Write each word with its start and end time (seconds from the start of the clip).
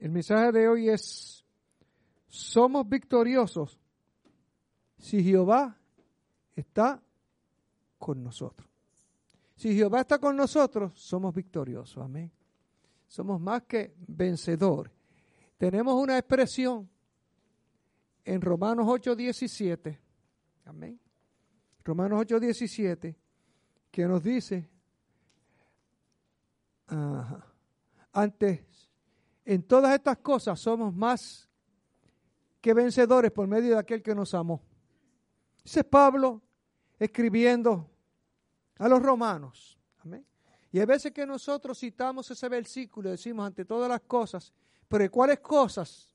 El 0.00 0.10
mensaje 0.10 0.52
de 0.52 0.68
hoy 0.68 0.88
es, 0.88 1.44
somos 2.28 2.88
victoriosos 2.88 3.80
si 4.96 5.22
Jehová 5.22 5.76
está 6.54 7.02
con 7.98 8.22
nosotros. 8.22 8.68
Si 9.56 9.74
Jehová 9.74 10.02
está 10.02 10.18
con 10.18 10.36
nosotros, 10.36 10.92
somos 10.96 11.34
victoriosos. 11.34 12.02
Amén. 12.02 12.30
Somos 13.08 13.40
más 13.40 13.62
que 13.64 13.94
vencedores. 14.06 14.92
Tenemos 15.56 15.94
una 15.94 16.16
expresión 16.16 16.88
en 18.24 18.40
Romanos 18.40 18.86
8:17. 18.86 19.98
Amén. 20.66 21.00
Romanos 21.82 22.20
8:17 22.20 23.16
que 23.90 24.06
nos 24.06 24.22
dice, 24.22 24.68
antes 28.12 28.87
en 29.48 29.62
todas 29.62 29.94
estas 29.94 30.18
cosas 30.18 30.60
somos 30.60 30.94
más 30.94 31.48
que 32.60 32.74
vencedores 32.74 33.32
por 33.32 33.48
medio 33.48 33.70
de 33.70 33.78
aquel 33.78 34.02
que 34.02 34.14
nos 34.14 34.34
amó. 34.34 34.62
Ese 35.64 35.80
es 35.80 35.86
Pablo 35.86 36.42
escribiendo 36.98 37.88
a 38.76 38.86
los 38.88 39.02
romanos. 39.02 39.80
Amén. 40.04 40.26
Y 40.70 40.78
hay 40.78 40.84
veces 40.84 41.12
que 41.12 41.24
nosotros 41.24 41.78
citamos 41.78 42.30
ese 42.30 42.46
versículo 42.46 43.08
y 43.08 43.12
decimos 43.12 43.46
ante 43.46 43.64
todas 43.64 43.88
las 43.88 44.02
cosas, 44.02 44.52
pero 44.86 45.10
¿cuáles 45.10 45.40
cosas? 45.40 46.14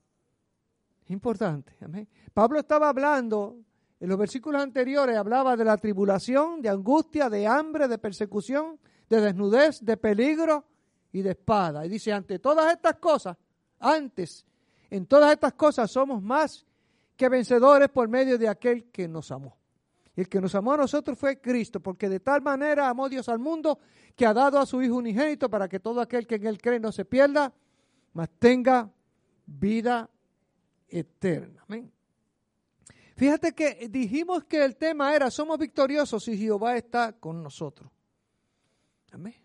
Importante. 1.08 1.76
Amén. 1.82 2.08
Pablo 2.36 2.60
estaba 2.60 2.88
hablando, 2.88 3.58
en 4.00 4.10
los 4.10 4.18
versículos 4.20 4.62
anteriores 4.62 5.18
hablaba 5.18 5.58
de 5.58 5.66
la 5.66 5.78
tribulación, 5.78 6.62
de 6.62 6.70
angustia, 6.70 7.32
de 7.32 7.48
hambre, 7.48 7.88
de 7.88 7.98
persecución, 7.98 8.80
de 9.10 9.22
desnudez, 9.22 9.84
de 9.84 9.98
peligro 9.98 10.66
y 11.14 11.22
de 11.22 11.32
espada. 11.32 11.86
Y 11.86 11.90
dice, 11.90 12.12
ante 12.12 12.40
todas 12.40 12.74
estas 12.74 12.96
cosas, 12.96 13.38
antes, 13.80 14.46
en 14.90 15.06
todas 15.06 15.32
estas 15.32 15.54
cosas 15.54 15.90
somos 15.90 16.22
más 16.22 16.66
que 17.16 17.30
vencedores 17.30 17.90
por 17.90 18.10
medio 18.10 18.38
de 18.38 18.50
aquel 18.50 18.86
que 18.86 19.08
nos 19.08 19.32
amó. 19.32 19.56
Y 20.16 20.22
el 20.22 20.30
que 20.30 20.42
nos 20.42 20.54
amó 20.56 20.74
a 20.74 20.78
nosotros 20.78 21.18
fue 21.18 21.40
Cristo, 21.40 21.80
porque 21.80 22.10
de 22.10 22.20
tal 22.20 22.42
manera 22.42 22.90
amó 22.90 23.08
Dios 23.08 23.30
al 23.30 23.40
mundo 23.40 23.80
que 24.16 24.26
ha 24.26 24.34
dado 24.34 24.60
a 24.60 24.66
su 24.66 24.82
Hijo 24.82 24.96
unigénito 24.96 25.50
para 25.50 25.70
que 25.70 25.80
todo 25.80 26.02
aquel 26.02 26.28
que 26.28 26.36
en 26.36 26.48
él 26.48 26.62
cree 26.62 26.80
no 26.80 26.92
se 26.92 27.06
pierda, 27.06 27.54
mas 28.14 28.30
tenga 28.38 28.92
vida 29.46 30.10
eterna. 30.88 31.64
Amén. 31.68 31.92
Fíjate 33.16 33.54
que 33.54 33.88
dijimos 33.90 34.44
que 34.46 34.64
el 34.64 34.76
tema 34.76 35.16
era, 35.16 35.30
somos 35.30 35.60
victoriosos 35.60 36.24
si 36.24 36.38
Jehová 36.38 36.76
está 36.76 37.14
con 37.14 37.42
nosotros. 37.44 37.92
Amén. 39.12 39.43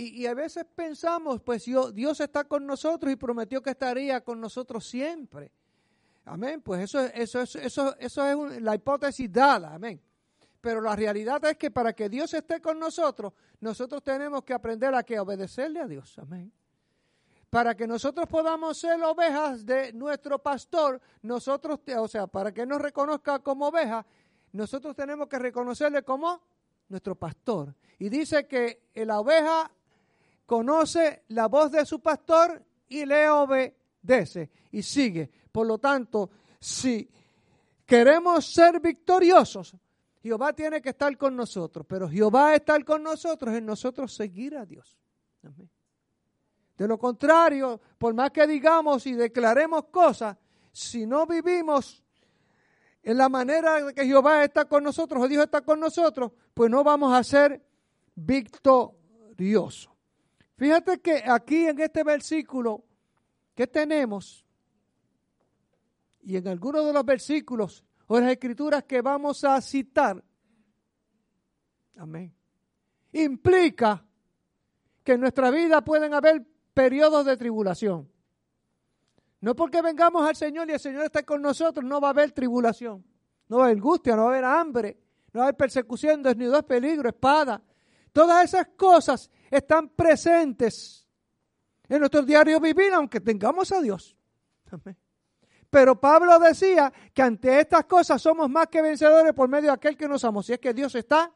Y, 0.00 0.26
a 0.26 0.34
veces 0.34 0.64
pensamos, 0.76 1.40
pues 1.42 1.64
Dios 1.64 2.20
está 2.20 2.44
con 2.44 2.64
nosotros 2.64 3.12
y 3.12 3.16
prometió 3.16 3.60
que 3.60 3.70
estaría 3.70 4.20
con 4.20 4.40
nosotros 4.40 4.86
siempre. 4.86 5.50
Amén. 6.24 6.60
Pues 6.60 6.82
eso, 6.82 7.00
eso, 7.00 7.40
eso, 7.42 7.58
eso, 7.58 7.96
eso 7.98 8.52
es 8.52 8.62
la 8.62 8.76
hipótesis 8.76 9.32
dada. 9.32 9.74
Amén. 9.74 10.00
Pero 10.60 10.80
la 10.80 10.94
realidad 10.94 11.44
es 11.46 11.56
que 11.56 11.72
para 11.72 11.94
que 11.94 12.08
Dios 12.08 12.32
esté 12.32 12.60
con 12.60 12.78
nosotros, 12.78 13.32
nosotros 13.58 14.00
tenemos 14.04 14.44
que 14.44 14.54
aprender 14.54 14.94
a 14.94 15.02
que 15.02 15.18
obedecerle 15.18 15.80
a 15.80 15.88
Dios. 15.88 16.16
Amén. 16.20 16.52
Para 17.50 17.74
que 17.74 17.88
nosotros 17.88 18.28
podamos 18.28 18.78
ser 18.78 19.02
ovejas 19.02 19.66
de 19.66 19.92
nuestro 19.94 20.38
pastor, 20.38 21.00
nosotros, 21.22 21.80
o 21.96 22.06
sea, 22.06 22.28
para 22.28 22.54
que 22.54 22.64
nos 22.64 22.80
reconozca 22.80 23.40
como 23.40 23.66
oveja, 23.66 24.06
nosotros 24.52 24.94
tenemos 24.94 25.26
que 25.26 25.40
reconocerle 25.40 26.04
como 26.04 26.40
nuestro 26.88 27.16
pastor. 27.16 27.74
Y 27.98 28.08
dice 28.08 28.46
que 28.46 28.90
la 28.94 29.18
oveja 29.18 29.72
conoce 30.48 31.24
la 31.28 31.46
voz 31.46 31.70
de 31.70 31.84
su 31.84 32.00
pastor 32.00 32.64
y 32.88 33.04
le 33.04 33.28
obedece 33.28 34.50
y 34.72 34.82
sigue. 34.82 35.30
Por 35.52 35.66
lo 35.66 35.76
tanto, 35.76 36.30
si 36.58 37.06
queremos 37.84 38.46
ser 38.46 38.80
victoriosos, 38.80 39.76
Jehová 40.22 40.54
tiene 40.54 40.80
que 40.80 40.88
estar 40.88 41.14
con 41.18 41.36
nosotros, 41.36 41.84
pero 41.86 42.08
Jehová 42.08 42.54
estar 42.54 42.82
con 42.82 43.02
nosotros 43.02 43.54
en 43.54 43.66
nosotros 43.66 44.14
seguir 44.14 44.56
a 44.56 44.64
Dios. 44.64 44.96
De 46.78 46.88
lo 46.88 46.98
contrario, 46.98 47.78
por 47.98 48.14
más 48.14 48.30
que 48.30 48.46
digamos 48.46 49.06
y 49.06 49.12
declaremos 49.12 49.84
cosas, 49.90 50.34
si 50.72 51.04
no 51.04 51.26
vivimos 51.26 52.02
en 53.02 53.18
la 53.18 53.28
manera 53.28 53.92
que 53.92 54.06
Jehová 54.06 54.44
está 54.44 54.64
con 54.64 54.82
nosotros 54.82 55.24
o 55.24 55.28
Dios 55.28 55.44
está 55.44 55.60
con 55.60 55.78
nosotros, 55.78 56.32
pues 56.54 56.70
no 56.70 56.82
vamos 56.82 57.12
a 57.12 57.22
ser 57.22 57.62
victoriosos. 58.14 59.97
Fíjate 60.58 61.00
que 61.00 61.22
aquí 61.24 61.66
en 61.66 61.78
este 61.78 62.02
versículo 62.02 62.84
que 63.54 63.68
tenemos, 63.68 64.44
y 66.20 66.36
en 66.36 66.48
algunos 66.48 66.84
de 66.84 66.92
los 66.92 67.04
versículos 67.04 67.84
o 68.08 68.18
las 68.18 68.32
escrituras 68.32 68.82
que 68.82 69.00
vamos 69.00 69.44
a 69.44 69.60
citar, 69.60 70.22
amén, 71.96 72.34
implica 73.12 74.04
que 75.04 75.12
en 75.12 75.20
nuestra 75.20 75.52
vida 75.52 75.80
pueden 75.84 76.12
haber 76.12 76.44
periodos 76.74 77.24
de 77.24 77.36
tribulación. 77.36 78.10
No 79.40 79.54
porque 79.54 79.80
vengamos 79.80 80.28
al 80.28 80.34
Señor 80.34 80.68
y 80.68 80.72
el 80.72 80.80
Señor 80.80 81.04
esté 81.04 81.24
con 81.24 81.40
nosotros, 81.40 81.84
no 81.84 82.00
va 82.00 82.08
a 82.08 82.10
haber 82.10 82.32
tribulación, 82.32 83.04
no 83.46 83.58
va 83.58 83.62
a 83.62 83.66
haber 83.66 83.76
angustia, 83.76 84.16
no 84.16 84.22
va 84.22 84.30
a 84.30 84.32
haber 84.32 84.44
hambre, 84.44 84.98
no 85.32 85.38
va 85.38 85.44
a 85.44 85.48
haber 85.50 85.56
persecución, 85.56 86.20
desnudez, 86.20 86.64
peligro, 86.64 87.08
espada. 87.08 87.62
Todas 88.12 88.42
esas 88.42 88.66
cosas 88.76 89.30
están 89.50 89.88
presentes 89.90 91.06
en 91.88 92.00
nuestro 92.00 92.22
diario 92.22 92.60
vivir, 92.60 92.92
aunque 92.92 93.20
tengamos 93.20 93.72
a 93.72 93.80
Dios. 93.80 94.16
Pero 95.70 96.00
Pablo 96.00 96.38
decía 96.38 96.92
que 97.12 97.22
ante 97.22 97.60
estas 97.60 97.84
cosas 97.84 98.20
somos 98.20 98.48
más 98.48 98.68
que 98.68 98.82
vencedores 98.82 99.32
por 99.34 99.48
medio 99.48 99.68
de 99.68 99.74
aquel 99.74 99.96
que 99.96 100.08
nos 100.08 100.24
amó. 100.24 100.42
Si 100.42 100.52
es 100.52 100.58
que 100.58 100.72
Dios 100.72 100.94
está 100.94 101.32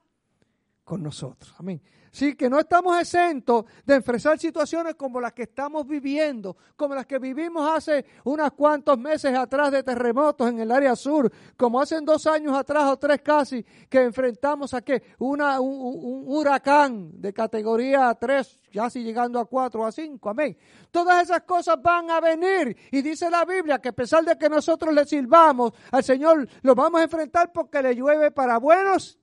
con 0.84 1.02
nosotros. 1.02 1.54
Amén. 1.58 1.82
Sí, 2.12 2.34
que 2.34 2.50
no 2.50 2.60
estamos 2.60 3.00
exentos 3.00 3.64
de 3.86 3.94
enfrentar 3.94 4.38
situaciones 4.38 4.96
como 4.96 5.18
las 5.18 5.32
que 5.32 5.44
estamos 5.44 5.86
viviendo, 5.86 6.54
como 6.76 6.94
las 6.94 7.06
que 7.06 7.18
vivimos 7.18 7.66
hace 7.74 8.04
unos 8.24 8.52
cuantos 8.52 8.98
meses 8.98 9.34
atrás 9.34 9.72
de 9.72 9.82
terremotos 9.82 10.46
en 10.50 10.60
el 10.60 10.70
área 10.70 10.94
sur, 10.94 11.32
como 11.56 11.80
hace 11.80 11.98
dos 12.02 12.26
años 12.26 12.54
atrás 12.54 12.84
o 12.90 12.98
tres 12.98 13.22
casi, 13.22 13.64
que 13.88 14.02
enfrentamos 14.02 14.74
a 14.74 14.82
qué? 14.82 15.02
Una, 15.20 15.58
un, 15.58 16.24
huracán 16.26 17.18
de 17.18 17.32
categoría 17.32 18.14
3, 18.14 18.60
casi 18.74 19.02
llegando 19.02 19.40
a 19.40 19.46
4 19.46 19.80
o 19.80 19.86
a 19.86 19.90
5, 19.90 20.28
amén. 20.28 20.54
Todas 20.90 21.22
esas 21.22 21.40
cosas 21.44 21.80
van 21.80 22.10
a 22.10 22.20
venir 22.20 22.76
y 22.90 23.00
dice 23.00 23.30
la 23.30 23.46
Biblia 23.46 23.78
que 23.78 23.88
a 23.88 23.92
pesar 23.92 24.22
de 24.22 24.36
que 24.36 24.50
nosotros 24.50 24.92
le 24.92 25.06
sirvamos 25.06 25.72
al 25.90 26.04
Señor, 26.04 26.46
lo 26.60 26.74
vamos 26.74 27.00
a 27.00 27.04
enfrentar 27.04 27.50
porque 27.50 27.80
le 27.80 27.94
llueve 27.94 28.30
para 28.30 28.58
buenos 28.58 29.18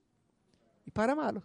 y 0.85 0.89
para 0.89 1.13
malos. 1.13 1.43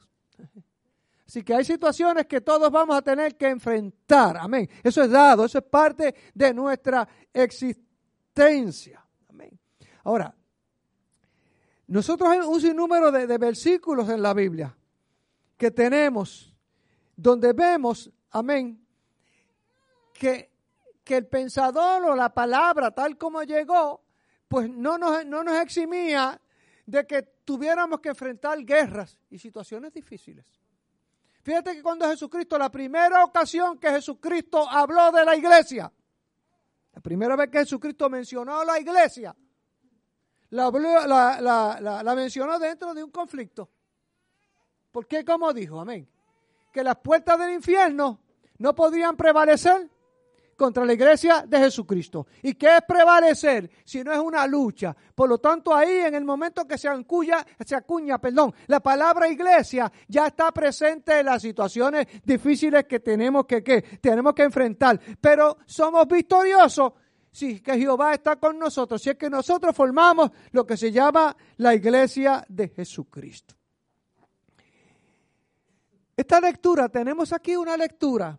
Así 1.26 1.42
que 1.42 1.54
hay 1.54 1.64
situaciones 1.64 2.26
que 2.26 2.40
todos 2.40 2.70
vamos 2.70 2.96
a 2.96 3.02
tener 3.02 3.36
que 3.36 3.48
enfrentar. 3.48 4.36
Amén. 4.36 4.68
Eso 4.82 5.02
es 5.02 5.10
dado, 5.10 5.44
eso 5.44 5.58
es 5.58 5.64
parte 5.64 6.14
de 6.34 6.52
nuestra 6.52 7.08
existencia. 7.32 9.04
Amén. 9.28 9.58
Ahora, 10.04 10.34
nosotros 11.86 12.28
hay 12.30 12.40
un 12.40 12.60
sinnúmero 12.60 13.10
de, 13.10 13.26
de 13.26 13.38
versículos 13.38 14.08
en 14.08 14.22
la 14.22 14.34
Biblia 14.34 14.76
que 15.56 15.70
tenemos 15.70 16.54
donde 17.16 17.52
vemos, 17.52 18.10
amén, 18.30 18.84
que, 20.12 20.50
que 21.02 21.16
el 21.16 21.26
pensador 21.26 22.04
o 22.04 22.16
la 22.16 22.32
palabra 22.32 22.90
tal 22.90 23.16
como 23.16 23.42
llegó, 23.42 24.02
pues 24.48 24.68
no 24.68 24.98
nos, 24.98 25.24
no 25.26 25.44
nos 25.44 25.60
eximía 25.60 26.40
de 26.86 27.06
que 27.06 27.22
tuviéramos 27.44 28.00
que 28.00 28.10
enfrentar 28.10 28.58
guerras 28.64 29.18
y 29.30 29.38
situaciones 29.38 29.92
difíciles. 29.92 30.46
Fíjate 31.44 31.74
que 31.74 31.82
cuando 31.82 32.08
Jesucristo, 32.08 32.56
la 32.56 32.70
primera 32.70 33.22
ocasión 33.22 33.78
que 33.78 33.90
Jesucristo 33.90 34.66
habló 34.66 35.12
de 35.12 35.26
la 35.26 35.36
iglesia, 35.36 35.92
la 36.94 37.00
primera 37.02 37.36
vez 37.36 37.50
que 37.50 37.58
Jesucristo 37.58 38.08
mencionó 38.08 38.64
la 38.64 38.80
iglesia, 38.80 39.36
la, 40.48 40.70
la, 42.02 42.14
mencionó 42.14 42.58
dentro 42.58 42.94
de 42.94 43.04
un 43.04 43.10
conflicto. 43.10 43.68
¿Por 44.90 45.06
qué? 45.06 45.22
Como 45.22 45.52
dijo, 45.52 45.78
amén, 45.78 46.08
que 46.72 46.82
las 46.82 46.96
puertas 46.96 47.38
del 47.38 47.52
infierno 47.52 48.20
no 48.56 48.74
podían 48.74 49.14
prevalecer 49.14 49.90
contra 50.56 50.84
la 50.84 50.92
iglesia 50.92 51.44
de 51.46 51.58
Jesucristo. 51.58 52.26
¿Y 52.42 52.54
qué 52.54 52.76
es 52.76 52.82
prevalecer 52.86 53.70
si 53.84 54.02
no 54.02 54.12
es 54.12 54.18
una 54.18 54.46
lucha? 54.46 54.96
Por 55.14 55.28
lo 55.28 55.38
tanto, 55.38 55.74
ahí 55.74 55.98
en 56.00 56.14
el 56.14 56.24
momento 56.24 56.66
que 56.66 56.78
se 56.78 56.88
acuña, 56.88 58.18
perdón, 58.18 58.54
la 58.66 58.80
palabra 58.80 59.28
iglesia 59.28 59.90
ya 60.08 60.26
está 60.26 60.52
presente 60.52 61.20
en 61.20 61.26
las 61.26 61.42
situaciones 61.42 62.06
difíciles 62.24 62.84
que 62.84 63.00
tenemos 63.00 63.46
que, 63.46 63.62
que 63.62 63.82
tenemos 64.00 64.34
que 64.34 64.42
enfrentar. 64.42 65.00
Pero 65.20 65.58
somos 65.66 66.06
victoriosos 66.08 66.92
si 67.30 67.60
que 67.60 67.76
Jehová 67.76 68.14
está 68.14 68.36
con 68.36 68.58
nosotros, 68.58 69.02
si 69.02 69.10
es 69.10 69.16
que 69.16 69.28
nosotros 69.28 69.74
formamos 69.74 70.30
lo 70.52 70.64
que 70.64 70.76
se 70.76 70.92
llama 70.92 71.36
la 71.56 71.74
iglesia 71.74 72.44
de 72.48 72.68
Jesucristo. 72.68 73.56
Esta 76.16 76.40
lectura, 76.40 76.88
tenemos 76.88 77.32
aquí 77.32 77.56
una 77.56 77.76
lectura 77.76 78.38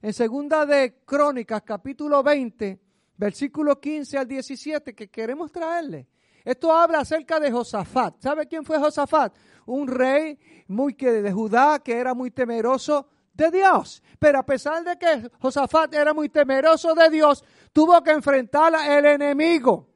en 0.00 0.12
segunda 0.12 0.64
de 0.64 1.00
Crónicas, 1.04 1.62
capítulo 1.62 2.22
20, 2.22 2.78
versículo 3.16 3.80
15 3.80 4.18
al 4.18 4.28
17, 4.28 4.94
que 4.94 5.08
queremos 5.08 5.50
traerle. 5.50 6.06
Esto 6.44 6.72
habla 6.72 7.00
acerca 7.00 7.40
de 7.40 7.50
Josafat. 7.50 8.22
¿Sabe 8.22 8.46
quién 8.46 8.64
fue 8.64 8.78
Josafat? 8.78 9.34
Un 9.66 9.88
rey 9.88 10.38
muy 10.68 10.94
que 10.94 11.10
de 11.10 11.32
Judá 11.32 11.80
que 11.80 11.94
era 11.94 12.14
muy 12.14 12.30
temeroso 12.30 13.08
de 13.34 13.50
Dios. 13.50 14.02
Pero 14.18 14.38
a 14.38 14.46
pesar 14.46 14.82
de 14.84 14.96
que 14.96 15.30
Josafat 15.40 15.92
era 15.94 16.14
muy 16.14 16.28
temeroso 16.28 16.94
de 16.94 17.10
Dios, 17.10 17.44
tuvo 17.72 18.02
que 18.02 18.12
enfrentar 18.12 18.74
al 18.74 19.04
enemigo. 19.04 19.87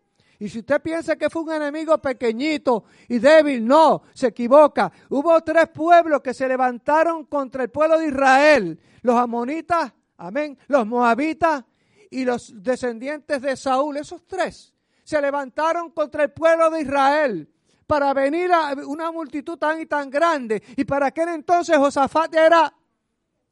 Y 0.42 0.48
si 0.48 0.58
usted 0.58 0.82
piensa 0.82 1.14
que 1.14 1.30
fue 1.30 1.42
un 1.42 1.52
enemigo 1.52 1.98
pequeñito 1.98 2.82
y 3.06 3.20
débil, 3.20 3.64
no, 3.64 4.02
se 4.12 4.26
equivoca. 4.26 4.90
Hubo 5.08 5.40
tres 5.42 5.68
pueblos 5.68 6.20
que 6.20 6.34
se 6.34 6.48
levantaron 6.48 7.26
contra 7.26 7.62
el 7.62 7.70
pueblo 7.70 7.96
de 7.96 8.08
Israel. 8.08 8.80
Los 9.02 9.14
amonitas, 9.14 9.92
amén, 10.16 10.58
los 10.66 10.84
moabitas 10.84 11.62
y 12.10 12.24
los 12.24 12.60
descendientes 12.60 13.40
de 13.40 13.56
Saúl. 13.56 13.98
Esos 13.98 14.26
tres 14.26 14.74
se 15.04 15.22
levantaron 15.22 15.92
contra 15.92 16.24
el 16.24 16.32
pueblo 16.32 16.70
de 16.70 16.80
Israel 16.80 17.48
para 17.86 18.12
venir 18.12 18.50
a 18.52 18.74
una 18.84 19.12
multitud 19.12 19.56
tan 19.56 19.80
y 19.80 19.86
tan 19.86 20.10
grande. 20.10 20.60
Y 20.76 20.82
para 20.82 21.06
aquel 21.06 21.28
entonces 21.28 21.76
Josafat 21.76 22.34
era 22.34 22.74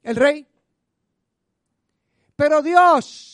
el 0.02 0.16
rey. 0.16 0.44
Pero 2.34 2.60
Dios 2.62 3.29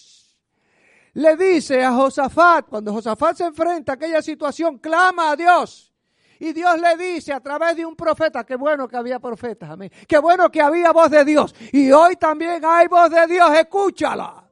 le 1.17 1.35
dice 1.35 1.83
a 1.83 1.93
Josafat, 1.93 2.67
cuando 2.69 2.93
Josafat 2.93 3.39
se 3.39 3.45
enfrenta 3.45 3.93
a 3.93 3.95
aquella 3.95 4.21
situación, 4.21 4.79
clama 4.79 5.31
a 5.31 5.37
Dios. 5.37 5.91
Y 6.39 6.53
Dios 6.53 6.79
le 6.79 6.95
dice 6.99 7.33
a 7.33 7.41
través 7.41 7.75
de 7.75 7.87
un 7.87 7.97
profeta, 7.97 8.45
qué 8.45 8.55
bueno 8.57 8.87
que 8.87 8.99
había 8.99 9.19
profetas, 9.19 9.71
amén. 9.71 9.91
Qué 10.07 10.19
bueno 10.19 10.51
que 10.51 10.61
había 10.61 10.93
voz 10.93 11.11
de 11.11 11.25
Dios. 11.25 11.55
Y 11.73 11.91
hoy 11.91 12.17
también 12.17 12.63
hay 12.63 12.87
voz 12.89 13.09
de 13.09 13.27
Dios, 13.29 13.51
escúchala. 13.57 14.47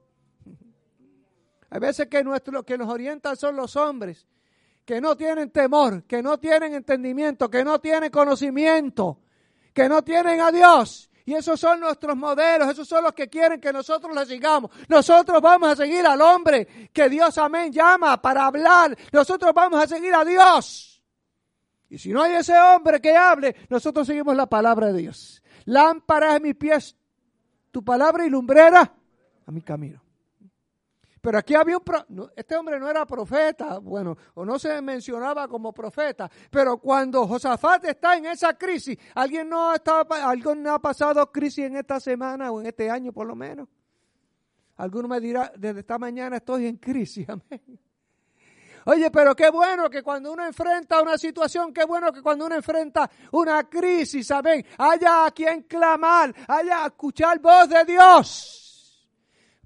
Hay 1.68 1.80
veces 1.80 2.06
que 2.06 2.24
nuestro, 2.24 2.62
que 2.62 2.78
nos 2.78 2.88
orientan 2.88 3.36
son 3.36 3.56
los 3.56 3.76
hombres 3.76 4.26
que 4.86 5.02
no 5.02 5.18
tienen 5.18 5.50
temor, 5.50 6.04
que 6.04 6.22
no 6.22 6.38
tienen 6.38 6.72
entendimiento, 6.72 7.50
que 7.50 7.62
no 7.62 7.78
tienen 7.78 8.10
conocimiento, 8.10 9.20
que 9.74 9.86
no 9.86 10.02
tienen 10.02 10.40
a 10.40 10.50
Dios. 10.50 11.10
Y 11.26 11.34
esos 11.34 11.58
son 11.58 11.80
nuestros 11.80 12.14
modelos, 12.16 12.68
esos 12.68 12.86
son 12.86 13.02
los 13.02 13.14
que 13.14 13.28
quieren 13.28 13.58
que 13.58 13.72
nosotros 13.72 14.14
les 14.14 14.28
sigamos. 14.28 14.70
Nosotros 14.88 15.40
vamos 15.40 15.70
a 15.70 15.76
seguir 15.76 16.06
al 16.06 16.20
hombre 16.20 16.90
que 16.92 17.08
Dios, 17.08 17.38
amén, 17.38 17.72
llama 17.72 18.20
para 18.20 18.46
hablar. 18.46 18.96
Nosotros 19.10 19.52
vamos 19.54 19.82
a 19.82 19.86
seguir 19.86 20.14
a 20.14 20.24
Dios. 20.24 21.02
Y 21.88 21.98
si 21.98 22.12
no 22.12 22.22
hay 22.22 22.32
ese 22.32 22.58
hombre 22.58 23.00
que 23.00 23.16
hable, 23.16 23.56
nosotros 23.70 24.06
seguimos 24.06 24.36
la 24.36 24.46
palabra 24.46 24.92
de 24.92 25.00
Dios. 25.00 25.42
Lámpara 25.64 26.34
a 26.34 26.40
mis 26.40 26.56
pies, 26.56 26.94
tu 27.70 27.82
palabra 27.82 28.26
y 28.26 28.30
lumbrera 28.30 28.92
a 29.46 29.50
mi 29.50 29.62
camino. 29.62 30.03
Pero 31.24 31.38
aquí 31.38 31.54
había 31.54 31.78
un... 31.78 32.30
este 32.36 32.54
hombre 32.54 32.78
no 32.78 32.86
era 32.86 33.06
profeta, 33.06 33.78
bueno, 33.78 34.14
o 34.34 34.44
no 34.44 34.58
se 34.58 34.82
mencionaba 34.82 35.48
como 35.48 35.72
profeta, 35.72 36.30
pero 36.50 36.76
cuando 36.76 37.26
Josafat 37.26 37.86
está 37.86 38.14
en 38.18 38.26
esa 38.26 38.52
crisis, 38.58 38.98
¿alguien 39.14 39.48
no, 39.48 39.74
estaba, 39.74 40.28
¿alguien 40.28 40.62
no 40.62 40.74
ha 40.74 40.78
pasado 40.78 41.32
crisis 41.32 41.64
en 41.64 41.76
esta 41.76 41.98
semana 41.98 42.52
o 42.52 42.60
en 42.60 42.66
este 42.66 42.90
año 42.90 43.10
por 43.10 43.26
lo 43.26 43.34
menos? 43.34 43.66
Alguno 44.76 45.08
me 45.08 45.18
dirá, 45.18 45.50
desde 45.56 45.80
esta 45.80 45.96
mañana 45.96 46.36
estoy 46.36 46.66
en 46.66 46.76
crisis, 46.76 47.26
amén. 47.30 47.80
Oye, 48.84 49.10
pero 49.10 49.34
qué 49.34 49.48
bueno 49.48 49.88
que 49.88 50.02
cuando 50.02 50.30
uno 50.30 50.44
enfrenta 50.44 51.00
una 51.00 51.16
situación, 51.16 51.72
qué 51.72 51.86
bueno 51.86 52.12
que 52.12 52.20
cuando 52.20 52.44
uno 52.44 52.54
enfrenta 52.54 53.10
una 53.32 53.66
crisis, 53.66 54.30
amén, 54.30 54.62
haya 54.76 55.24
a 55.24 55.30
quien 55.30 55.62
clamar, 55.62 56.34
haya 56.48 56.84
a 56.84 56.88
escuchar 56.88 57.38
voz 57.38 57.66
de 57.70 57.82
Dios. 57.86 58.63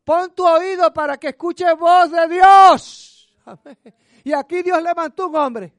Pon 0.08 0.34
tu 0.34 0.42
oído 0.42 0.90
para 0.90 1.18
que 1.18 1.28
escuche 1.28 1.70
voz 1.74 2.10
de 2.10 2.28
Dios. 2.28 3.36
Y 4.24 4.32
aquí 4.32 4.62
Dios 4.62 4.82
levantó 4.82 5.28
un 5.28 5.36
hombre. 5.36 5.74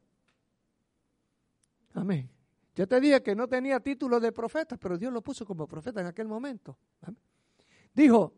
Amén. 1.95 2.29
Yo 2.75 2.87
te 2.87 2.99
dije 2.99 3.23
que 3.23 3.35
no 3.35 3.47
tenía 3.47 3.79
título 3.79 4.19
de 4.19 4.31
profeta, 4.31 4.77
pero 4.77 4.99
Dios 4.99 5.11
lo 5.11 5.23
puso 5.23 5.47
como 5.47 5.67
profeta 5.67 6.01
en 6.01 6.07
aquel 6.07 6.27
momento. 6.27 6.77
Dijo, 7.91 8.33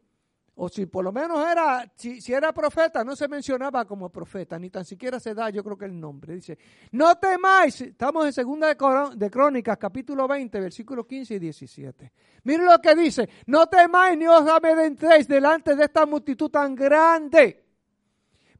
o 0.55 0.67
si 0.69 0.85
por 0.85 1.03
lo 1.03 1.11
menos 1.11 1.45
era, 1.49 1.89
si, 1.95 2.19
era 2.31 2.51
profeta, 2.53 3.03
no 3.03 3.15
se 3.15 3.27
mencionaba 3.27 3.85
como 3.85 4.09
profeta, 4.09 4.59
ni 4.59 4.69
tan 4.69 4.83
siquiera 4.83 5.19
se 5.19 5.33
da, 5.33 5.49
yo 5.49 5.63
creo 5.63 5.77
que 5.77 5.85
el 5.85 5.99
nombre. 5.99 6.35
Dice, 6.35 6.57
no 6.91 7.17
temáis, 7.17 7.81
estamos 7.81 8.25
en 8.25 8.33
segunda 8.33 8.67
de, 8.67 9.29
Crónicas, 9.29 9.77
capítulo 9.77 10.27
20, 10.27 10.59
versículos 10.59 11.05
15 11.05 11.35
y 11.35 11.39
17. 11.39 12.11
Miren 12.43 12.65
lo 12.65 12.79
que 12.79 12.95
dice, 12.95 13.29
no 13.47 13.67
temáis 13.67 14.17
ni 14.17 14.27
os 14.27 14.47
amedrentéis 14.47 15.27
delante 15.27 15.75
de 15.75 15.85
esta 15.85 16.05
multitud 16.05 16.49
tan 16.49 16.75
grande, 16.75 17.63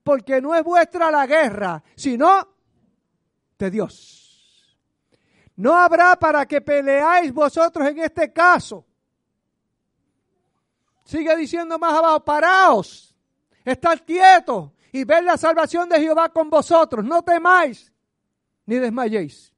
porque 0.01 0.41
no 0.41 0.55
es 0.55 0.63
vuestra 0.63 1.11
la 1.11 1.27
guerra, 1.27 1.83
sino 1.95 2.47
de 3.59 3.69
Dios. 3.69 4.77
No 5.57 5.75
habrá 5.75 6.15
para 6.15 6.45
que 6.45 6.61
peleáis 6.61 7.33
vosotros 7.33 7.87
en 7.89 7.99
este 7.99 8.31
caso 8.31 8.87
Sigue 11.11 11.35
diciendo 11.35 11.77
más 11.77 11.93
abajo, 11.93 12.23
paraos, 12.23 13.13
estad 13.65 13.99
quietos 14.05 14.71
y 14.93 15.03
ver 15.03 15.25
la 15.25 15.35
salvación 15.35 15.89
de 15.89 15.99
Jehová 15.99 16.29
con 16.29 16.49
vosotros. 16.49 17.03
No 17.03 17.21
temáis 17.21 17.91
ni 18.65 18.77
desmayéis. 18.77 19.53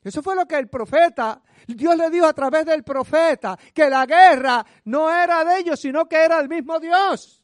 Eso 0.00 0.22
fue 0.22 0.36
lo 0.36 0.46
que 0.46 0.56
el 0.56 0.68
profeta, 0.68 1.42
Dios 1.66 1.96
le 1.96 2.08
dijo 2.08 2.24
a 2.24 2.32
través 2.32 2.66
del 2.66 2.84
profeta, 2.84 3.58
que 3.74 3.90
la 3.90 4.06
guerra 4.06 4.64
no 4.84 5.12
era 5.12 5.42
de 5.42 5.58
ellos, 5.58 5.80
sino 5.80 6.08
que 6.08 6.24
era 6.24 6.38
el 6.38 6.48
mismo 6.48 6.78
Dios. 6.78 7.42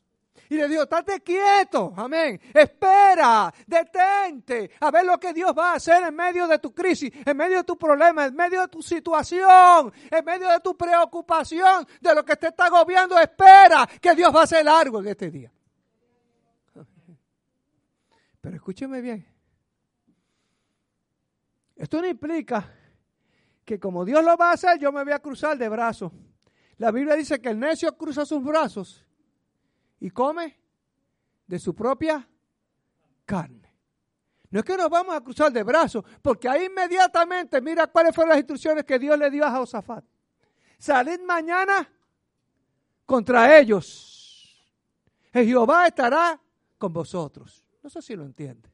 Y 0.49 0.57
le 0.57 0.69
digo, 0.69 0.83
estate 0.83 1.21
quieto, 1.21 1.93
amén. 1.97 2.41
Espera, 2.53 3.53
detente, 3.67 4.71
a 4.81 4.91
ver 4.91 5.05
lo 5.05 5.19
que 5.19 5.33
Dios 5.33 5.55
va 5.57 5.73
a 5.73 5.75
hacer 5.77 6.03
en 6.03 6.15
medio 6.15 6.47
de 6.47 6.59
tu 6.59 6.75
crisis, 6.75 7.11
en 7.25 7.37
medio 7.37 7.59
de 7.59 7.65
tu 7.65 7.77
problema, 7.79 8.27
en 8.27 8.35
medio 8.35 8.61
de 8.63 8.69
tu 8.69 8.83
situación, 8.83 9.93
en 10.11 10.25
medio 10.25 10.49
de 10.49 10.61
tu 10.61 10.77
preocupación, 10.77 11.87
de 12.01 12.15
lo 12.15 12.25
que 12.25 12.37
te 12.37 12.49
está 12.49 12.67
agobiando. 12.67 13.19
Espera 13.19 13.89
que 14.01 14.15
Dios 14.15 14.35
va 14.35 14.41
a 14.41 14.45
hacer 14.45 14.69
algo 14.69 15.01
en 15.01 15.09
este 15.09 15.31
día. 15.31 15.53
Pero 18.41 18.57
escúcheme 18.57 19.01
bien. 19.01 19.27
Esto 21.77 22.01
no 22.01 22.07
implica 22.07 22.71
que 23.65 23.81
como 23.81 24.05
Dios 24.05 24.23
lo 24.23 24.37
va 24.37 24.51
a 24.51 24.53
hacer, 24.53 24.79
yo 24.79 24.93
me 24.93 25.03
voy 25.03 25.13
a 25.13 25.19
cruzar 25.19 25.57
de 25.57 25.69
brazos. 25.69 26.13
La 26.77 26.91
Biblia 26.91 27.15
dice 27.15 27.41
que 27.41 27.49
el 27.49 27.59
necio 27.59 27.97
cruza 27.97 28.27
sus 28.27 28.43
brazos 28.43 29.04
y 30.05 30.11
come 30.11 30.55
de 31.47 31.59
su 31.59 31.75
propia 31.75 32.29
carne. 33.25 33.75
No 34.51 34.59
es 34.59 34.65
que 34.67 34.77
nos 34.77 34.91
vamos 34.91 35.15
a 35.15 35.23
cruzar 35.23 35.51
de 35.51 35.63
brazos, 35.63 36.05
porque 36.21 36.47
ahí 36.47 36.67
inmediatamente, 36.67 37.59
mira 37.63 37.87
cuáles 37.87 38.15
fueron 38.15 38.29
las 38.29 38.39
instrucciones 38.39 38.85
que 38.85 38.99
Dios 38.99 39.19
le 39.19 39.31
dio 39.31 39.47
a 39.47 39.51
Josafat. 39.51 40.05
Salid 40.77 41.21
mañana 41.23 41.91
contra 43.07 43.59
ellos. 43.59 44.63
Jehová 45.33 45.87
estará 45.87 46.39
con 46.77 46.93
vosotros. 46.93 47.65
No 47.83 47.89
sé 47.89 48.03
si 48.03 48.15
lo 48.15 48.25
entiende. 48.25 48.71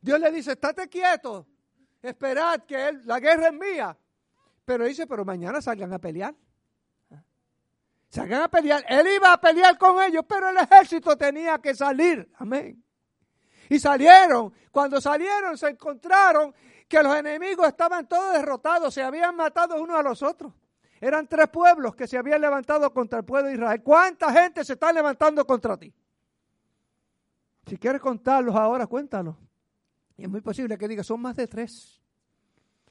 Dios 0.00 0.18
le 0.18 0.32
dice, 0.32 0.52
estate 0.52 0.88
quieto, 0.88 1.46
esperad 2.00 2.64
que 2.64 2.98
la 3.04 3.20
guerra 3.20 3.48
es 3.48 3.52
mía. 3.52 3.98
Pero 4.64 4.86
dice, 4.86 5.06
pero 5.06 5.22
mañana 5.22 5.60
salgan 5.60 5.92
a 5.92 5.98
pelear 5.98 6.34
salgan 8.10 8.42
a 8.42 8.48
pelear. 8.48 8.84
Él 8.88 9.06
iba 9.16 9.32
a 9.32 9.40
pelear 9.40 9.78
con 9.78 10.02
ellos, 10.02 10.24
pero 10.28 10.50
el 10.50 10.58
ejército 10.58 11.16
tenía 11.16 11.58
que 11.58 11.74
salir. 11.74 12.30
Amén. 12.34 12.84
Y 13.68 13.78
salieron. 13.78 14.52
Cuando 14.70 15.00
salieron 15.00 15.56
se 15.56 15.68
encontraron 15.68 16.54
que 16.88 17.02
los 17.02 17.14
enemigos 17.16 17.66
estaban 17.68 18.08
todos 18.08 18.34
derrotados, 18.34 18.92
se 18.92 19.02
habían 19.02 19.36
matado 19.36 19.80
unos 19.80 19.96
a 19.96 20.02
los 20.02 20.22
otros. 20.22 20.52
Eran 21.00 21.26
tres 21.28 21.48
pueblos 21.48 21.94
que 21.94 22.06
se 22.06 22.18
habían 22.18 22.40
levantado 22.40 22.92
contra 22.92 23.20
el 23.20 23.24
pueblo 23.24 23.48
de 23.48 23.54
Israel. 23.54 23.80
¿Cuánta 23.82 24.32
gente 24.32 24.64
se 24.64 24.74
está 24.74 24.92
levantando 24.92 25.46
contra 25.46 25.76
ti? 25.78 25.94
Si 27.66 27.78
quieres 27.78 28.00
contarlos 28.00 28.54
ahora, 28.54 28.86
cuéntalos. 28.86 29.36
Y 30.16 30.24
es 30.24 30.28
muy 30.28 30.40
posible 30.40 30.76
que 30.76 30.88
diga, 30.88 31.02
son 31.02 31.20
más 31.22 31.36
de 31.36 31.46
tres. 31.46 32.02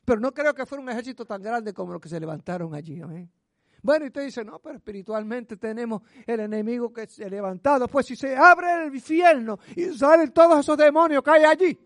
Pero 0.06 0.20
no 0.20 0.34
creo 0.34 0.56
que 0.56 0.66
fuera 0.66 0.82
un 0.82 0.90
ejército 0.90 1.26
tan 1.26 1.42
grande 1.44 1.74
como 1.74 1.94
los 1.94 2.02
que 2.02 2.10
se 2.10 2.20
levantaron 2.20 2.74
allí. 2.74 3.00
Amén. 3.02 3.30
Bueno, 3.82 4.06
y 4.06 4.08
usted 4.08 4.26
dice, 4.26 4.44
no, 4.44 4.60
pero 4.60 4.76
espiritualmente 4.76 5.56
tenemos 5.58 6.02
el 6.26 6.42
enemigo 6.42 6.92
que 6.92 7.08
se 7.08 7.26
ha 7.26 7.30
levantado. 7.30 7.88
Pues 7.88 8.06
si 8.06 8.16
se 8.16 8.36
abre 8.36 8.86
el 8.86 8.94
infierno 8.94 9.58
y 9.76 9.86
salen 9.98 10.32
todos 10.32 10.60
esos 10.60 10.78
demonios 10.78 11.24
que 11.24 11.32
hay 11.32 11.44
allí, 11.44 11.80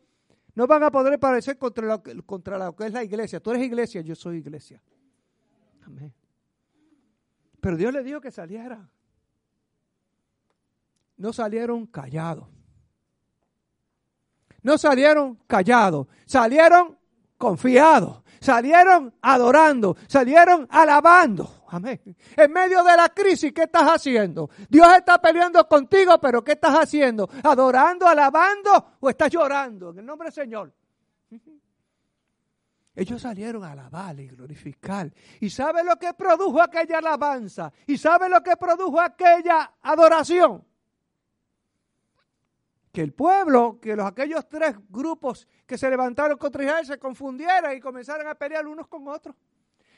no 0.56 0.68
van 0.68 0.84
a 0.84 0.92
poder 0.92 1.20
parecer 1.20 1.58
contra 1.58 1.86
lo, 1.86 2.04
contra 2.26 2.58
lo 2.58 2.76
que 2.76 2.86
es 2.86 2.94
la 2.94 3.04
iglesia. 3.04 3.40
Tú 3.40 3.52
eres 3.52 3.64
iglesia, 3.64 4.02
yo 4.02 4.16
soy 4.16 4.38
iglesia. 4.38 4.82
Amén. 5.86 6.14
Pero 7.60 7.78
Dios 7.78 7.94
le 7.94 8.04
dijo 8.04 8.20
que 8.20 8.32
saliera. 8.32 8.90
No 11.18 11.32
salieron 11.32 11.86
callados. 11.88 12.48
No 14.62 14.78
salieron 14.78 15.36
callados. 15.48 16.08
Salieron 16.26 16.98
confiados. 17.38 18.24
Salieron 18.40 19.14
adorando. 19.22 19.96
Salieron 20.08 20.68
alabando. 20.70 21.63
Amén. 21.74 22.00
En 22.38 22.52
medio 22.52 22.84
de 22.84 22.96
la 22.96 23.10
crisis, 23.10 23.52
¿qué 23.52 23.64
estás 23.64 23.90
haciendo? 23.90 24.48
Dios 24.70 24.88
está 24.96 25.20
peleando 25.20 25.68
contigo, 25.68 26.22
pero 26.22 26.44
¿qué 26.44 26.52
estás 26.52 26.76
haciendo? 26.76 27.28
¿Adorando, 27.44 28.08
alabando 28.08 28.98
o 29.00 29.10
estás 29.10 29.32
llorando? 29.32 29.90
En 29.90 29.98
el 29.98 30.06
nombre 30.06 30.28
del 30.28 30.34
Señor. 30.34 30.72
Ellos 32.96 33.20
salieron 33.20 33.64
a 33.64 33.72
alabar 33.72 34.20
y 34.20 34.28
glorificar. 34.28 35.12
¿Y 35.40 35.50
sabe 35.50 35.84
lo 35.84 35.96
que 35.96 36.14
produjo 36.14 36.62
aquella 36.62 37.00
alabanza? 37.00 37.74
¿Y 37.88 37.98
sabe 37.98 38.30
lo 38.30 38.44
que 38.44 38.56
produjo 38.56 39.02
aquella 39.02 39.74
adoración? 39.82 40.64
Que 42.92 43.02
el 43.02 43.14
pueblo, 43.14 43.80
que 43.82 43.96
los 43.96 44.06
aquellos 44.06 44.48
tres 44.48 44.76
grupos 44.90 45.48
que 45.66 45.80
se 45.80 45.90
levantaron 45.90 46.38
contra 46.38 46.64
Israel 46.64 46.86
se 46.86 47.00
confundieran 47.00 47.76
y 47.76 47.80
comenzaran 47.80 48.28
a 48.28 48.36
pelear 48.36 48.68
unos 48.68 48.88
con 48.88 49.08
otros. 49.08 49.36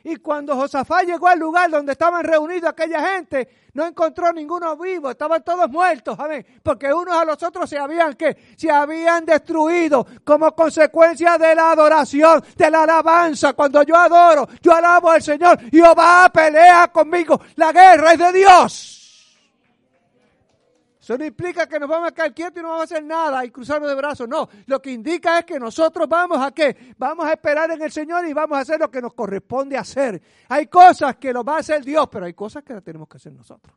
Y 0.08 0.18
cuando 0.18 0.56
Josafá 0.56 1.02
llegó 1.02 1.28
al 1.28 1.40
lugar 1.40 1.68
donde 1.72 1.94
estaban 1.94 2.24
reunidos 2.24 2.70
aquella 2.70 3.02
gente, 3.16 3.50
no 3.74 3.88
encontró 3.88 4.32
ninguno 4.32 4.78
vivo, 4.78 5.10
estaban 5.10 5.44
todos 5.44 5.68
muertos, 5.68 6.16
amén. 6.20 6.46
Porque 6.62 6.94
unos 6.94 7.18
a 7.18 7.26
los 7.26 7.42
otros 7.42 7.68
se 7.68 7.80
habían 7.80 8.14
que 8.14 8.38
se 8.56 8.70
habían 8.70 9.26
destruido 9.26 10.06
como 10.24 10.54
consecuencia 10.54 11.40
de 11.40 11.56
la 11.56 11.72
adoración, 11.72 12.44
de 12.56 12.70
la 12.70 12.84
alabanza. 12.84 13.54
Cuando 13.54 13.82
yo 13.82 13.96
adoro, 13.96 14.48
yo 14.62 14.76
alabo 14.76 15.10
al 15.10 15.24
Señor, 15.24 15.60
Jehová 15.72 16.30
pelea 16.32 16.88
conmigo. 16.90 17.42
La 17.56 17.72
guerra 17.72 18.14
es 18.14 18.20
de 18.20 18.32
Dios. 18.32 18.95
Eso 21.06 21.20
no 21.20 21.24
implica 21.24 21.68
que 21.68 21.80
nos 21.80 21.88
vamos 21.88 22.10
a 22.10 22.12
quedar 22.12 22.34
quietos 22.34 22.60
y 22.60 22.64
no 22.64 22.70
vamos 22.70 22.82
a 22.82 22.96
hacer 22.96 23.04
nada 23.04 23.46
y 23.46 23.52
cruzarnos 23.52 23.88
de 23.88 23.94
brazos. 23.94 24.28
No, 24.28 24.50
lo 24.66 24.82
que 24.82 24.90
indica 24.90 25.38
es 25.38 25.46
que 25.46 25.60
nosotros 25.60 26.10
vamos 26.10 26.44
a 26.44 26.50
qué? 26.50 26.96
Vamos 26.98 27.28
a 27.28 27.34
esperar 27.34 27.70
en 27.70 27.80
el 27.80 27.92
Señor 27.92 28.28
y 28.28 28.34
vamos 28.34 28.58
a 28.58 28.62
hacer 28.62 28.80
lo 28.80 28.90
que 28.90 29.04
nos 29.04 29.14
corresponde 29.14 29.78
hacer. 29.78 30.20
Hay 30.50 30.66
cosas 30.66 31.18
que 31.18 31.32
lo 31.32 31.44
va 31.44 31.58
a 31.58 31.60
hacer 31.60 31.86
Dios, 31.86 32.08
pero 32.12 32.26
hay 32.26 32.34
cosas 32.34 32.64
que 32.64 32.74
las 32.74 32.84
tenemos 32.84 33.08
que 33.08 33.18
hacer 33.18 33.32
nosotros. 33.34 33.76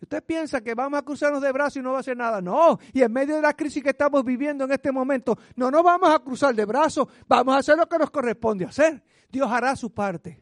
¿Usted 0.00 0.22
piensa 0.22 0.60
que 0.60 0.76
vamos 0.76 0.96
a 1.00 1.02
cruzarnos 1.02 1.42
de 1.42 1.50
brazos 1.50 1.78
y 1.78 1.82
no 1.82 1.90
va 1.90 1.96
a 1.96 2.00
hacer 2.02 2.16
nada? 2.16 2.40
No, 2.40 2.78
y 2.92 3.02
en 3.02 3.12
medio 3.12 3.34
de 3.34 3.42
la 3.42 3.54
crisis 3.54 3.82
que 3.82 3.90
estamos 3.90 4.24
viviendo 4.24 4.62
en 4.64 4.70
este 4.70 4.92
momento, 4.92 5.36
no 5.56 5.72
nos 5.72 5.82
vamos 5.82 6.14
a 6.14 6.20
cruzar 6.20 6.54
de 6.54 6.66
brazos, 6.66 7.08
vamos 7.26 7.52
a 7.52 7.58
hacer 7.58 7.76
lo 7.76 7.88
que 7.88 7.98
nos 7.98 8.10
corresponde 8.12 8.64
hacer. 8.64 9.02
Dios 9.28 9.50
hará 9.50 9.74
su 9.74 9.92
parte, 9.92 10.40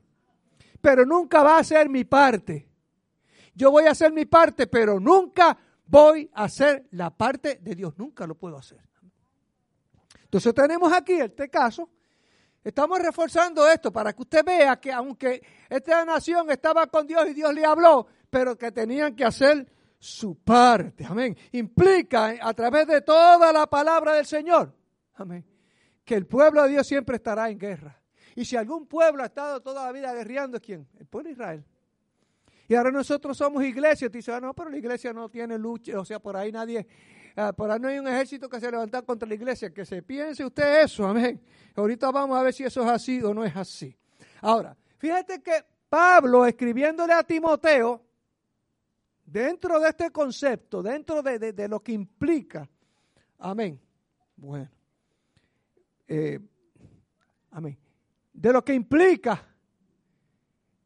pero 0.83 1.07
nunca 1.07 1.43
va 1.43 1.57
a 1.57 1.65
ser 1.65 1.89
mi 1.89 2.05
parte 2.05 2.69
yo 3.55 3.71
voy 3.71 3.85
a 3.85 3.93
hacer 3.93 4.13
mi 4.13 4.25
parte, 4.25 4.67
pero 4.67 4.99
nunca 4.99 5.57
voy 5.87 6.31
a 6.35 6.45
hacer 6.45 6.87
la 6.93 7.11
parte 7.11 7.61
de 7.63 7.75
Dios. 7.75 7.95
Nunca 7.97 8.27
lo 8.27 8.35
puedo 8.35 8.57
hacer. 8.57 8.81
Entonces 10.25 10.55
tenemos 10.55 10.93
aquí 10.93 11.13
este 11.13 11.49
caso. 11.49 11.89
Estamos 12.63 12.99
reforzando 12.99 13.69
esto 13.69 13.93
para 13.93 14.13
que 14.15 14.23
usted 14.23 14.45
vea 14.45 14.81
que 14.81 14.91
aunque 14.91 15.43
esta 15.69 16.05
nación 16.05 16.51
estaba 16.51 16.87
con 16.87 17.07
Dios 17.07 17.29
y 17.29 17.35
Dios 17.35 17.53
le 17.53 17.65
habló, 17.65 18.07
pero 18.31 18.57
que 18.57 18.73
tenían 18.73 19.15
que 19.15 19.25
hacer 19.25 19.71
su 19.99 20.37
parte. 20.43 21.05
Amén. 21.05 21.37
Implica 21.53 22.35
a 22.41 22.55
través 22.55 22.87
de 22.87 23.03
toda 23.03 23.53
la 23.53 23.67
palabra 23.69 24.15
del 24.15 24.27
Señor. 24.27 24.75
Amén. 25.15 25.45
Que 26.05 26.15
el 26.15 26.27
pueblo 26.27 26.63
de 26.65 26.71
Dios 26.71 26.87
siempre 26.87 27.17
estará 27.17 27.51
en 27.51 27.59
guerra. 27.59 28.01
Y 28.35 28.45
si 28.45 28.57
algún 28.57 28.87
pueblo 28.87 29.23
ha 29.23 29.27
estado 29.27 29.61
toda 29.63 29.85
la 29.85 29.93
vida 29.93 30.13
guerreando, 30.13 30.61
¿quién? 30.61 30.89
El 30.99 31.07
pueblo 31.07 31.29
de 31.29 31.33
Israel. 31.35 31.65
Y 32.69 32.75
ahora 32.75 32.91
nosotros 32.91 33.37
somos 33.37 33.65
iglesia. 33.65 34.09
Te 34.09 34.19
dice, 34.19 34.33
ah, 34.33 34.41
no, 34.41 34.55
pero 34.55 34.71
la 34.71 34.79
iglesia 34.79 35.13
no 35.13 35.29
tiene 35.29 35.59
lucha. 35.59 35.99
O 35.99 36.05
sea, 36.05 36.19
por 36.19 36.37
ahí 36.37 36.51
nadie, 36.51 36.87
ah, 37.37 37.53
por 37.53 37.71
ahí 37.71 37.79
no 37.79 37.89
hay 37.89 37.99
un 37.99 38.09
ejército 38.09 38.49
que 38.49 38.59
se 38.59 38.71
levanta 38.71 39.03
contra 39.03 39.29
la 39.29 39.35
iglesia. 39.35 39.73
Que 39.73 39.85
se 39.85 40.03
piense 40.03 40.45
usted 40.45 40.83
eso, 40.83 41.07
amén. 41.07 41.41
Ahorita 41.75 42.11
vamos 42.11 42.39
a 42.39 42.43
ver 42.43 42.55
si 42.55 42.65
eso 42.65 42.83
es 42.83 42.89
así 42.89 43.23
o 43.23 43.35
no 43.35 43.45
es 43.45 43.55
así. 43.55 43.97
Ahora, 44.41 44.77
fíjate 44.99 45.43
que 45.43 45.65
Pablo, 45.89 46.47
escribiéndole 46.47 47.13
a 47.13 47.23
Timoteo, 47.23 48.03
dentro 49.25 49.81
de 49.81 49.89
este 49.91 50.11
concepto, 50.11 50.83
dentro 50.83 51.23
de, 51.23 51.69
lo 51.69 51.81
que 51.81 51.93
implica, 51.93 52.69
amén. 53.39 53.81
Bueno, 54.37 54.71
eh, 56.09 56.41
amén. 57.51 57.79
De 58.33 58.53
lo 58.53 58.65
que 58.65 58.75
implica 58.75 59.47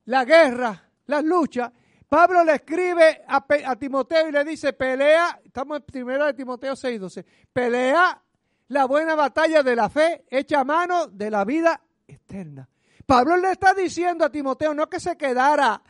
la 0.05 0.25
guerra 0.25 0.88
las 1.09 1.25
luchas, 1.25 1.73
Pablo 2.09 2.43
le 2.45 2.55
escribe 2.55 3.23
a, 3.27 3.77
Timoteo 3.77 4.29
y 4.29 4.33
le 4.33 4.45
dice, 4.45 4.73
pelea, 4.73 5.41
estamos 5.45 5.79
en 5.79 5.83
primera 5.83 6.27
de 6.27 6.35
Timoteo 6.35 6.75
6:12, 6.75 7.25
pelea 7.53 8.23
la 8.69 8.85
buena 8.87 9.15
batalla 9.15 9.63
de 9.63 9.77
la 9.77 9.89
fe, 9.91 10.25
echa 10.31 10.65
mano 10.65 11.07
de 11.07 11.31
la 11.31 11.45
vida 11.45 11.81
eterna. 12.07 12.69
Pablo 13.05 13.37
le 13.37 13.51
está 13.51 13.75
diciendo 13.75 14.25
a 14.25 14.31
Timoteo 14.31 14.75
no 14.75 14.89
que 14.89 15.01
se 15.01 15.17
quedara 15.17 15.83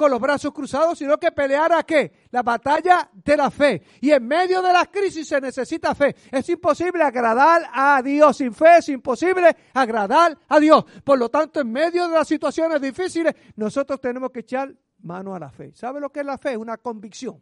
con 0.00 0.10
los 0.10 0.18
brazos 0.18 0.54
cruzados, 0.54 0.98
sino 0.98 1.18
que 1.18 1.30
peleara 1.30 1.82
qué? 1.82 2.24
La 2.30 2.42
batalla 2.42 3.10
de 3.12 3.36
la 3.36 3.50
fe. 3.50 3.82
Y 4.00 4.10
en 4.12 4.26
medio 4.26 4.62
de 4.62 4.72
las 4.72 4.88
crisis 4.88 5.28
se 5.28 5.38
necesita 5.42 5.94
fe. 5.94 6.16
Es 6.32 6.48
imposible 6.48 7.02
agradar 7.02 7.68
a 7.70 8.00
Dios. 8.00 8.38
Sin 8.38 8.54
fe 8.54 8.78
es 8.78 8.88
imposible 8.88 9.54
agradar 9.74 10.38
a 10.48 10.58
Dios. 10.58 10.86
Por 11.04 11.18
lo 11.18 11.28
tanto, 11.28 11.60
en 11.60 11.70
medio 11.70 12.08
de 12.08 12.14
las 12.14 12.26
situaciones 12.26 12.80
difíciles, 12.80 13.34
nosotros 13.56 14.00
tenemos 14.00 14.30
que 14.30 14.40
echar 14.40 14.74
mano 15.02 15.34
a 15.34 15.38
la 15.38 15.50
fe. 15.50 15.74
¿Sabe 15.74 16.00
lo 16.00 16.08
que 16.08 16.20
es 16.20 16.26
la 16.26 16.38
fe? 16.38 16.56
Una 16.56 16.78
convicción. 16.78 17.38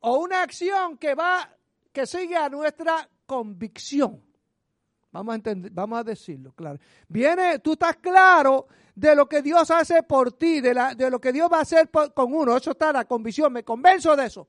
O 0.00 0.20
una 0.20 0.40
acción 0.40 0.96
que 0.96 1.14
va, 1.14 1.46
que 1.92 2.06
sigue 2.06 2.36
a 2.36 2.48
nuestra 2.48 3.06
convicción. 3.26 4.22
Vamos 5.12 5.32
a 5.32 5.36
entender, 5.36 5.70
vamos 5.72 5.98
a 5.98 6.04
decirlo, 6.04 6.52
claro. 6.52 6.78
Viene, 7.06 7.58
tú 7.58 7.72
estás 7.72 7.96
claro 7.96 8.66
de 8.98 9.14
lo 9.14 9.28
que 9.28 9.42
Dios 9.42 9.70
hace 9.70 10.02
por 10.02 10.32
ti, 10.32 10.60
de, 10.60 10.74
la, 10.74 10.94
de 10.94 11.08
lo 11.08 11.20
que 11.20 11.32
Dios 11.32 11.48
va 11.52 11.58
a 11.58 11.62
hacer 11.62 11.88
con 11.88 12.34
uno. 12.34 12.56
Eso 12.56 12.72
está 12.72 12.92
la 12.92 13.04
convicción, 13.04 13.52
me 13.52 13.62
convenzo 13.62 14.16
de 14.16 14.26
eso. 14.26 14.48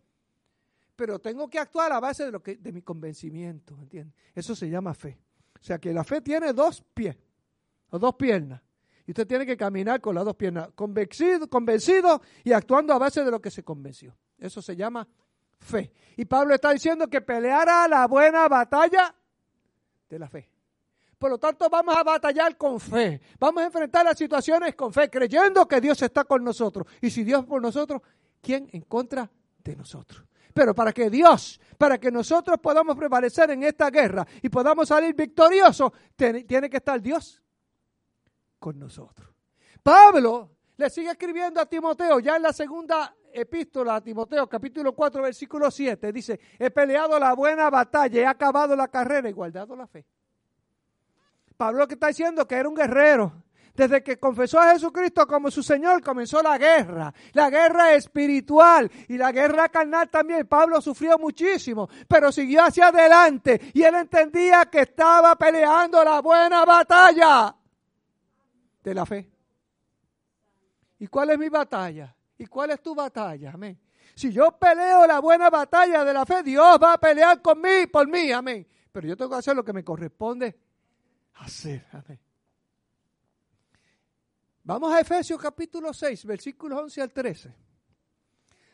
Pero 0.95 1.19
tengo 1.19 1.47
que 1.47 1.59
actuar 1.59 1.91
a 1.91 1.99
base 1.99 2.25
de, 2.25 2.31
lo 2.31 2.41
que, 2.41 2.57
de 2.57 2.71
mi 2.71 2.81
convencimiento, 2.81 3.77
¿entiendes? 3.79 4.15
Eso 4.33 4.55
se 4.55 4.67
llama 4.67 4.93
fe. 4.95 5.19
O 5.59 5.63
sea 5.63 5.77
que 5.77 5.93
la 5.93 6.03
fe 6.03 6.21
tiene 6.21 6.51
dos 6.51 6.83
pies 6.93 7.15
o 7.91 7.99
dos 7.99 8.15
piernas. 8.15 8.61
Y 9.05 9.11
usted 9.11 9.27
tiene 9.27 9.45
que 9.45 9.55
caminar 9.55 10.01
con 10.01 10.15
las 10.15 10.25
dos 10.25 10.35
piernas, 10.35 10.69
convencido, 10.73 11.47
convencido 11.47 12.21
y 12.43 12.51
actuando 12.51 12.93
a 12.93 12.97
base 12.97 13.23
de 13.23 13.29
lo 13.29 13.39
que 13.39 13.51
se 13.51 13.63
convenció. 13.63 14.17
Eso 14.39 14.63
se 14.63 14.75
llama 14.75 15.07
fe. 15.59 15.91
Y 16.17 16.25
Pablo 16.25 16.55
está 16.55 16.71
diciendo 16.71 17.07
que 17.07 17.21
peleara 17.21 17.87
la 17.87 18.07
buena 18.07 18.47
batalla 18.47 19.13
de 20.09 20.19
la 20.19 20.27
fe. 20.27 20.48
Por 21.19 21.29
lo 21.29 21.37
tanto, 21.37 21.69
vamos 21.69 21.95
a 21.97 22.01
batallar 22.01 22.55
con 22.55 22.79
fe. 22.79 23.19
Vamos 23.37 23.61
a 23.61 23.65
enfrentar 23.65 24.05
las 24.05 24.17
situaciones 24.17 24.73
con 24.73 24.93
fe, 24.93 25.09
creyendo 25.09 25.67
que 25.67 25.81
Dios 25.81 26.01
está 26.01 26.23
con 26.23 26.41
nosotros. 26.45 26.87
Y 27.01 27.09
si 27.09 27.25
Dios 27.25 27.41
es 27.41 27.45
por 27.45 27.61
nosotros, 27.61 28.01
¿quién 28.41 28.69
en 28.71 28.83
contra 28.83 29.29
de 29.57 29.75
nosotros? 29.75 30.23
Pero 30.53 30.73
para 30.73 30.93
que 30.93 31.09
Dios, 31.09 31.59
para 31.77 31.97
que 31.99 32.09
nosotros 32.09 32.57
podamos 32.59 32.95
prevalecer 32.95 33.51
en 33.51 33.63
esta 33.63 33.89
guerra 33.89 34.25
y 34.41 34.47
podamos 34.47 34.87
salir 34.87 35.13
victoriosos, 35.13 35.91
tiene 36.15 36.69
que 36.69 36.77
estar 36.77 37.01
Dios 37.01 37.43
con 38.57 38.79
nosotros. 38.79 39.29
Pablo 39.83 40.51
le 40.77 40.89
sigue 40.89 41.11
escribiendo 41.11 41.59
a 41.59 41.65
Timoteo, 41.65 42.21
ya 42.21 42.37
en 42.37 42.43
la 42.43 42.53
segunda 42.53 43.13
epístola 43.33 43.97
a 43.97 44.01
Timoteo, 44.01 44.47
capítulo 44.47 44.95
4, 44.95 45.21
versículo 45.21 45.69
7, 45.69 46.13
dice, 46.13 46.39
he 46.57 46.71
peleado 46.71 47.19
la 47.19 47.33
buena 47.33 47.69
batalla, 47.69 48.21
he 48.21 48.25
acabado 48.25 48.73
la 48.73 48.87
carrera 48.87 49.29
y 49.29 49.33
guardado 49.33 49.75
la 49.75 49.85
fe. 49.85 50.05
Pablo 51.59 51.89
que 51.89 51.95
está 51.95 52.07
diciendo 52.07 52.47
que 52.47 52.55
era 52.55 52.69
un 52.69 52.73
guerrero. 52.73 53.33
Desde 53.75 54.01
que 54.01 54.17
confesó 54.17 54.61
a 54.61 54.71
Jesucristo 54.71 55.27
como 55.27 55.51
su 55.51 55.61
Señor, 55.61 56.01
comenzó 56.01 56.41
la 56.41 56.57
guerra, 56.57 57.13
la 57.33 57.49
guerra 57.49 57.93
espiritual 57.95 58.89
y 59.09 59.17
la 59.17 59.33
guerra 59.33 59.67
carnal 59.67 60.09
también. 60.09 60.47
Pablo 60.47 60.79
sufrió 60.79 61.17
muchísimo, 61.17 61.89
pero 62.07 62.31
siguió 62.31 62.63
hacia 62.63 62.87
adelante 62.87 63.59
y 63.73 63.83
él 63.83 63.93
entendía 63.95 64.67
que 64.67 64.81
estaba 64.81 65.35
peleando 65.35 66.01
la 66.01 66.21
buena 66.21 66.63
batalla 66.63 67.53
de 68.81 68.93
la 68.93 69.05
fe. 69.05 69.29
¿Y 70.99 71.07
cuál 71.07 71.31
es 71.31 71.39
mi 71.39 71.49
batalla? 71.49 72.15
¿Y 72.37 72.45
cuál 72.45 72.71
es 72.71 72.81
tu 72.81 72.95
batalla? 72.95 73.51
Amén. 73.53 73.77
Si 74.15 74.31
yo 74.31 74.51
peleo 74.57 75.05
la 75.05 75.19
buena 75.19 75.49
batalla 75.49 76.05
de 76.05 76.13
la 76.13 76.25
fe, 76.25 76.41
Dios 76.41 76.79
va 76.81 76.93
a 76.93 76.97
pelear 76.97 77.41
con 77.41 77.59
mí, 77.59 77.85
por 77.91 78.07
mí, 78.07 78.31
amén. 78.31 78.65
Pero 78.93 79.09
yo 79.09 79.17
tengo 79.17 79.31
que 79.31 79.37
hacer 79.37 79.57
lo 79.57 79.65
que 79.65 79.73
me 79.73 79.83
corresponde 79.83 80.68
hacer. 81.39 81.85
Vamos 84.63 84.93
a 84.93 84.99
Efesios 84.99 85.41
capítulo 85.41 85.93
6, 85.93 86.25
versículos 86.25 86.79
11 86.79 87.01
al 87.01 87.11
13. 87.11 87.55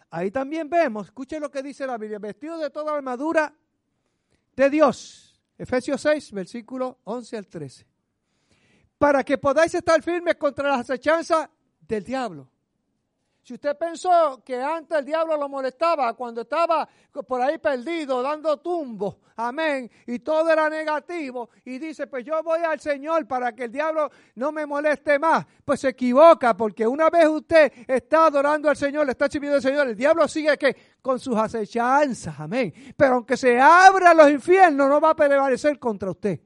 Ahí 0.09 0.31
también 0.31 0.69
vemos, 0.69 1.07
escuchen 1.07 1.41
lo 1.41 1.51
que 1.51 1.63
dice 1.63 1.85
la 1.87 1.97
Biblia, 1.97 2.19
vestido 2.19 2.57
de 2.57 2.69
toda 2.69 2.95
armadura 2.95 3.53
de 4.55 4.69
Dios. 4.69 5.41
Efesios 5.57 6.01
6, 6.01 6.31
versículos 6.31 6.95
11 7.03 7.37
al 7.37 7.47
13. 7.47 7.87
Para 8.97 9.23
que 9.23 9.37
podáis 9.37 9.73
estar 9.73 10.01
firmes 10.01 10.35
contra 10.35 10.69
las 10.69 10.81
acechanzas 10.81 11.49
del 11.79 12.03
diablo. 12.03 12.49
Si 13.45 13.53
usted 13.53 13.77
pensó 13.77 14.41
que 14.43 14.59
antes 14.59 14.97
el 14.97 15.05
diablo 15.05 15.37
lo 15.37 15.47
molestaba 15.47 16.15
cuando 16.15 16.41
estaba 16.41 16.89
por 17.27 17.39
ahí 17.39 17.59
perdido, 17.59 18.23
dando 18.23 18.57
tumbo, 18.57 19.19
amén, 19.35 19.87
y 20.07 20.17
todo 20.17 20.49
era 20.49 20.67
negativo, 20.67 21.51
y 21.63 21.77
dice, 21.77 22.07
pues 22.07 22.25
yo 22.25 22.41
voy 22.41 22.61
al 22.61 22.79
Señor 22.79 23.27
para 23.27 23.53
que 23.53 23.65
el 23.65 23.71
diablo 23.71 24.09
no 24.33 24.51
me 24.51 24.65
moleste 24.65 25.19
más, 25.19 25.45
pues 25.63 25.81
se 25.81 25.89
equivoca, 25.89 26.57
porque 26.57 26.87
una 26.87 27.11
vez 27.11 27.27
usted 27.27 27.71
está 27.85 28.25
adorando 28.25 28.67
al 28.67 28.77
Señor, 28.77 29.05
le 29.05 29.11
está 29.11 29.29
sirviendo 29.29 29.57
al 29.57 29.61
Señor, 29.61 29.89
el 29.89 29.95
diablo 29.95 30.27
sigue 30.27 30.57
que 30.57 30.75
con 30.99 31.19
sus 31.19 31.37
acechanzas, 31.37 32.39
amén. 32.39 32.73
Pero 32.97 33.13
aunque 33.13 33.37
se 33.37 33.59
abra 33.59 34.15
los 34.15 34.31
infiernos, 34.31 34.89
no 34.89 34.99
va 34.99 35.11
a 35.11 35.15
prevalecer 35.15 35.77
contra 35.77 36.09
usted, 36.09 36.39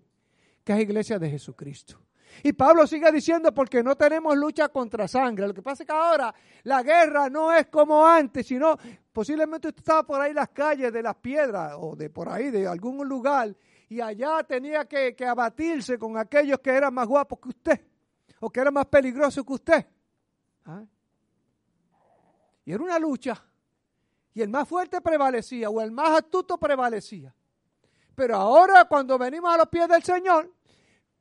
que 0.65 0.73
es 0.73 0.79
iglesia 0.81 1.17
de 1.17 1.29
Jesucristo. 1.29 2.08
Y 2.43 2.53
Pablo 2.53 2.87
sigue 2.87 3.11
diciendo 3.11 3.53
porque 3.53 3.83
no 3.83 3.95
tenemos 3.95 4.35
lucha 4.37 4.69
contra 4.69 5.07
sangre. 5.07 5.47
Lo 5.47 5.53
que 5.53 5.61
pasa 5.61 5.83
es 5.83 5.87
que 5.87 5.93
ahora 5.93 6.33
la 6.63 6.83
guerra 6.83 7.29
no 7.29 7.53
es 7.53 7.67
como 7.67 8.05
antes, 8.05 8.47
sino 8.47 8.77
posiblemente 9.11 9.67
usted 9.67 9.79
estaba 9.79 10.03
por 10.03 10.21
ahí 10.21 10.29
en 10.29 10.37
las 10.37 10.49
calles 10.49 10.93
de 10.93 11.03
las 11.03 11.15
piedras 11.15 11.73
o 11.77 11.95
de 11.95 12.09
por 12.09 12.29
ahí, 12.29 12.49
de 12.51 12.67
algún 12.67 13.07
lugar, 13.07 13.55
y 13.89 14.01
allá 14.01 14.43
tenía 14.43 14.85
que, 14.85 15.15
abatirse 15.25 15.97
con 15.97 16.17
aquellos 16.17 16.59
que 16.59 16.69
eran 16.69 16.93
más 16.93 17.07
guapos 17.07 17.39
que 17.39 17.49
usted 17.49 17.81
o 18.39 18.49
que 18.49 18.59
eran 18.59 18.73
más 18.73 18.85
peligrosos 18.85 19.43
que 19.43 19.53
usted. 19.53 19.85
¿Ah? 20.65 20.83
Y 22.63 22.71
era 22.71 22.83
una 22.83 22.99
lucha. 22.99 23.43
Y 24.33 24.41
el 24.41 24.49
más 24.49 24.67
fuerte 24.69 25.01
prevalecía 25.01 25.69
o 25.69 25.81
el 25.81 25.91
más 25.91 26.19
astuto 26.19 26.57
prevalecía. 26.57 27.33
Pero 28.13 28.35
ahora 28.35 28.85
cuando 28.85 29.17
venimos 29.17 29.51
a 29.51 29.57
los 29.57 29.67
pies 29.67 29.87
del 29.87 30.03
Señor, 30.03 30.53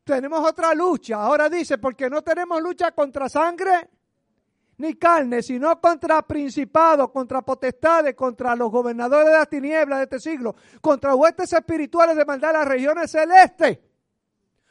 tenemos 0.08 0.40
otra 0.44 0.74
lucha. 0.74 1.16
Ahora 1.22 1.48
dice, 1.48 1.76
porque 1.76 2.08
no 2.08 2.22
tenemos 2.22 2.60
lucha 2.62 2.92
contra 2.92 3.28
sangre 3.28 3.90
ni 4.78 4.94
carne, 4.94 5.42
sino 5.42 5.78
contra 5.80 6.22
principados, 6.22 7.10
contra 7.10 7.42
potestades, 7.42 8.14
contra 8.14 8.56
los 8.56 8.70
gobernadores 8.70 9.26
de 9.26 9.32
las 9.32 9.48
tinieblas 9.48 9.98
de 9.98 10.04
este 10.04 10.20
siglo, 10.20 10.54
contra 10.80 11.14
huestes 11.14 11.52
espirituales 11.52 12.16
de 12.16 12.24
maldad 12.24 12.52
en 12.52 12.56
las 12.58 12.68
regiones 12.68 13.10
celestes. 13.10 13.78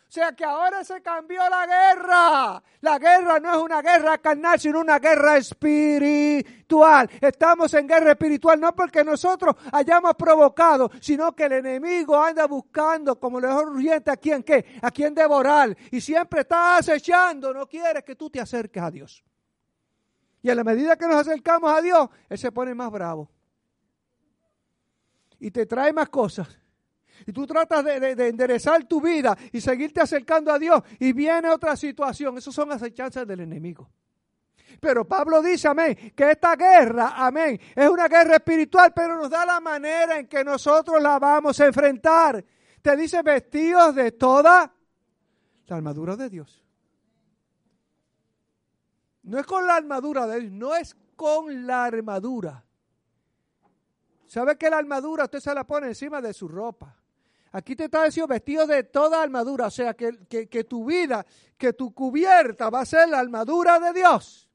O 0.07 0.11
sea 0.11 0.31
que 0.31 0.45
ahora 0.45 0.85
se 0.85 1.01
cambió 1.01 1.41
la 1.49 1.65
guerra. 1.65 2.63
La 2.79 2.97
guerra 2.97 3.41
no 3.41 3.51
es 3.51 3.57
una 3.57 3.81
guerra 3.81 4.17
carnal, 4.19 4.57
sino 4.57 4.79
una 4.79 4.99
guerra 4.99 5.35
espiritual. 5.35 7.09
Estamos 7.19 7.73
en 7.73 7.87
guerra 7.87 8.11
espiritual 8.11 8.57
no 8.57 8.73
porque 8.73 9.03
nosotros 9.03 9.55
hayamos 9.73 10.15
provocado, 10.15 10.89
sino 11.01 11.35
que 11.35 11.43
el 11.43 11.53
enemigo 11.53 12.15
anda 12.15 12.47
buscando 12.47 13.19
como 13.19 13.41
mejor 13.41 13.67
urgente 13.67 14.09
a 14.09 14.15
quien 14.15 14.43
qué, 14.43 14.79
a 14.81 14.91
quien 14.91 15.13
devorar. 15.13 15.75
Y 15.91 15.99
siempre 15.99 16.41
está 16.41 16.77
acechando, 16.77 17.53
no 17.53 17.67
quiere 17.67 18.01
que 18.01 18.15
tú 18.15 18.29
te 18.29 18.39
acerques 18.39 18.81
a 18.81 18.89
Dios. 18.89 19.25
Y 20.41 20.49
a 20.49 20.55
la 20.55 20.63
medida 20.63 20.95
que 20.95 21.05
nos 21.05 21.17
acercamos 21.17 21.69
a 21.73 21.81
Dios, 21.81 22.09
Él 22.29 22.37
se 22.37 22.53
pone 22.53 22.73
más 22.73 22.89
bravo. 22.89 23.29
Y 25.37 25.51
te 25.51 25.65
trae 25.65 25.91
más 25.91 26.07
cosas 26.07 26.47
y 27.25 27.31
tú 27.31 27.45
tratas 27.47 27.83
de, 27.83 28.27
enderezar 28.27 28.83
tu 28.85 29.01
vida 29.01 29.37
y 29.51 29.61
seguirte 29.61 30.01
acercando 30.01 30.51
a 30.51 30.59
Dios 30.59 30.81
y 30.99 31.13
viene 31.13 31.49
otra 31.49 31.75
situación. 31.75 32.37
Esas 32.37 32.53
son 32.53 32.71
acechanzas 32.71 33.27
del 33.27 33.41
enemigo. 33.41 33.89
Pero 34.79 35.07
Pablo 35.07 35.41
dice, 35.41 35.67
amén, 35.67 36.13
que 36.15 36.31
esta 36.31 36.55
guerra, 36.55 37.13
amén, 37.15 37.59
es 37.75 37.89
una 37.89 38.07
guerra 38.07 38.35
espiritual, 38.35 38.93
pero 38.93 39.17
nos 39.17 39.29
da 39.29 39.45
la 39.45 39.59
manera 39.59 40.19
en 40.19 40.27
que 40.27 40.43
nosotros 40.43 41.01
la 41.01 41.17
vamos 41.17 41.59
a 41.59 41.65
enfrentar. 41.65 42.43
Te 42.81 42.95
dice 42.95 43.21
vestidos 43.23 43.95
de 43.95 44.11
toda 44.11 44.71
la 45.67 45.75
armadura 45.75 46.15
de 46.15 46.29
Dios. 46.29 46.63
No 49.23 49.39
es 49.39 49.45
con 49.45 49.65
la 49.65 49.75
armadura 49.75 50.27
de 50.27 50.41
Dios, 50.41 50.51
no 50.53 50.75
es 50.75 50.95
con 51.15 51.65
la 51.65 51.85
armadura. 51.85 52.63
¿Sabe 54.27 54.57
que 54.57 54.69
la 54.69 54.77
armadura 54.77 55.23
usted 55.25 55.39
se 55.39 55.53
la 55.53 55.65
pone 55.65 55.87
encima 55.87 56.21
de 56.21 56.33
su 56.33 56.47
ropa? 56.47 56.95
Aquí 57.57 57.75
te 57.75 57.85
está 57.85 58.03
diciendo 58.03 58.27
vestido 58.27 58.67
de 58.67 58.83
toda 58.83 59.19
armadura, 59.19 59.65
o 59.65 59.71
sea, 59.71 59.95
que, 59.95 60.11
tu 60.69 60.85
vida, 60.85 61.25
que 61.57 61.73
tu 61.73 61.91
cubierta 61.91 62.69
va 62.69 62.81
a 62.81 62.85
ser 62.85 63.09
la 63.09 63.17
armadura 63.17 63.79
de 63.79 63.93
Dios. 63.93 64.47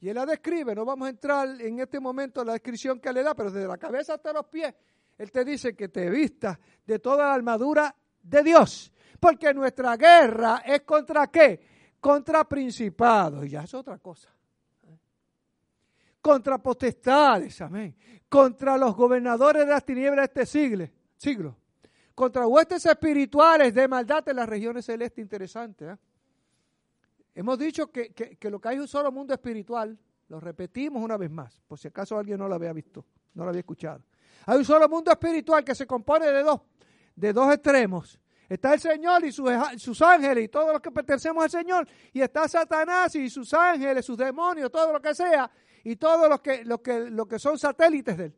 Y 0.00 0.08
él 0.08 0.16
la 0.16 0.26
describe, 0.26 0.74
no 0.74 0.84
vamos 0.84 1.06
a 1.06 1.10
entrar 1.10 1.48
en 1.60 1.78
este 1.78 2.00
momento 2.00 2.40
en 2.40 2.48
la 2.48 2.54
descripción 2.54 2.98
que 2.98 3.12
le 3.12 3.22
da, 3.22 3.36
pero 3.36 3.52
desde 3.52 3.68
la 3.68 3.78
cabeza 3.78 4.14
hasta 4.14 4.32
los 4.32 4.46
pies, 4.46 4.74
él 5.16 5.30
te 5.30 5.44
dice 5.44 5.76
que 5.76 5.88
te 5.88 6.10
vistas 6.10 6.58
de 6.84 6.98
toda 6.98 7.28
la 7.28 7.34
armadura 7.34 7.94
de 8.20 8.42
Dios. 8.42 8.92
Porque 9.20 9.54
nuestra 9.54 9.96
guerra 9.96 10.64
es 10.66 10.80
contra 10.80 11.28
qué? 11.28 11.60
Contra 12.00 12.48
principados, 12.48 13.46
y 13.46 13.50
ya 13.50 13.62
es 13.62 13.72
otra 13.74 13.98
cosa. 13.98 14.28
Contra 16.20 16.58
potestades, 16.58 17.60
amén. 17.60 17.94
Contra 18.28 18.76
los 18.76 18.96
gobernadores 18.96 19.64
de 19.64 19.70
las 19.70 19.84
tinieblas 19.84 20.34
de 20.34 20.42
este 20.42 20.46
siglo 20.46 20.90
siglo. 21.20 21.59
Contra 22.14 22.46
huestes 22.46 22.84
espirituales 22.86 23.74
de 23.74 23.88
maldad 23.88 24.28
en 24.28 24.36
las 24.36 24.48
regiones 24.48 24.84
celestes. 24.84 25.22
Interesante. 25.22 25.86
¿eh? 25.86 25.96
Hemos 27.34 27.58
dicho 27.58 27.90
que, 27.90 28.12
lo 28.42 28.60
que 28.60 28.68
hay 28.68 28.76
es 28.76 28.82
un 28.82 28.88
solo 28.88 29.12
mundo 29.12 29.32
espiritual. 29.32 29.98
Lo 30.28 30.40
repetimos 30.40 31.02
una 31.02 31.16
vez 31.16 31.30
más, 31.30 31.60
por 31.66 31.78
si 31.78 31.88
acaso 31.88 32.16
alguien 32.16 32.38
no 32.38 32.46
lo 32.46 32.54
había 32.54 32.72
visto, 32.72 33.04
no 33.34 33.44
lo 33.44 33.48
había 33.48 33.60
escuchado. 33.60 34.02
Hay 34.46 34.58
un 34.58 34.64
solo 34.64 34.88
mundo 34.88 35.10
espiritual 35.10 35.64
que 35.64 35.74
se 35.74 35.86
compone 35.86 36.26
de 36.26 36.42
dos, 36.42 36.60
de 37.16 37.32
dos 37.32 37.52
extremos. 37.52 38.20
Está 38.48 38.74
el 38.74 38.80
Señor 38.80 39.24
y 39.24 39.32
sus, 39.32 39.48
sus, 39.76 40.02
ángeles 40.02 40.44
y 40.44 40.48
todos 40.48 40.72
los 40.72 40.80
que 40.80 40.90
pertenecemos 40.90 41.44
al 41.44 41.50
Señor. 41.50 41.86
Y 42.12 42.20
está 42.20 42.48
Satanás 42.48 43.14
y 43.14 43.30
sus 43.30 43.54
ángeles, 43.54 44.04
sus 44.04 44.18
demonios, 44.18 44.70
todo 44.70 44.92
lo 44.92 45.00
que 45.00 45.14
sea. 45.14 45.50
Y 45.84 45.96
todos 45.96 46.28
los 46.28 46.40
que, 46.40 46.64
los 46.64 46.80
que, 46.80 47.10
los 47.10 47.28
que 47.28 47.38
son 47.38 47.58
satélites 47.58 48.16
de 48.18 48.24
él. 48.26 48.34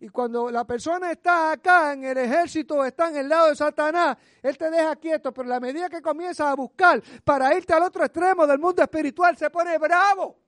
Y 0.00 0.08
cuando 0.08 0.50
la 0.50 0.64
persona 0.64 1.12
está 1.12 1.52
acá 1.52 1.92
en 1.92 2.04
el 2.04 2.16
ejército, 2.16 2.82
está 2.86 3.10
en 3.10 3.18
el 3.18 3.28
lado 3.28 3.50
de 3.50 3.56
Satanás, 3.56 4.16
él 4.42 4.56
te 4.56 4.70
deja 4.70 4.96
quieto, 4.96 5.30
pero 5.32 5.46
la 5.46 5.60
medida 5.60 5.90
que 5.90 6.00
comienzas 6.00 6.46
a 6.46 6.54
buscar 6.54 7.02
para 7.22 7.54
irte 7.54 7.74
al 7.74 7.82
otro 7.82 8.04
extremo 8.04 8.46
del 8.46 8.58
mundo 8.58 8.82
espiritual, 8.82 9.36
se 9.36 9.50
pone 9.50 9.76
bravo. 9.76 10.38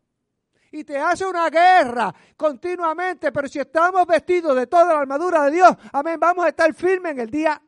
Y 0.70 0.84
te 0.84 0.96
hace 0.96 1.26
una 1.26 1.50
guerra 1.50 2.14
continuamente, 2.34 3.30
pero 3.30 3.46
si 3.46 3.58
estamos 3.58 4.06
vestidos 4.06 4.56
de 4.56 4.66
toda 4.66 4.86
la 4.86 5.00
armadura 5.00 5.44
de 5.44 5.50
Dios, 5.50 5.76
amén, 5.92 6.18
vamos 6.18 6.46
a 6.46 6.48
estar 6.48 6.72
firmes 6.72 7.12
en 7.12 7.20
el 7.20 7.30
día 7.30 7.60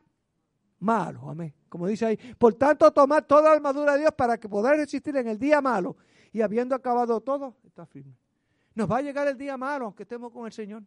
malo, 0.79 1.29
amén. 1.29 1.53
Como 1.69 1.87
dice 1.87 2.07
ahí, 2.07 2.17
por 2.39 2.55
tanto, 2.55 2.91
tomar 2.93 3.27
toda 3.27 3.51
la 3.51 3.57
armadura 3.57 3.93
de 3.93 4.01
Dios 4.01 4.15
para 4.15 4.39
que 4.39 4.49
poder 4.49 4.79
resistir 4.79 5.15
en 5.19 5.29
el 5.29 5.39
día 5.39 5.61
malo. 5.61 5.99
Y 6.33 6.41
habiendo 6.41 6.75
acabado 6.75 7.21
todo, 7.21 7.57
está 7.67 7.85
firme. 7.85 8.17
Nos 8.75 8.91
va 8.91 8.99
a 8.99 9.03
llegar 9.03 9.29
el 9.29 9.37
día 9.37 9.59
malo, 9.59 9.85
aunque 9.85 10.05
estemos 10.05 10.33
con 10.33 10.47
el 10.47 10.53
Señor. 10.53 10.83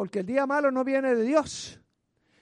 Porque 0.00 0.20
el 0.20 0.24
día 0.24 0.46
malo 0.46 0.70
no 0.70 0.82
viene 0.82 1.14
de 1.14 1.22
Dios. 1.24 1.78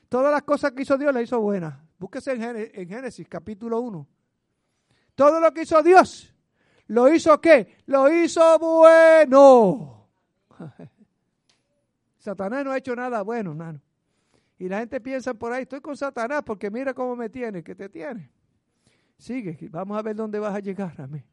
Todas 0.08 0.30
las 0.30 0.44
cosas 0.44 0.70
que 0.70 0.82
hizo 0.82 0.96
Dios 0.96 1.12
las 1.12 1.24
hizo 1.24 1.40
buenas. 1.40 1.74
Búsquese 1.98 2.34
en 2.34 2.88
Génesis, 2.88 3.26
capítulo 3.28 3.80
1. 3.80 4.06
Todo 5.16 5.40
lo 5.40 5.52
que 5.52 5.62
hizo 5.62 5.82
Dios, 5.82 6.32
¿lo 6.86 7.12
hizo 7.12 7.40
qué? 7.40 7.78
Lo 7.86 8.08
hizo 8.12 8.60
bueno. 8.60 10.08
Satanás 12.20 12.64
no 12.64 12.70
ha 12.70 12.78
hecho 12.78 12.94
nada 12.94 13.22
bueno, 13.22 13.50
hermano. 13.50 13.80
Y 14.56 14.68
la 14.68 14.78
gente 14.78 15.00
piensa 15.00 15.34
por 15.34 15.52
ahí, 15.52 15.62
estoy 15.62 15.80
con 15.80 15.96
Satanás 15.96 16.44
porque 16.46 16.70
mira 16.70 16.94
cómo 16.94 17.16
me 17.16 17.28
tiene, 17.28 17.64
que 17.64 17.74
te 17.74 17.88
tiene. 17.88 18.30
Sigue, 19.16 19.58
vamos 19.68 19.98
a 19.98 20.02
ver 20.02 20.14
dónde 20.14 20.38
vas 20.38 20.54
a 20.54 20.60
llegar, 20.60 20.94
amén. 21.00 21.24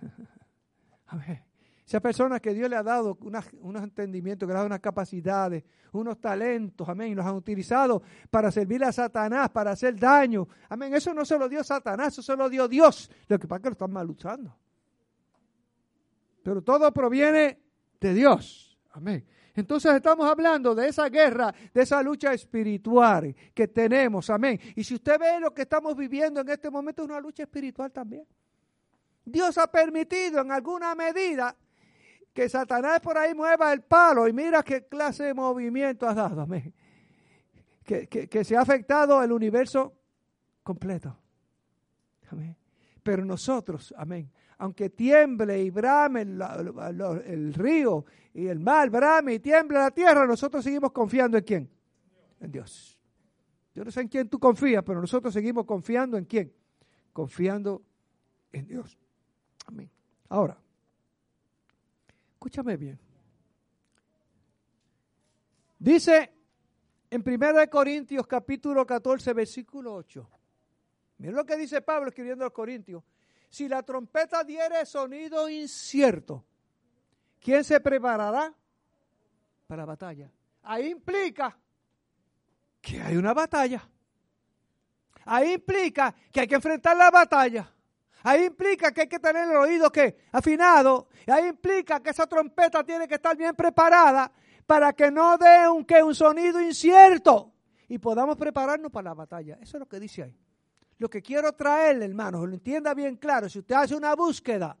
Amén. 1.08 1.53
Esa 1.86 2.00
persona 2.00 2.40
que 2.40 2.54
Dios 2.54 2.70
le 2.70 2.76
ha 2.76 2.82
dado 2.82 3.18
unos 3.20 3.82
entendimientos, 3.82 4.46
que 4.46 4.52
le 4.52 4.54
ha 4.54 4.62
dado 4.62 4.68
unas 4.68 4.80
capacidades, 4.80 5.64
unos 5.92 6.18
talentos, 6.18 6.88
amén, 6.88 7.12
y 7.12 7.14
los 7.14 7.26
han 7.26 7.34
utilizado 7.34 8.02
para 8.30 8.50
servir 8.50 8.82
a 8.84 8.92
Satanás, 8.92 9.50
para 9.50 9.72
hacer 9.72 9.98
daño. 9.98 10.48
Amén, 10.70 10.94
eso 10.94 11.12
no 11.12 11.26
se 11.26 11.38
lo 11.38 11.48
dio 11.48 11.62
Satanás, 11.62 12.14
eso 12.14 12.22
se 12.22 12.36
lo 12.36 12.48
dio 12.48 12.66
Dios. 12.68 13.10
Lo 13.28 13.38
que 13.38 13.46
pasa 13.46 13.58
es 13.58 13.62
que 13.62 13.68
lo 13.68 13.72
están 13.72 13.92
mal 13.92 14.10
usando. 14.10 14.56
Pero 16.42 16.62
todo 16.62 16.90
proviene 16.92 17.60
de 18.00 18.14
Dios. 18.14 18.78
Amén. 18.92 19.26
Entonces 19.54 19.94
estamos 19.94 20.26
hablando 20.26 20.74
de 20.74 20.88
esa 20.88 21.08
guerra, 21.08 21.54
de 21.72 21.82
esa 21.82 22.02
lucha 22.02 22.32
espiritual 22.32 23.34
que 23.52 23.68
tenemos. 23.68 24.30
Amén. 24.30 24.58
Y 24.74 24.82
si 24.82 24.94
usted 24.94 25.18
ve 25.18 25.38
lo 25.38 25.52
que 25.52 25.62
estamos 25.62 25.94
viviendo 25.96 26.40
en 26.40 26.48
este 26.48 26.70
momento, 26.70 27.02
es 27.02 27.08
una 27.08 27.20
lucha 27.20 27.44
espiritual 27.44 27.92
también. 27.92 28.26
Dios 29.24 29.56
ha 29.58 29.70
permitido 29.70 30.40
en 30.40 30.50
alguna 30.50 30.94
medida 30.94 31.56
que 32.34 32.48
Satanás 32.48 33.00
por 33.00 33.16
ahí 33.16 33.32
mueva 33.32 33.72
el 33.72 33.82
palo 33.82 34.26
y 34.26 34.32
mira 34.32 34.62
qué 34.64 34.86
clase 34.86 35.24
de 35.24 35.34
movimiento 35.34 36.06
ha 36.08 36.14
dado. 36.14 36.42
Amén. 36.42 36.74
Que, 37.84 38.08
que, 38.08 38.44
se 38.44 38.56
ha 38.56 38.62
afectado 38.62 39.22
el 39.22 39.30
universo 39.30 39.94
completo. 40.62 41.16
Amén. 42.30 42.56
Pero 43.02 43.24
nosotros, 43.24 43.94
amén, 43.96 44.30
aunque 44.58 44.90
tiemble 44.90 45.62
y 45.62 45.70
brame 45.70 46.22
el, 46.22 46.42
el, 47.26 47.54
río 47.54 48.04
y 48.32 48.46
el 48.46 48.58
mar, 48.58 48.90
brame 48.90 49.34
y 49.34 49.38
tiemble 49.38 49.78
la 49.78 49.90
tierra, 49.90 50.26
nosotros 50.26 50.64
seguimos 50.64 50.90
confiando 50.90 51.38
en 51.38 51.44
quién? 51.44 51.70
En 52.40 52.50
Dios. 52.50 52.98
Yo 53.74 53.84
no 53.84 53.90
sé 53.90 54.00
en 54.00 54.08
quién 54.08 54.28
tú 54.28 54.38
confías, 54.40 54.82
pero 54.82 55.00
nosotros 55.00 55.32
seguimos 55.34 55.66
confiando 55.66 56.16
en 56.16 56.24
quién? 56.24 56.52
Confiando 57.12 57.82
en 58.50 58.66
Dios. 58.66 58.98
Amén. 59.66 59.90
Ahora, 60.30 60.56
escúchame 62.44 62.76
bien. 62.76 63.00
Dice 65.78 66.30
en 67.08 67.24
1 67.26 67.70
Corintios 67.70 68.26
capítulo 68.26 68.84
14, 68.84 69.32
versículo 69.32 69.94
8. 69.94 70.30
Mira 71.16 71.32
lo 71.32 71.46
que 71.46 71.56
dice 71.56 71.80
Pablo 71.80 72.08
escribiendo 72.08 72.44
a 72.44 72.48
los 72.48 72.52
Corintios. 72.52 73.02
Si 73.48 73.66
la 73.66 73.82
trompeta 73.82 74.44
diere 74.44 74.84
sonido 74.84 75.48
incierto, 75.48 76.44
¿quién 77.40 77.64
se 77.64 77.80
preparará 77.80 78.54
para 79.66 79.82
la 79.82 79.86
batalla? 79.86 80.30
Ahí 80.64 80.90
implica 80.90 81.58
que 82.82 83.00
hay 83.00 83.16
una 83.16 83.32
batalla. 83.32 83.88
Ahí 85.24 85.54
implica 85.54 86.14
que 86.30 86.40
hay 86.40 86.46
que 86.46 86.56
enfrentar 86.56 86.94
la 86.94 87.10
batalla. 87.10 87.73
Ahí 88.24 88.46
implica 88.46 88.90
que 88.90 89.02
hay 89.02 89.06
que 89.06 89.18
tener 89.18 89.50
el 89.50 89.56
oído 89.56 89.92
que 89.92 90.16
afinado. 90.32 91.08
Ahí 91.26 91.48
implica 91.48 92.00
que 92.00 92.08
esa 92.08 92.26
trompeta 92.26 92.82
tiene 92.82 93.06
que 93.06 93.16
estar 93.16 93.36
bien 93.36 93.54
preparada 93.54 94.32
para 94.66 94.94
que 94.94 95.10
no 95.10 95.36
dé 95.36 95.68
un, 95.68 95.84
que 95.84 96.02
un 96.02 96.14
sonido 96.14 96.58
incierto 96.58 97.52
y 97.86 97.98
podamos 97.98 98.38
prepararnos 98.38 98.90
para 98.90 99.10
la 99.10 99.14
batalla. 99.14 99.58
Eso 99.60 99.76
es 99.76 99.80
lo 99.80 99.86
que 99.86 100.00
dice 100.00 100.22
ahí. 100.22 100.34
Lo 100.96 101.10
que 101.10 101.20
quiero 101.20 101.52
traerle, 101.52 102.06
hermanos, 102.06 102.48
lo 102.48 102.54
entienda 102.54 102.94
bien 102.94 103.16
claro. 103.16 103.46
Si 103.50 103.58
usted 103.58 103.74
hace 103.74 103.94
una 103.94 104.14
búsqueda 104.14 104.74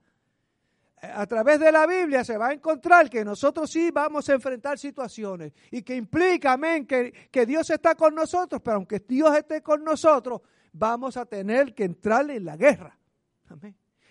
eh, 1.02 1.10
a 1.12 1.26
través 1.26 1.60
de 1.60 1.70
la 1.70 1.86
Biblia, 1.86 2.24
se 2.24 2.38
va 2.38 2.48
a 2.48 2.52
encontrar 2.54 3.10
que 3.10 3.26
nosotros 3.26 3.70
sí 3.70 3.90
vamos 3.90 4.26
a 4.30 4.32
enfrentar 4.32 4.78
situaciones 4.78 5.52
y 5.70 5.82
que 5.82 5.94
implica, 5.94 6.52
amén, 6.52 6.86
que, 6.86 7.28
que 7.30 7.44
Dios 7.44 7.68
está 7.68 7.94
con 7.94 8.14
nosotros, 8.14 8.62
pero 8.64 8.76
aunque 8.76 9.00
Dios 9.00 9.36
esté 9.36 9.60
con 9.60 9.84
nosotros, 9.84 10.40
vamos 10.72 11.18
a 11.18 11.26
tener 11.26 11.74
que 11.74 11.84
entrar 11.84 12.30
en 12.30 12.46
la 12.46 12.56
guerra. 12.56 12.98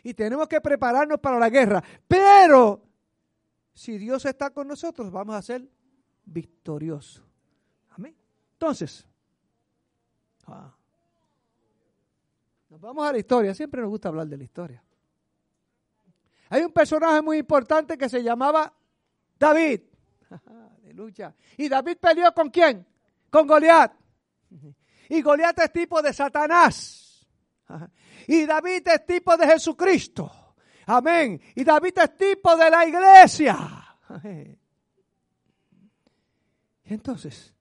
Y 0.03 0.13
tenemos 0.13 0.47
que 0.47 0.59
prepararnos 0.61 1.19
para 1.19 1.39
la 1.39 1.49
guerra. 1.49 1.83
Pero 2.07 2.81
si 3.73 3.97
Dios 3.97 4.25
está 4.25 4.51
con 4.51 4.67
nosotros, 4.67 5.11
vamos 5.11 5.35
a 5.35 5.41
ser 5.41 5.67
victoriosos. 6.25 7.23
Amén. 7.91 8.15
Entonces, 8.53 9.07
ah, 10.47 10.75
nos 12.69 12.81
vamos 12.81 13.07
a 13.07 13.11
la 13.11 13.19
historia. 13.19 13.53
Siempre 13.53 13.81
nos 13.81 13.89
gusta 13.89 14.09
hablar 14.09 14.27
de 14.27 14.37
la 14.37 14.43
historia. 14.43 14.83
Hay 16.49 16.61
un 16.61 16.71
personaje 16.71 17.21
muy 17.21 17.37
importante 17.37 17.97
que 17.97 18.09
se 18.09 18.21
llamaba 18.21 18.73
David. 19.39 19.81
¿Y 21.57 21.69
David 21.69 21.97
peleó 21.97 22.33
con 22.33 22.49
quién? 22.49 22.85
Con 23.29 23.47
Goliat. 23.47 23.93
Y 25.09 25.21
Goliat 25.21 25.57
es 25.59 25.71
tipo 25.71 26.01
de 26.01 26.13
Satanás. 26.13 27.02
Y 28.27 28.45
David 28.45 28.87
es 28.87 29.05
tipo 29.05 29.35
de 29.37 29.47
Jesucristo. 29.47 30.55
Amén. 30.85 31.41
Y 31.55 31.63
David 31.63 31.97
es 31.97 32.17
tipo 32.17 32.55
de 32.55 32.69
la 32.69 32.85
iglesia. 32.85 33.57
Y 36.85 36.93
entonces, 36.93 37.53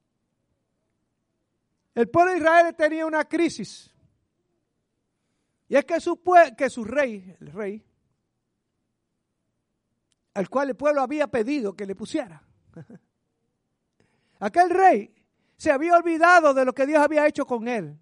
el 1.94 2.08
pueblo 2.08 2.32
de 2.32 2.38
Israel 2.38 2.74
tenía 2.76 3.06
una 3.06 3.24
crisis. 3.24 3.88
Y 5.68 5.76
es 5.76 5.84
que 5.84 6.00
su, 6.00 6.20
que 6.56 6.68
su 6.68 6.84
rey, 6.84 7.36
el 7.40 7.52
rey, 7.52 7.86
al 10.34 10.48
cual 10.48 10.70
el 10.70 10.76
pueblo 10.76 11.02
había 11.02 11.28
pedido 11.28 11.74
que 11.74 11.86
le 11.86 11.94
pusiera. 11.94 12.42
Aquel 14.40 14.70
rey 14.70 15.14
se 15.56 15.70
había 15.70 15.96
olvidado 15.96 16.52
de 16.52 16.64
lo 16.64 16.74
que 16.74 16.84
Dios 16.84 16.98
había 16.98 17.26
hecho 17.26 17.46
con 17.46 17.68
él. 17.68 18.01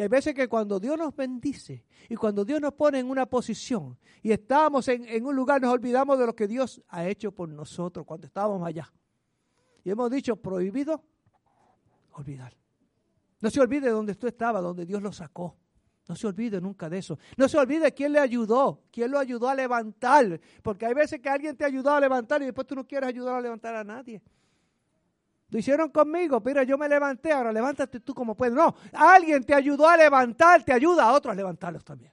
Y 0.00 0.02
hay 0.02 0.08
veces 0.08 0.32
que 0.32 0.48
cuando 0.48 0.80
Dios 0.80 0.96
nos 0.96 1.14
bendice 1.14 1.84
y 2.08 2.16
cuando 2.16 2.42
Dios 2.42 2.58
nos 2.58 2.72
pone 2.72 3.00
en 3.00 3.10
una 3.10 3.26
posición 3.26 3.98
y 4.22 4.32
estamos 4.32 4.88
en, 4.88 5.26
un 5.26 5.36
lugar, 5.36 5.60
nos 5.60 5.74
olvidamos 5.74 6.18
de 6.18 6.24
lo 6.24 6.34
que 6.34 6.48
Dios 6.48 6.80
ha 6.88 7.06
hecho 7.06 7.32
por 7.32 7.50
nosotros 7.50 8.06
cuando 8.06 8.26
estábamos 8.26 8.66
allá. 8.66 8.90
Y 9.84 9.90
hemos 9.90 10.10
dicho, 10.10 10.36
prohibido 10.36 11.04
olvidar. 12.12 12.56
No 13.42 13.50
se 13.50 13.60
olvide 13.60 13.90
donde 13.90 14.14
tú 14.14 14.26
estabas, 14.26 14.62
donde 14.62 14.86
Dios 14.86 15.02
lo 15.02 15.12
sacó. 15.12 15.58
No 16.08 16.16
se 16.16 16.26
olvide 16.26 16.62
nunca 16.62 16.88
de 16.88 16.96
eso. 16.96 17.18
No 17.36 17.46
se 17.46 17.58
olvide 17.58 17.92
quién 17.92 18.14
le 18.14 18.20
ayudó, 18.20 18.84
quién 18.90 19.10
lo 19.10 19.18
ayudó 19.18 19.50
a 19.50 19.54
levantar. 19.54 20.40
Porque 20.62 20.86
hay 20.86 20.94
veces 20.94 21.20
que 21.20 21.28
alguien 21.28 21.58
te 21.58 21.66
ayudado 21.66 21.96
a 21.96 22.00
levantar 22.00 22.40
y 22.40 22.46
después 22.46 22.66
tú 22.66 22.74
no 22.74 22.86
quieres 22.86 23.10
ayudar 23.10 23.34
a 23.34 23.40
levantar 23.42 23.76
a 23.76 23.84
nadie. 23.84 24.22
Lo 25.50 25.58
hicieron 25.58 25.90
conmigo, 25.90 26.40
pero 26.40 26.62
yo 26.62 26.78
me 26.78 26.88
levanté, 26.88 27.32
ahora 27.32 27.52
levántate 27.52 28.00
tú 28.00 28.14
como 28.14 28.36
puedes. 28.36 28.54
No, 28.54 28.74
alguien 28.92 29.42
te 29.44 29.52
ayudó 29.52 29.88
a 29.88 29.96
levantar, 29.96 30.62
te 30.62 30.72
ayuda 30.72 31.04
a 31.04 31.12
otros 31.12 31.32
a 31.32 31.34
levantarlos 31.34 31.84
también. 31.84 32.12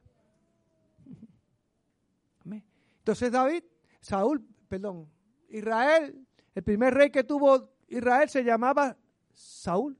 Entonces 3.00 3.32
David, 3.32 3.63
Saúl, 4.02 4.43
perdón, 4.67 5.08
Israel, 5.50 6.26
el 6.56 6.63
primer 6.63 6.95
rey 6.95 7.12
que 7.12 7.23
tuvo 7.23 7.69
Israel 7.88 8.28
se 8.28 8.43
llamaba 8.43 8.97
Saúl. 9.32 9.97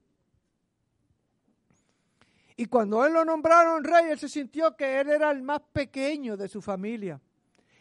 Y 2.56 2.66
cuando 2.66 3.06
él 3.06 3.14
lo 3.14 3.24
nombraron 3.24 3.84
rey, 3.84 4.10
él 4.10 4.18
se 4.18 4.28
sintió 4.28 4.76
que 4.76 5.00
él 5.00 5.10
era 5.10 5.30
el 5.30 5.44
más 5.44 5.62
pequeño 5.72 6.36
de 6.36 6.48
su 6.48 6.60
familia. 6.60 7.22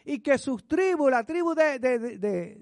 Y 0.05 0.19
que 0.19 0.37
sus 0.37 0.67
tribus, 0.67 1.09
la 1.09 1.23
tribu 1.25 1.55
de 1.55 2.61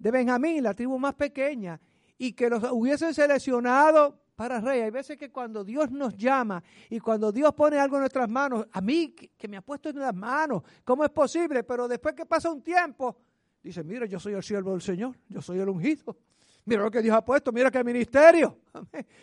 Benjamín, 0.00 0.62
la 0.62 0.72
tribu 0.72 0.98
más 0.98 1.14
pequeña, 1.14 1.78
y 2.16 2.32
que 2.32 2.48
los 2.48 2.62
hubiesen 2.72 3.12
seleccionado 3.12 4.18
para 4.34 4.58
rey. 4.58 4.80
Hay 4.80 4.90
veces 4.90 5.18
que 5.18 5.30
cuando 5.30 5.62
Dios 5.62 5.90
nos 5.90 6.16
llama 6.16 6.62
y 6.88 6.98
cuando 6.98 7.30
Dios 7.30 7.52
pone 7.54 7.78
algo 7.78 7.96
en 7.96 8.00
nuestras 8.00 8.28
manos, 8.28 8.66
a 8.72 8.80
mí 8.80 9.14
que 9.14 9.48
me 9.48 9.58
ha 9.58 9.60
puesto 9.60 9.90
en 9.90 9.98
las 9.98 10.14
manos, 10.14 10.62
¿cómo 10.82 11.04
es 11.04 11.10
posible? 11.10 11.62
Pero 11.62 11.86
después 11.86 12.14
que 12.14 12.24
pasa 12.24 12.50
un 12.50 12.62
tiempo, 12.62 13.18
dice, 13.62 13.84
mira, 13.84 14.06
yo 14.06 14.18
soy 14.18 14.32
el 14.32 14.42
siervo 14.42 14.70
del 14.72 14.80
Señor, 14.80 15.14
yo 15.28 15.42
soy 15.42 15.58
el 15.58 15.68
ungido. 15.68 16.16
Mira 16.64 16.82
lo 16.82 16.90
que 16.90 17.02
Dios 17.02 17.14
ha 17.14 17.24
puesto, 17.24 17.52
mira 17.52 17.70
qué 17.70 17.84
ministerio. 17.84 18.60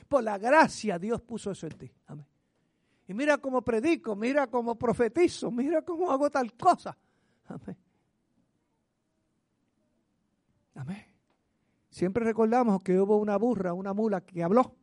Por 0.08 0.24
la 0.24 0.38
gracia 0.38 1.00
Dios 1.00 1.22
puso 1.22 1.50
eso 1.50 1.66
en 1.66 1.78
ti. 1.78 1.92
Amén. 2.06 2.28
Y 3.08 3.14
mira 3.14 3.38
cómo 3.40 3.64
predico, 3.64 4.16
mira 4.16 4.48
cómo 4.48 4.76
profetizo, 4.76 5.50
mira 5.50 5.82
cómo 5.82 6.12
hago 6.12 6.30
tal 6.30 6.54
cosa. 6.54 6.96
Amén. 7.46 7.78
Amén. 10.78 11.06
Siempre 11.90 12.24
recordamos 12.24 12.84
que 12.84 13.00
hubo 13.00 13.18
una 13.18 13.36
burra, 13.38 13.74
una 13.74 13.94
mula 13.94 14.22
que 14.22 14.44
habló 14.44 14.76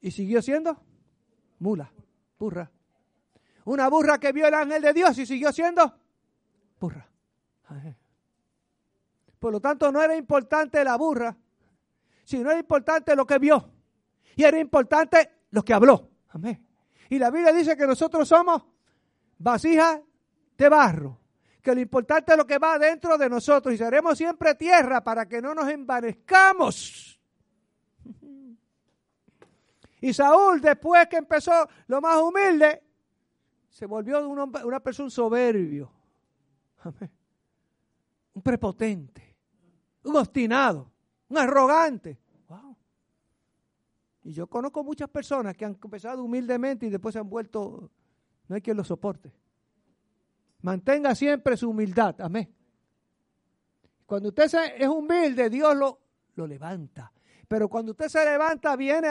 y 0.00 0.12
siguió 0.12 0.40
siendo 0.40 0.80
mula, 1.58 1.92
burra. 2.38 2.70
Una 3.64 3.88
burra 3.88 4.18
que 4.18 4.32
vio 4.32 4.46
el 4.46 4.54
ángel 4.54 4.80
de 4.80 4.92
Dios 4.92 5.18
y 5.18 5.26
siguió 5.26 5.52
siendo 5.52 5.92
burra. 6.78 7.10
Por 9.38 9.52
lo 9.52 9.60
tanto, 9.60 9.90
no 9.90 10.00
era 10.00 10.16
importante 10.16 10.82
la 10.84 10.96
burra, 10.96 11.36
sino 12.24 12.50
era 12.50 12.60
importante 12.60 13.16
lo 13.16 13.26
que 13.26 13.38
vio. 13.38 13.70
Y 14.36 14.44
era 14.44 14.58
importante 14.60 15.30
lo 15.50 15.64
que 15.64 15.74
habló. 15.74 16.08
Amén. 16.28 16.64
Y 17.10 17.18
la 17.18 17.30
Biblia 17.30 17.52
dice 17.52 17.76
que 17.76 17.86
nosotros 17.86 18.28
somos 18.28 18.62
vasijas 19.38 20.00
de 20.56 20.68
barro 20.68 21.18
que 21.62 21.74
lo 21.74 21.80
importante 21.80 22.32
es 22.32 22.38
lo 22.38 22.46
que 22.46 22.58
va 22.58 22.78
dentro 22.78 23.18
de 23.18 23.28
nosotros 23.28 23.74
y 23.74 23.78
seremos 23.78 24.16
siempre 24.16 24.54
tierra 24.54 25.02
para 25.02 25.26
que 25.28 25.42
no 25.42 25.54
nos 25.54 25.68
envanezcamos. 25.68 27.18
Y 30.00 30.14
Saúl, 30.14 30.60
después 30.60 31.08
que 31.08 31.16
empezó 31.16 31.68
lo 31.88 32.00
más 32.00 32.22
humilde, 32.22 32.84
se 33.68 33.84
volvió 33.84 34.28
una 34.28 34.78
persona 34.78 35.10
soberbio, 35.10 35.90
un 38.32 38.40
prepotente, 38.40 39.36
un 40.04 40.14
obstinado, 40.14 40.88
un 41.28 41.38
arrogante. 41.38 42.16
Y 44.22 44.32
yo 44.32 44.46
conozco 44.46 44.84
muchas 44.84 45.08
personas 45.08 45.56
que 45.56 45.64
han 45.64 45.78
empezado 45.82 46.22
humildemente 46.22 46.86
y 46.86 46.90
después 46.90 47.14
se 47.14 47.18
han 47.18 47.30
vuelto, 47.30 47.90
no 48.46 48.54
hay 48.54 48.60
quien 48.60 48.76
lo 48.76 48.84
soporte. 48.84 49.32
Mantenga 50.62 51.14
siempre 51.14 51.56
su 51.56 51.70
humildad. 51.70 52.20
Amén. 52.20 52.54
Cuando 54.06 54.30
usted 54.30 54.50
es 54.76 54.88
humilde, 54.88 55.50
Dios 55.50 55.76
lo, 55.76 56.00
lo 56.34 56.46
levanta. 56.46 57.12
Pero 57.46 57.68
cuando 57.68 57.92
usted 57.92 58.08
se 58.08 58.24
levanta, 58.24 58.76
viene, 58.76 59.08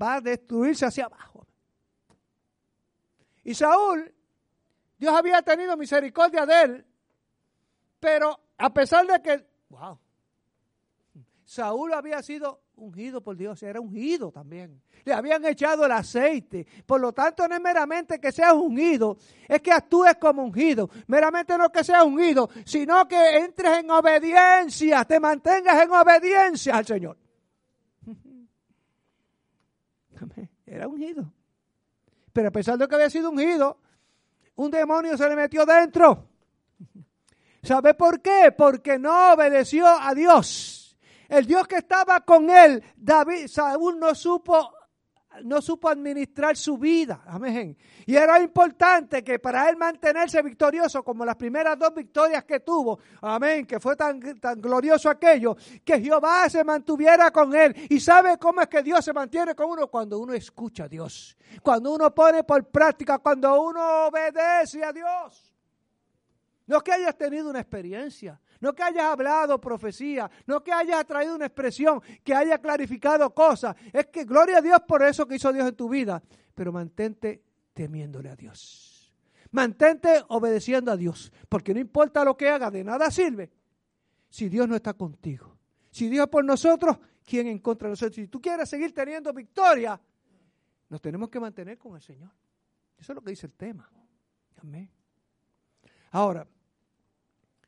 va 0.00 0.14
a 0.14 0.20
destruirse 0.20 0.86
hacia 0.86 1.06
abajo. 1.06 1.46
Y 3.44 3.54
Saúl, 3.54 4.12
Dios 4.98 5.14
había 5.14 5.42
tenido 5.42 5.76
misericordia 5.76 6.46
de 6.46 6.62
él, 6.62 6.86
pero 8.00 8.40
a 8.58 8.72
pesar 8.72 9.06
de 9.06 9.22
que, 9.22 9.46
wow, 9.68 9.98
Saúl 11.44 11.92
había 11.92 12.22
sido 12.22 12.60
ungido 12.76 13.22
por 13.22 13.36
Dios, 13.36 13.62
era 13.62 13.80
ungido 13.80 14.30
también. 14.30 14.80
Le 15.04 15.12
habían 15.12 15.44
echado 15.44 15.86
el 15.86 15.92
aceite. 15.92 16.66
Por 16.84 17.00
lo 17.00 17.12
tanto, 17.12 17.48
no 17.48 17.54
es 17.54 17.60
meramente 17.60 18.20
que 18.20 18.32
seas 18.32 18.52
ungido, 18.52 19.16
es 19.48 19.62
que 19.62 19.72
actúes 19.72 20.16
como 20.16 20.44
ungido. 20.44 20.90
Meramente 21.06 21.56
no 21.56 21.70
que 21.70 21.82
seas 21.82 22.04
ungido, 22.04 22.50
sino 22.64 23.06
que 23.08 23.38
entres 23.38 23.78
en 23.78 23.90
obediencia, 23.90 25.04
te 25.04 25.18
mantengas 25.18 25.82
en 25.82 25.90
obediencia 25.90 26.76
al 26.76 26.86
Señor. 26.86 27.16
Era 30.66 30.88
ungido. 30.88 31.32
Pero 32.32 32.48
a 32.48 32.52
pesar 32.52 32.76
de 32.76 32.86
que 32.86 32.94
había 32.94 33.10
sido 33.10 33.30
ungido, 33.30 33.78
un 34.56 34.70
demonio 34.70 35.16
se 35.16 35.28
le 35.28 35.36
metió 35.36 35.64
dentro. 35.64 36.28
¿Sabe 37.62 37.94
por 37.94 38.20
qué? 38.20 38.54
Porque 38.56 38.98
no 38.98 39.32
obedeció 39.32 39.86
a 39.86 40.14
Dios. 40.14 40.85
El 41.28 41.46
Dios 41.46 41.66
que 41.66 41.76
estaba 41.76 42.20
con 42.20 42.50
él, 42.50 42.82
David, 42.96 43.46
Saúl 43.48 43.98
no 43.98 44.14
supo 44.14 44.72
no 45.44 45.60
supo 45.60 45.88
administrar 45.88 46.56
su 46.56 46.78
vida. 46.78 47.22
Amén. 47.26 47.76
Y 48.06 48.16
era 48.16 48.40
importante 48.40 49.22
que 49.22 49.38
para 49.38 49.68
él 49.68 49.76
mantenerse 49.76 50.40
victorioso, 50.42 51.02
como 51.02 51.24
las 51.24 51.36
primeras 51.36 51.78
dos 51.78 51.94
victorias 51.94 52.44
que 52.44 52.60
tuvo, 52.60 52.98
amén, 53.20 53.66
que 53.66 53.80
fue 53.80 53.96
tan, 53.96 54.20
tan 54.40 54.60
glorioso 54.60 55.10
aquello, 55.10 55.56
que 55.84 56.00
Jehová 56.00 56.48
se 56.48 56.64
mantuviera 56.64 57.30
con 57.30 57.54
él. 57.54 57.74
Y 57.90 58.00
sabe 58.00 58.38
cómo 58.38 58.60
es 58.60 58.68
que 58.68 58.82
Dios 58.82 59.04
se 59.04 59.12
mantiene 59.12 59.54
con 59.54 59.70
uno 59.70 59.88
cuando 59.88 60.18
uno 60.18 60.32
escucha 60.32 60.84
a 60.84 60.88
Dios, 60.88 61.36
cuando 61.62 61.92
uno 61.92 62.14
pone 62.14 62.44
por 62.44 62.64
práctica, 62.64 63.18
cuando 63.18 63.60
uno 63.60 64.06
obedece 64.06 64.84
a 64.84 64.92
Dios. 64.92 65.52
No 66.66 66.80
que 66.80 66.92
hayas 66.92 67.16
tenido 67.16 67.48
una 67.48 67.60
experiencia, 67.60 68.40
no 68.60 68.74
que 68.74 68.82
hayas 68.82 69.04
hablado 69.04 69.60
profecía, 69.60 70.30
no 70.46 70.62
que 70.62 70.72
hayas 70.72 71.04
traído 71.06 71.34
una 71.34 71.46
expresión, 71.46 72.00
que 72.22 72.34
haya 72.34 72.58
clarificado 72.58 73.32
cosas. 73.34 73.76
Es 73.92 74.06
que 74.06 74.24
gloria 74.24 74.58
a 74.58 74.62
Dios 74.62 74.80
por 74.86 75.02
eso 75.02 75.26
que 75.26 75.36
hizo 75.36 75.52
Dios 75.52 75.68
en 75.68 75.74
tu 75.74 75.88
vida. 75.88 76.22
Pero 76.54 76.72
mantente 76.72 77.42
temiéndole 77.72 78.30
a 78.30 78.36
Dios. 78.36 79.14
Mantente 79.50 80.22
obedeciendo 80.28 80.90
a 80.90 80.96
Dios. 80.96 81.32
Porque 81.48 81.74
no 81.74 81.80
importa 81.80 82.24
lo 82.24 82.36
que 82.36 82.48
hagas, 82.48 82.72
de 82.72 82.84
nada 82.84 83.10
sirve 83.10 83.50
si 84.28 84.48
Dios 84.48 84.68
no 84.68 84.76
está 84.76 84.94
contigo. 84.94 85.56
Si 85.90 86.08
Dios 86.08 86.24
es 86.24 86.30
por 86.30 86.44
nosotros, 86.44 86.98
¿quién 87.24 87.46
en 87.46 87.58
contra 87.58 87.88
de 87.88 87.92
nosotros? 87.92 88.16
Si 88.16 88.28
tú 88.28 88.40
quieres 88.40 88.68
seguir 88.68 88.92
teniendo 88.92 89.32
victoria, 89.32 89.98
nos 90.88 91.00
tenemos 91.00 91.28
que 91.30 91.40
mantener 91.40 91.78
con 91.78 91.94
el 91.94 92.02
Señor. 92.02 92.30
Eso 92.98 93.12
es 93.12 93.16
lo 93.16 93.22
que 93.22 93.30
dice 93.30 93.46
el 93.46 93.54
tema. 93.54 93.90
Amén. 94.60 94.90
Ahora, 96.10 96.46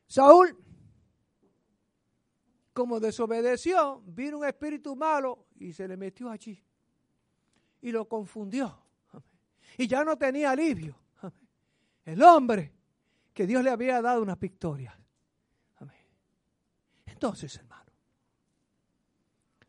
Saúl 0.07 0.57
como 2.73 2.99
desobedeció, 2.99 4.01
vino 4.05 4.39
un 4.39 4.45
espíritu 4.45 4.95
malo 4.95 5.47
y 5.59 5.73
se 5.73 5.87
le 5.87 5.97
metió 5.97 6.29
allí. 6.29 6.63
Y 7.81 7.91
lo 7.91 8.07
confundió. 8.07 8.77
Y 9.77 9.87
ya 9.87 10.03
no 10.03 10.17
tenía 10.17 10.51
alivio. 10.51 10.95
El 12.05 12.21
hombre 12.23 12.73
que 13.33 13.45
Dios 13.45 13.63
le 13.63 13.69
había 13.69 14.01
dado 14.01 14.21
unas 14.21 14.39
victorias. 14.39 14.93
Entonces, 17.05 17.53
hermano, 17.57 17.91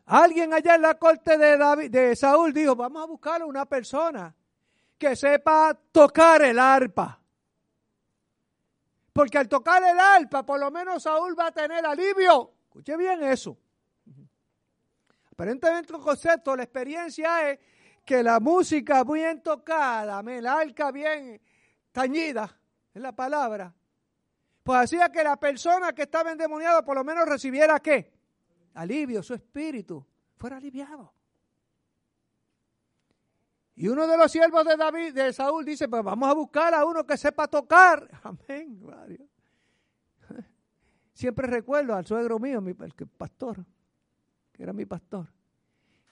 alguien 0.07 0.55
allá 0.55 0.77
en 0.77 0.83
la 0.83 0.95
corte 0.95 1.37
de, 1.37 1.59
David, 1.59 1.91
de 1.91 2.15
Saúl 2.15 2.53
dijo, 2.53 2.77
vamos 2.77 3.03
a 3.03 3.07
buscar 3.07 3.43
a 3.43 3.45
una 3.45 3.67
persona 3.67 4.33
que 4.97 5.17
sepa 5.17 5.77
tocar 5.91 6.43
el 6.43 6.59
arpa. 6.59 7.21
Porque 9.13 9.39
al 9.39 9.49
tocar 9.49 9.83
el 9.83 9.99
arpa, 9.99 10.47
por 10.47 10.61
lo 10.61 10.71
menos 10.71 11.03
Saúl 11.03 11.37
va 11.37 11.49
a 11.49 11.53
tener 11.53 11.85
alivio. 11.85 12.53
Escuche 12.71 12.97
bien 12.97 13.21
eso. 13.25 13.59
Aparentemente 15.33 15.93
el 15.93 15.99
concepto, 15.99 16.55
la 16.55 16.63
experiencia 16.63 17.51
es 17.51 17.59
que 18.05 18.23
la 18.23 18.39
música 18.39 19.03
bien 19.03 19.43
tocada, 19.43 20.21
el 20.21 20.47
arca 20.47 20.93
bien 20.93 21.41
tañida, 21.91 22.57
es 22.95 23.03
la 23.03 23.11
palabra, 23.11 23.75
pues 24.63 24.79
hacía 24.79 25.11
que 25.11 25.25
la 25.25 25.37
persona 25.37 25.93
que 25.93 26.03
estaba 26.03 26.31
endemoniada 26.31 26.85
por 26.85 26.95
lo 26.95 27.03
menos 27.03 27.29
recibiera 27.29 27.81
qué? 27.81 28.13
Alivio, 28.75 29.21
su 29.21 29.35
espíritu, 29.35 30.07
fuera 30.37 30.59
aliviado. 30.59 31.13
Y 33.75 33.89
uno 33.89 34.07
de 34.07 34.17
los 34.17 34.31
siervos 34.31 34.65
de 34.65 34.77
David, 34.77 35.13
de 35.13 35.33
Saúl, 35.33 35.65
dice, 35.65 35.89
pues 35.89 36.05
vamos 36.05 36.29
a 36.29 36.35
buscar 36.35 36.73
a 36.73 36.85
uno 36.85 37.05
que 37.05 37.17
sepa 37.17 37.49
tocar. 37.49 38.09
Amén, 38.23 38.79
gloria. 38.79 39.30
Siempre 41.21 41.47
recuerdo 41.47 41.95
al 41.95 42.07
suegro 42.07 42.39
mío, 42.39 42.65
el 42.67 42.95
pastor, 43.19 43.63
que 44.55 44.63
era 44.63 44.73
mi 44.73 44.87
pastor, 44.87 45.27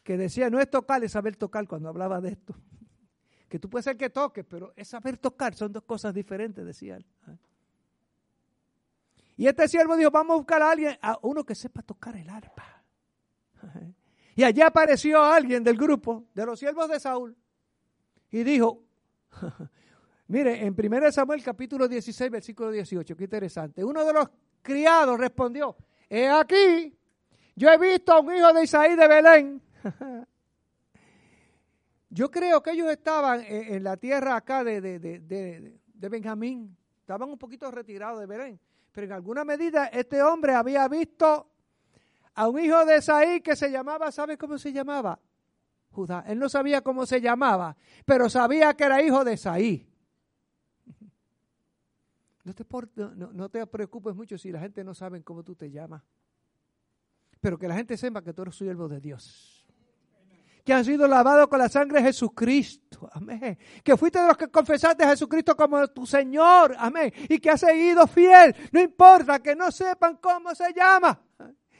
que 0.04 0.18
decía, 0.18 0.50
no 0.50 0.60
es 0.60 0.68
tocar, 0.68 1.02
es 1.02 1.12
saber 1.12 1.34
tocar 1.34 1.66
cuando 1.66 1.88
hablaba 1.88 2.20
de 2.20 2.28
esto. 2.32 2.54
Que 3.48 3.58
tú 3.58 3.70
puedes 3.70 3.86
ser 3.86 3.96
que 3.96 4.10
toques, 4.10 4.44
pero 4.44 4.74
es 4.76 4.88
saber 4.88 5.16
tocar, 5.16 5.54
son 5.54 5.72
dos 5.72 5.82
cosas 5.84 6.12
diferentes, 6.12 6.62
decía 6.62 6.96
él. 6.96 7.06
Y 9.38 9.46
este 9.46 9.66
siervo 9.66 9.96
dijo, 9.96 10.10
vamos 10.10 10.34
a 10.34 10.36
buscar 10.36 10.60
a 10.60 10.72
alguien, 10.72 10.98
a 11.00 11.18
uno 11.22 11.42
que 11.42 11.54
sepa 11.54 11.80
tocar 11.80 12.14
el 12.14 12.28
arpa. 12.28 12.84
Y 14.36 14.44
allí 14.44 14.60
apareció 14.60 15.22
alguien 15.22 15.64
del 15.64 15.78
grupo, 15.78 16.26
de 16.34 16.44
los 16.44 16.58
siervos 16.58 16.86
de 16.90 17.00
Saúl, 17.00 17.34
y 18.30 18.42
dijo, 18.42 18.84
mire, 20.28 20.66
en 20.66 20.76
1 20.78 21.12
Samuel 21.12 21.42
capítulo 21.42 21.88
16, 21.88 22.30
versículo 22.30 22.70
18, 22.70 23.16
qué 23.16 23.24
interesante, 23.24 23.82
uno 23.82 24.04
de 24.04 24.12
los 24.12 24.28
criado 24.62 25.16
respondió, 25.16 25.76
he 26.08 26.28
aquí, 26.28 26.96
yo 27.56 27.70
he 27.70 27.78
visto 27.78 28.12
a 28.12 28.20
un 28.20 28.34
hijo 28.34 28.52
de 28.52 28.64
Isaí 28.64 28.96
de 28.96 29.08
Belén. 29.08 29.62
yo 32.10 32.30
creo 32.30 32.62
que 32.62 32.70
ellos 32.72 32.90
estaban 32.90 33.42
en, 33.46 33.82
la 33.82 33.96
tierra 33.96 34.36
acá 34.36 34.64
de, 34.64 34.80
de, 34.80 36.08
Benjamín, 36.08 36.76
estaban 37.00 37.28
un 37.28 37.38
poquito 37.38 37.70
retirados 37.70 38.20
de 38.20 38.26
Belén, 38.26 38.60
pero 38.92 39.06
en 39.06 39.12
alguna 39.12 39.44
medida 39.44 39.86
este 39.86 40.22
hombre 40.22 40.54
había 40.54 40.86
visto 40.88 41.50
a 42.34 42.48
un 42.48 42.60
hijo 42.60 42.84
de 42.84 42.98
Isaí 42.98 43.40
que 43.40 43.56
se 43.56 43.70
llamaba, 43.70 44.12
¿sabe 44.12 44.38
cómo 44.38 44.58
se 44.58 44.72
llamaba? 44.72 45.18
Judá. 45.90 46.24
Él 46.28 46.38
no 46.38 46.48
sabía 46.48 46.82
cómo 46.82 47.06
se 47.06 47.20
llamaba, 47.20 47.76
pero 48.04 48.30
sabía 48.30 48.74
que 48.74 48.84
era 48.84 49.02
hijo 49.02 49.24
de 49.24 49.34
Isaí. 49.34 49.87
No 53.34 53.48
te, 53.48 53.66
preocupes 53.66 54.14
mucho 54.14 54.38
si 54.38 54.50
la 54.50 54.60
gente 54.60 54.82
no 54.82 54.94
sabe 54.94 55.22
cómo 55.22 55.42
tú 55.42 55.54
te 55.54 55.70
llamas. 55.70 56.02
Pero 57.40 57.58
que 57.58 57.68
la 57.68 57.74
gente 57.74 57.96
sepa 57.96 58.22
que 58.22 58.32
tú 58.32 58.42
eres 58.42 58.56
siervo 58.56 58.88
de 58.88 59.00
Dios. 59.00 59.66
Que 60.64 60.72
han 60.72 60.84
sido 60.84 61.06
lavados 61.06 61.48
con 61.48 61.58
la 61.58 61.68
sangre 61.68 62.00
de 62.00 62.06
Jesucristo. 62.06 63.08
Amén. 63.12 63.58
Que 63.82 63.96
fuiste 63.96 64.18
de 64.20 64.26
los 64.26 64.36
que 64.36 64.48
confesaste 64.48 65.04
a 65.04 65.10
Jesucristo 65.10 65.56
como 65.56 65.86
tu 65.88 66.06
Señor. 66.06 66.74
Amén. 66.78 67.12
Y 67.28 67.38
que 67.38 67.50
has 67.50 67.60
seguido 67.60 68.06
fiel. 68.06 68.54
No 68.72 68.80
importa 68.80 69.38
que 69.40 69.54
no 69.54 69.70
sepan 69.70 70.16
cómo 70.16 70.54
se 70.54 70.72
llama. 70.74 71.20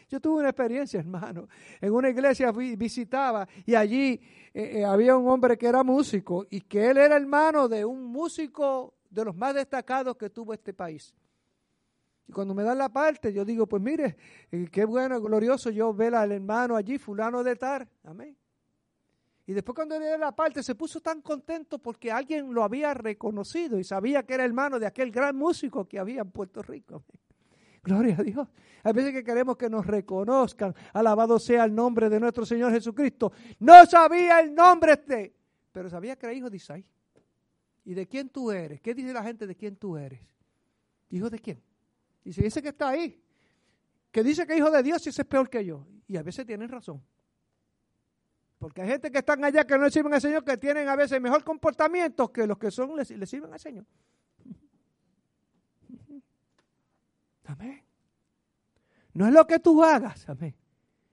Yo 0.09 0.21
tuve 0.21 0.41
una 0.41 0.49
experiencia, 0.49 1.01
hermano. 1.01 1.49
En 1.81 1.93
una 1.93 2.09
iglesia 2.09 2.51
visitaba 2.53 3.47
y 3.67 3.75
allí 3.75 4.21
eh, 4.55 4.79
eh, 4.79 4.85
había 4.85 5.17
un 5.17 5.29
hombre 5.29 5.59
que 5.59 5.67
era 5.67 5.83
músico 5.85 6.47
y 6.49 6.63
que 6.63 6.91
él 6.91 6.97
era 6.97 7.17
hermano 7.17 7.69
de 7.69 7.85
un 7.85 8.05
músico 8.05 8.98
de 9.11 9.25
los 9.25 9.35
más 9.35 9.55
destacados 9.55 10.17
que 10.17 10.31
tuvo 10.31 10.53
este 10.53 10.73
país. 10.73 11.15
Y 12.27 12.33
cuando 12.33 12.55
me 12.55 12.63
dan 12.63 12.77
la 12.77 12.91
parte, 12.91 13.33
yo 13.33 13.45
digo, 13.45 13.67
pues 13.67 13.83
mire, 13.83 14.17
eh, 14.53 14.69
qué 14.71 14.85
bueno, 14.85 15.21
glorioso, 15.21 15.71
yo 15.71 15.95
ver 15.95 16.15
al 16.15 16.33
hermano 16.33 16.77
allí, 16.77 16.99
fulano 16.99 17.43
de 17.43 17.57
tar, 17.57 17.89
amén. 18.05 18.37
Y 19.47 19.55
después 19.55 19.75
cuando 19.75 19.99
le 19.99 20.13
di 20.13 20.19
la 20.19 20.37
parte, 20.37 20.63
se 20.63 20.75
puso 20.75 21.01
tan 21.01 21.23
contento 21.23 21.79
porque 21.79 22.13
alguien 22.13 22.53
lo 22.53 22.63
había 22.63 22.93
reconocido 22.93 23.79
y 23.79 23.85
sabía 23.85 24.23
que 24.23 24.35
era 24.35 24.45
hermano 24.45 24.79
de 24.79 24.87
aquel 24.87 25.11
gran 25.11 25.35
músico 25.37 25.89
que 25.89 25.99
había 25.99 26.21
en 26.21 26.31
Puerto 26.31 26.61
Rico. 26.61 27.03
Gloria 27.83 28.17
a 28.19 28.23
Dios. 28.23 28.47
Hay 28.83 28.93
veces 28.93 29.13
que 29.13 29.25
queremos 29.25 29.57
que 29.57 29.71
nos 29.71 29.87
reconozcan. 29.87 30.75
Alabado 30.93 31.39
sea 31.39 31.65
el 31.65 31.75
nombre 31.75 32.11
de 32.11 32.21
nuestro 32.21 32.45
Señor 32.45 32.73
Jesucristo. 32.73 33.33
No 33.61 33.87
sabía 33.87 34.41
el 34.41 34.55
nombre 34.55 34.93
este, 34.93 35.35
pero 35.73 35.89
sabía 35.89 36.17
que 36.17 36.27
era 36.27 36.35
hijo 36.35 36.51
de 36.51 36.57
Isaí. 36.59 36.85
¿Y 37.89 37.95
de 37.95 38.07
quién 38.07 38.29
tú 38.29 38.51
eres? 38.51 38.83
¿Qué 38.83 38.93
dice 38.93 39.15
la 39.15 39.23
gente 39.23 39.47
de 39.47 39.57
quién 39.57 39.75
tú 39.75 39.97
eres? 39.97 40.21
¿Hijo 41.09 41.31
de 41.31 41.39
quién? 41.39 41.63
Dice, 42.23 42.47
ese 42.47 42.61
que 42.61 42.69
está 42.69 42.91
ahí, 42.91 43.19
que 44.13 44.23
dice 44.23 44.47
que 44.47 44.55
hijo 44.55 44.71
de 44.71 44.83
Dios 44.83 45.07
y 45.07 45.09
ese 45.09 45.23
es 45.23 45.27
peor 45.27 45.49
que 45.49 45.65
yo. 45.65 45.87
Y 46.07 46.19
a 46.19 46.23
veces 46.23 46.45
tienen 46.45 46.69
razón. 46.69 47.03
Porque 48.59 48.83
hay 48.83 48.89
gente 48.89 49.11
que 49.11 49.17
están 49.17 49.43
allá 49.43 49.67
que 49.67 49.79
no 49.79 49.85
le 49.85 49.91
sirven 49.91 50.13
al 50.13 50.21
Señor, 50.21 50.45
que 50.45 50.59
tienen 50.59 50.87
a 50.87 50.97
veces 50.97 51.19
mejor 51.19 51.43
comportamiento 51.43 52.31
que 52.31 52.47
los 52.47 52.59
que 52.59 52.71
son 52.71 52.95
le, 52.95 53.05
le 53.05 53.25
sirven 53.25 53.55
al 53.55 53.59
Señor. 53.59 53.87
Amén. 57.47 57.83
No 59.15 59.27
es 59.27 59.33
lo 59.33 59.47
que 59.47 59.61
tú 59.61 59.83
hagas, 59.83 60.29
amén. 60.29 60.55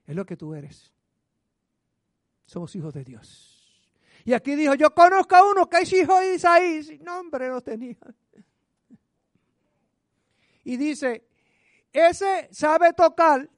Es 0.06 0.14
lo 0.14 0.26
que 0.26 0.36
tú 0.36 0.52
eres. 0.52 0.92
Somos 2.44 2.76
hijos 2.76 2.92
de 2.92 3.02
Dios. 3.02 3.55
Y 4.26 4.34
aquí 4.34 4.56
dijo, 4.56 4.74
yo 4.74 4.92
conozco 4.92 5.36
a 5.36 5.48
uno 5.48 5.70
que 5.70 5.78
es 5.78 5.92
hijo 5.92 6.18
de 6.18 6.34
Isaí. 6.34 6.82
Sin 6.82 7.04
nombre 7.04 7.48
no 7.48 7.60
tenía. 7.60 7.96
Y 10.64 10.76
dice, 10.76 11.28
ese 11.92 12.48
sabe 12.50 12.92
tocar 12.92 13.48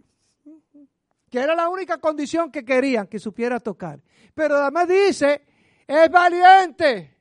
que 1.31 1.39
era 1.39 1.55
la 1.55 1.71
única 1.71 1.97
condición 1.97 2.53
que 2.53 2.67
querían, 2.67 3.07
que 3.07 3.19
supiera 3.19 3.59
tocar. 3.61 4.03
Pero 4.35 4.59
además 4.59 4.89
dice, 4.89 5.43
es 5.87 6.11
valiente, 6.11 7.17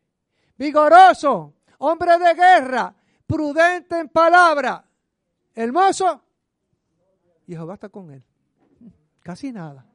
vigoroso, 0.58 1.56
hombre 1.78 2.20
de 2.20 2.34
guerra, 2.34 2.94
prudente 3.26 3.98
en 3.98 4.10
palabra, 4.10 4.86
hermoso. 5.56 6.22
Y 7.46 7.54
Jehová 7.54 7.76
está 7.76 7.88
con 7.88 8.12
él. 8.12 8.26
Casi 9.22 9.54
nada. 9.54 9.86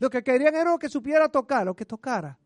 Lo 0.00 0.10
que 0.10 0.24
querían 0.24 0.56
era 0.56 0.76
que 0.78 0.88
supiera 0.88 1.28
tocar, 1.28 1.64
lo 1.64 1.76
que 1.76 1.84
tocara. 1.84 2.36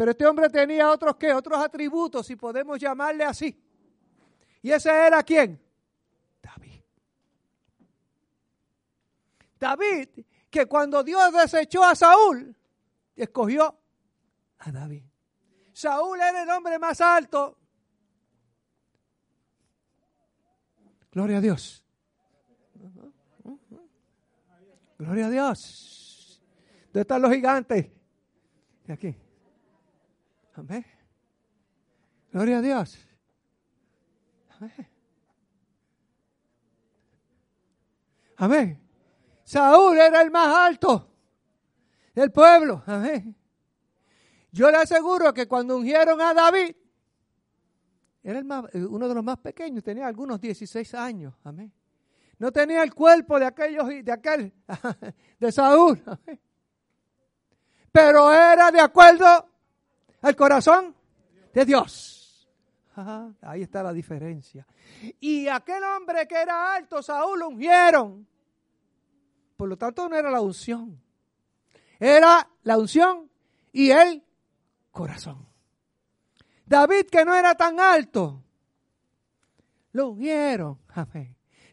Pero 0.00 0.12
este 0.12 0.24
hombre 0.24 0.48
tenía 0.48 0.90
otros 0.90 1.16
qué, 1.16 1.34
otros 1.34 1.58
atributos, 1.58 2.26
si 2.26 2.34
podemos 2.34 2.78
llamarle 2.78 3.22
así. 3.22 3.54
¿Y 4.62 4.70
ese 4.70 4.88
era 4.88 5.22
quién? 5.22 5.62
David. 6.40 6.80
David, 9.58 10.08
que 10.48 10.64
cuando 10.64 11.04
Dios 11.04 11.30
desechó 11.34 11.84
a 11.84 11.94
Saúl, 11.94 12.56
escogió 13.14 13.78
a 14.60 14.72
David. 14.72 15.02
Saúl 15.74 16.18
era 16.18 16.44
el 16.44 16.48
hombre 16.48 16.78
más 16.78 16.98
alto. 17.02 17.58
Gloria 21.12 21.36
a 21.36 21.40
Dios. 21.42 21.84
Gloria 24.96 25.26
a 25.26 25.30
Dios. 25.30 26.42
¿Dónde 26.84 27.00
están 27.02 27.20
los 27.20 27.30
gigantes? 27.30 27.86
De 28.86 28.94
aquí. 28.94 29.14
Amén. 30.60 30.84
Gloria 32.30 32.58
a 32.58 32.60
Dios. 32.60 32.98
Amén. 34.50 34.88
Amén. 38.36 38.88
Saúl 39.42 39.98
era 39.98 40.20
el 40.20 40.30
más 40.30 40.54
alto 40.54 41.10
del 42.14 42.30
pueblo. 42.30 42.82
Amén. 42.86 43.34
Yo 44.52 44.70
le 44.70 44.76
aseguro 44.76 45.32
que 45.32 45.48
cuando 45.48 45.78
ungieron 45.78 46.20
a 46.20 46.34
David, 46.34 46.76
era 48.22 48.44
más, 48.44 48.66
uno 48.74 49.08
de 49.08 49.14
los 49.14 49.24
más 49.24 49.38
pequeños, 49.38 49.82
tenía 49.82 50.06
algunos 50.06 50.42
16 50.42 50.92
años. 50.94 51.34
Amén. 51.42 51.72
No 52.38 52.52
tenía 52.52 52.82
el 52.82 52.94
cuerpo 52.94 53.38
de 53.38 53.46
aquellos 53.46 53.88
de 53.88 54.12
aquel 54.12 54.52
de 55.40 55.52
Saúl. 55.52 56.02
Pero 57.90 58.30
era 58.30 58.70
de 58.70 58.80
acuerdo 58.80 59.49
al 60.22 60.36
corazón 60.36 60.94
de 61.52 61.64
Dios. 61.64 62.48
ahí 63.42 63.62
está 63.62 63.82
la 63.82 63.92
diferencia. 63.92 64.66
Y 65.20 65.48
aquel 65.48 65.82
hombre 65.84 66.26
que 66.26 66.36
era 66.36 66.74
alto, 66.74 67.02
Saúl, 67.02 67.38
lo 67.38 67.48
ungieron. 67.48 68.26
Por 69.56 69.68
lo 69.68 69.76
tanto, 69.76 70.08
no 70.08 70.16
era 70.16 70.30
la 70.30 70.40
unción. 70.40 71.00
Era 71.98 72.48
la 72.62 72.78
unción 72.78 73.30
y 73.72 73.90
el 73.90 74.22
corazón. 74.90 75.46
David, 76.64 77.06
que 77.10 77.24
no 77.24 77.34
era 77.34 77.54
tan 77.54 77.78
alto, 77.80 78.42
lo 79.92 80.10
ungieron. 80.10 80.78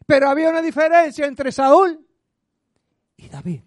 Pero 0.06 0.28
había 0.28 0.50
una 0.50 0.62
diferencia 0.62 1.26
entre 1.26 1.52
Saúl 1.52 2.04
y 3.16 3.28
David. 3.28 3.62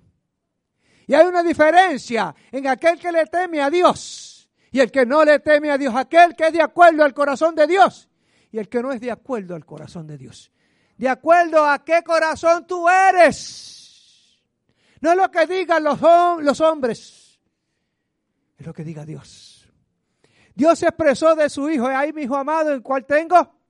Y 1.08 1.14
hay 1.14 1.26
una 1.26 1.44
diferencia 1.44 2.34
en 2.52 2.68
aquel 2.68 3.00
que 3.00 3.12
le 3.12 3.26
teme 3.26 3.62
a 3.62 3.70
Dios 3.70 4.31
y 4.72 4.80
el 4.80 4.92
que 4.92 5.06
no 5.06 5.24
le 5.24 5.40
teme 5.40 5.70
a 5.70 5.78
Dios. 5.78 5.94
Aquel 5.96 6.36
que 6.36 6.48
es 6.48 6.54
de 6.54 6.62
acuerdo 6.62 7.04
al 7.04 7.14
corazón 7.14 7.54
de 7.56 7.68
Dios 7.68 8.10
y 8.52 8.58
el 8.58 8.70
que 8.70 8.82
no 8.82 8.92
es 8.92 9.02
de 9.02 9.12
acuerdo 9.12 9.56
al 9.56 9.66
corazón 9.66 10.08
de 10.08 10.18
Dios. 10.18 10.52
De 10.98 11.10
acuerdo 11.10 11.66
a 11.66 11.84
qué 11.84 12.04
corazón 12.04 12.66
tú 12.66 12.88
eres. 12.88 14.42
No 15.02 15.12
es 15.12 15.18
lo 15.18 15.30
que 15.32 15.48
digan 15.48 15.84
los, 15.84 16.02
hombres, 16.62 17.40
es 18.58 18.66
lo 18.66 18.74
que 18.74 18.84
diga 18.84 19.04
Dios. 19.04 19.68
Dios 20.54 20.78
se 20.78 20.86
expresó 20.86 21.36
de 21.36 21.50
su 21.50 21.70
Hijo, 21.70 21.88
ahí 21.88 22.14
mi 22.14 22.24
Hijo 22.24 22.36
amado, 22.36 22.72
en 22.72 22.82
cual 22.82 23.06
tengo 23.06 23.62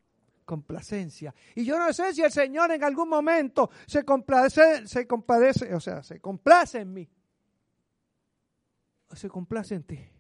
complacencia. 0.43 1.33
Y 1.55 1.63
yo 1.63 1.79
no 1.79 1.93
sé 1.93 2.13
si 2.13 2.21
el 2.21 2.31
Señor 2.31 2.71
en 2.71 2.83
algún 2.83 3.07
momento 3.07 3.69
se 3.87 4.03
complace, 4.03 4.85
se 4.85 5.07
compadece, 5.07 5.73
o 5.73 5.79
sea, 5.79 6.03
se 6.03 6.19
complace 6.19 6.79
en 6.79 6.93
mí. 6.93 7.09
O 9.09 9.15
se 9.15 9.29
complace 9.29 9.75
en 9.75 9.83
ti. 9.83 10.11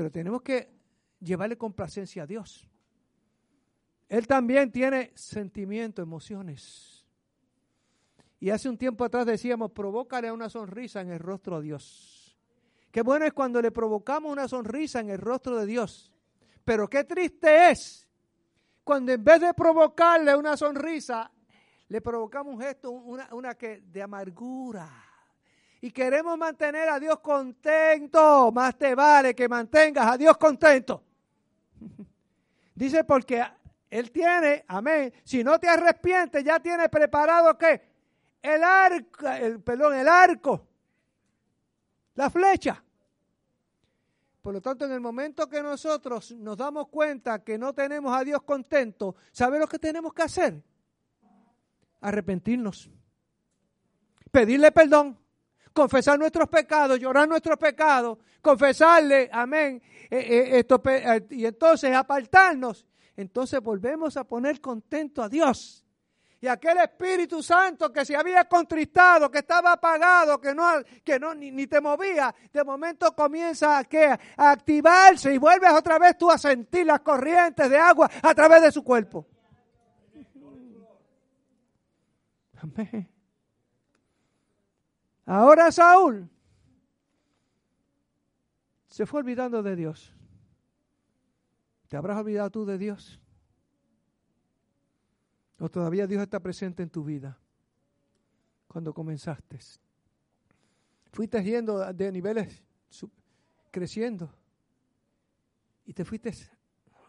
Pero 0.00 0.10
tenemos 0.10 0.40
que 0.40 0.66
llevarle 1.20 1.58
complacencia 1.58 2.22
a 2.22 2.26
Dios. 2.26 2.66
Él 4.08 4.26
también 4.26 4.72
tiene 4.72 5.12
sentimientos, 5.14 6.02
emociones. 6.02 7.04
Y 8.38 8.48
hace 8.48 8.70
un 8.70 8.78
tiempo 8.78 9.04
atrás 9.04 9.26
decíamos, 9.26 9.72
provócale 9.72 10.32
una 10.32 10.48
sonrisa 10.48 11.02
en 11.02 11.10
el 11.10 11.18
rostro 11.18 11.56
a 11.56 11.60
Dios. 11.60 12.34
Qué 12.90 13.02
bueno 13.02 13.26
es 13.26 13.34
cuando 13.34 13.60
le 13.60 13.70
provocamos 13.72 14.32
una 14.32 14.48
sonrisa 14.48 15.00
en 15.00 15.10
el 15.10 15.18
rostro 15.18 15.58
de 15.58 15.66
Dios. 15.66 16.10
Pero 16.64 16.88
qué 16.88 17.04
triste 17.04 17.70
es 17.70 18.08
cuando 18.82 19.12
en 19.12 19.22
vez 19.22 19.42
de 19.42 19.52
provocarle 19.52 20.34
una 20.34 20.56
sonrisa, 20.56 21.30
le 21.88 22.00
provocamos 22.00 22.54
un 22.54 22.62
gesto, 22.62 22.90
una, 22.90 23.54
que 23.54 23.82
de 23.82 24.00
amargura. 24.00 25.09
Y 25.82 25.90
queremos 25.90 26.36
mantener 26.36 26.88
a 26.88 27.00
Dios 27.00 27.20
contento. 27.20 28.52
Más 28.52 28.76
te 28.76 28.94
vale 28.94 29.34
que 29.34 29.48
mantengas 29.48 30.06
a 30.06 30.18
Dios 30.18 30.36
contento. 30.36 31.02
Dice 32.74 33.04
porque 33.04 33.42
Él 33.88 34.10
tiene, 34.10 34.64
amén. 34.68 35.12
Si 35.24 35.42
no 35.42 35.58
te 35.58 35.68
arrepientes, 35.68 36.44
ya 36.44 36.60
tiene 36.60 36.88
preparado 36.88 37.56
qué? 37.56 37.88
El 38.42 38.62
arco, 38.62 39.28
el, 39.28 39.60
perdón, 39.60 39.94
el 39.94 40.08
arco. 40.08 40.66
La 42.14 42.28
flecha. 42.28 42.82
Por 44.42 44.54
lo 44.54 44.60
tanto, 44.60 44.86
en 44.86 44.92
el 44.92 45.00
momento 45.00 45.48
que 45.48 45.62
nosotros 45.62 46.32
nos 46.32 46.56
damos 46.56 46.88
cuenta 46.88 47.44
que 47.44 47.58
no 47.58 47.74
tenemos 47.74 48.16
a 48.16 48.24
Dios 48.24 48.42
contento, 48.42 49.14
¿sabe 49.32 49.58
lo 49.58 49.66
que 49.66 49.78
tenemos 49.78 50.14
que 50.14 50.22
hacer? 50.22 50.62
Arrepentirnos. 52.00 52.90
Pedirle 54.30 54.72
perdón. 54.72 55.19
Confesar 55.72 56.18
nuestros 56.18 56.48
pecados, 56.48 56.98
llorar 56.98 57.28
nuestros 57.28 57.56
pecados, 57.56 58.18
confesarle, 58.42 59.28
amén, 59.32 59.80
eh, 60.10 60.18
eh, 60.18 60.58
esto, 60.58 60.82
eh, 60.86 61.26
y 61.30 61.46
entonces 61.46 61.94
apartarnos. 61.94 62.86
Entonces 63.16 63.60
volvemos 63.60 64.16
a 64.16 64.24
poner 64.24 64.60
contento 64.60 65.22
a 65.22 65.28
Dios 65.28 65.84
y 66.42 66.46
aquel 66.46 66.78
Espíritu 66.78 67.42
Santo 67.42 67.92
que 67.92 68.04
se 68.04 68.16
había 68.16 68.44
contristado, 68.44 69.30
que 69.30 69.38
estaba 69.38 69.72
apagado, 69.72 70.40
que 70.40 70.54
no, 70.54 70.64
que 71.04 71.18
no 71.18 71.34
ni, 71.34 71.66
te 71.66 71.80
movía, 71.80 72.34
de 72.50 72.64
momento 72.64 73.14
comienza 73.14 73.78
a, 73.78 73.86
a 74.36 74.50
activarse 74.50 75.34
y 75.34 75.38
vuelves 75.38 75.72
otra 75.72 75.98
vez 75.98 76.16
tú 76.16 76.30
a 76.30 76.38
sentir 76.38 76.86
las 76.86 77.00
corrientes 77.00 77.68
de 77.68 77.78
agua 77.78 78.10
a 78.22 78.34
través 78.34 78.62
de 78.62 78.72
su 78.72 78.82
cuerpo. 78.82 79.26
Amén. 82.62 83.08
Ahora 85.30 85.70
Saúl 85.70 86.28
se 88.88 89.06
fue 89.06 89.20
olvidando 89.20 89.62
de 89.62 89.76
Dios. 89.76 90.12
¿Te 91.86 91.96
habrás 91.96 92.18
olvidado 92.18 92.50
tú 92.50 92.64
de 92.64 92.76
Dios? 92.76 93.20
¿O 95.60 95.68
todavía 95.68 96.08
Dios 96.08 96.20
está 96.20 96.40
presente 96.40 96.82
en 96.82 96.90
tu 96.90 97.04
vida? 97.04 97.38
Cuando 98.66 98.92
comenzaste. 98.92 99.60
Fuiste 101.12 101.44
yendo 101.44 101.78
de 101.92 102.10
niveles 102.10 102.64
creciendo 103.70 104.34
y 105.86 105.92
te 105.92 106.04
fuiste 106.04 106.32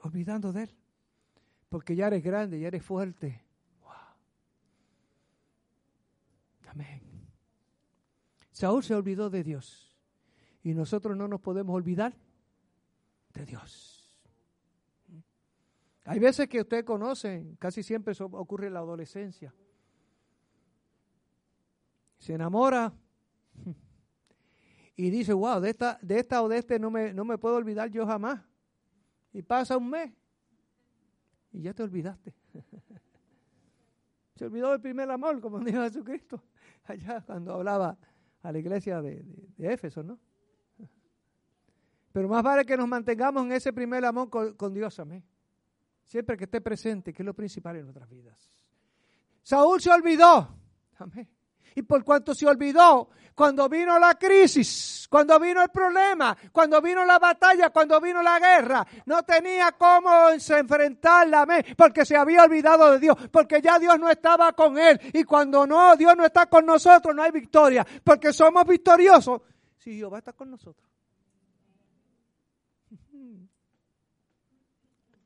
olvidando 0.04 0.54
de 0.54 0.62
Él. 0.62 0.78
Porque 1.70 1.96
ya 1.96 2.06
eres 2.06 2.22
grande, 2.22 2.60
ya 2.60 2.68
eres 2.68 2.86
fuerte. 2.86 3.44
Wow. 3.82 3.94
Amén. 6.70 7.11
Saúl 8.62 8.84
se 8.84 8.94
olvidó 8.94 9.32
de 9.32 9.44
Dios 9.44 9.98
y 10.62 10.76
nosotros 10.76 11.18
no 11.18 11.28
nos 11.28 11.42
podemos 11.42 11.76
olvidar 11.76 12.16
de 13.34 13.44
Dios. 13.44 14.24
Hay 16.06 16.20
veces 16.20 16.48
que 16.48 16.62
ustedes 16.62 16.84
conocen, 16.84 17.56
casi 17.56 17.82
siempre 17.82 18.14
ocurre 18.20 18.68
en 18.68 18.76
la 18.76 18.82
adolescencia. 18.82 19.52
Se 22.20 22.36
enamora 22.36 22.94
y 24.96 25.10
dice, 25.10 25.34
wow, 25.34 25.60
de 25.60 25.72
esta, 25.72 25.98
de 26.00 26.20
esta 26.20 26.44
o 26.44 26.48
de 26.48 26.60
este 26.60 26.78
no 26.78 26.92
me, 26.92 27.16
no 27.16 27.26
me 27.26 27.40
puedo 27.40 27.56
olvidar 27.56 27.90
yo 27.90 28.06
jamás. 28.06 28.44
Y 29.34 29.42
pasa 29.42 29.76
un 29.76 29.90
mes 29.90 30.14
y 31.52 31.64
ya 31.64 31.74
te 31.74 31.82
olvidaste. 31.82 32.32
Se 34.36 34.46
olvidó 34.46 34.70
del 34.70 34.82
primer 34.82 35.10
amor, 35.10 35.42
como 35.42 35.60
dijo 35.62 35.82
Jesucristo, 35.82 36.44
allá 36.86 37.22
cuando 37.22 37.56
hablaba 37.56 37.98
a 38.44 38.52
la 38.52 38.60
iglesia 38.60 39.02
de, 39.02 39.24
de, 39.58 39.74
Éfeso, 39.74 40.04
¿no? 40.04 40.20
Pero 42.12 42.28
más 42.28 42.44
vale 42.44 42.66
que 42.66 42.76
nos 42.76 42.88
mantengamos 42.88 43.46
en 43.46 43.54
ese 43.54 43.72
primer 43.72 44.04
amor 44.04 44.30
con, 44.30 44.54
con 44.56 44.74
Dios, 44.74 45.00
amén. 45.00 45.24
Siempre 46.06 46.36
que 46.36 46.44
esté 46.44 46.60
presente, 46.60 47.14
que 47.14 47.22
es 47.22 47.26
lo 47.26 47.34
principal 47.34 47.78
en 47.78 47.84
nuestras 47.84 48.10
vidas. 48.10 48.52
Saúl 49.44 49.80
se 49.80 49.90
olvidó. 49.90 50.56
Amén. 50.98 51.28
Y 51.76 51.84
por 51.84 52.04
cuanto 52.04 52.36
se 52.36 52.46
olvidó, 52.46 53.10
cuando 53.36 53.68
vino 53.70 53.98
la 53.98 54.16
crisis, 54.16 55.08
cuando 55.10 55.40
vino 55.40 55.62
el 55.62 55.70
problema, 55.70 56.38
cuando 56.52 56.82
vino 56.82 57.04
la 57.06 57.18
batalla, 57.18 57.70
cuando 57.70 58.00
vino 58.02 58.22
la 58.22 58.40
guerra, 58.40 58.86
no 59.06 59.24
tenía 59.24 59.72
cómo 59.74 60.30
enfrentarla, 60.30 61.48
porque 61.78 62.06
se 62.06 62.16
había 62.16 62.44
olvidado 62.44 62.92
de 62.92 63.00
Dios, 63.00 63.18
porque 63.32 63.62
ya 63.62 63.80
Dios 63.80 63.98
no 64.00 64.10
estaba 64.10 64.54
con 64.54 64.78
él. 64.78 65.00
Y 65.14 65.24
cuando 65.24 65.66
no, 65.66 65.96
Dios 65.96 66.16
no 66.16 66.26
está 66.26 66.46
con 66.48 66.66
nosotros, 66.66 67.16
no 67.16 67.24
hay 67.24 67.32
victoria, 67.32 67.86
porque 68.04 68.34
somos 68.34 68.66
victoriosos 68.66 69.42
si 69.78 69.98
Jehová 69.98 70.20
está 70.20 70.34
con 70.34 70.52
nosotros. 70.52 70.88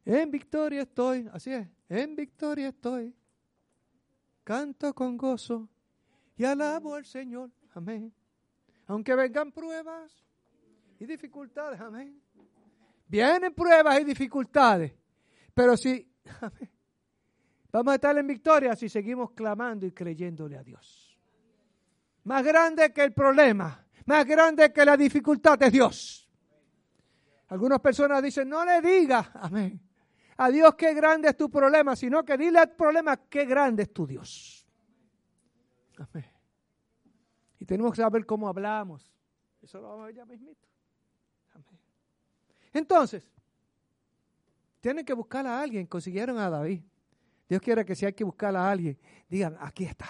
En 0.05 0.29
victoria 0.29 0.83
estoy, 0.83 1.27
así 1.33 1.51
es, 1.51 1.67
en 1.89 2.15
victoria 2.15 2.69
estoy. 2.69 3.13
Canto 4.43 4.93
con 4.93 5.17
gozo 5.17 5.67
y 6.37 6.45
alabo 6.45 6.95
al 6.95 7.05
Señor. 7.05 7.51
Amén. 7.73 8.13
Aunque 8.87 9.15
vengan 9.15 9.51
pruebas 9.51 10.11
y 10.99 11.05
dificultades, 11.05 11.79
amén. 11.79 12.21
Vienen 13.07 13.53
pruebas 13.53 13.99
y 13.99 14.03
dificultades, 14.03 14.93
pero 15.53 15.77
si, 15.77 16.11
vamos 17.71 17.91
a 17.91 17.95
estar 17.95 18.17
en 18.17 18.27
victoria 18.27 18.75
si 18.75 18.89
seguimos 18.89 19.31
clamando 19.31 19.85
y 19.85 19.91
creyéndole 19.91 20.57
a 20.57 20.63
Dios. 20.63 21.17
Más 22.23 22.43
grande 22.43 22.91
que 22.91 23.03
el 23.03 23.13
problema, 23.13 23.85
más 24.05 24.25
grande 24.25 24.73
que 24.73 24.83
la 24.83 24.97
dificultad 24.97 25.61
es 25.61 25.71
Dios. 25.71 26.29
Algunas 27.49 27.79
personas 27.79 28.23
dicen, 28.23 28.49
no 28.49 28.65
le 28.65 28.81
digas, 28.81 29.29
amén, 29.35 29.79
a 30.37 30.49
Dios 30.49 30.73
qué 30.75 30.93
grande 30.93 31.29
es 31.29 31.37
tu 31.37 31.49
problema, 31.49 31.95
sino 31.95 32.25
que 32.25 32.37
dile 32.37 32.59
al 32.59 32.71
problema 32.71 33.17
qué 33.17 33.45
grande 33.45 33.83
es 33.83 33.93
tu 33.93 34.07
Dios. 34.07 34.54
Amén. 35.97 36.29
Y 37.59 37.65
tenemos 37.65 37.91
que 37.91 37.97
saber 37.97 38.25
cómo 38.25 38.47
hablamos. 38.47 39.13
Eso 39.61 39.79
lo 39.79 39.89
vamos 39.89 40.03
a 40.03 40.05
ver 40.07 40.15
ya 40.15 40.25
mismito. 40.25 40.67
Amén. 41.53 41.79
Entonces, 42.73 43.31
tienen 44.81 45.05
que 45.05 45.13
buscar 45.13 45.45
a 45.47 45.61
alguien. 45.61 45.87
Consiguieron 45.87 46.37
a 46.37 46.49
David. 46.49 46.81
Dios 47.47 47.61
quiere 47.61 47.85
que 47.85 47.95
si 47.95 48.05
hay 48.05 48.13
que 48.13 48.23
buscar 48.23 48.55
a 48.55 48.69
alguien, 48.69 48.97
digan, 49.29 49.57
aquí 49.59 49.85
está. 49.85 50.07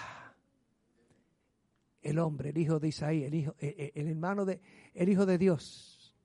El 2.02 2.20
hombre, 2.20 2.50
el 2.50 2.58
hijo 2.58 2.80
de 2.80 2.88
Isaí, 2.88 3.24
el 3.24 3.34
hijo, 3.34 3.56
el, 3.58 3.92
el 3.96 4.08
hermano 4.08 4.46
de, 4.46 4.62
el 4.94 5.10
hijo 5.10 5.26
de 5.26 5.38
Dios, 5.38 6.16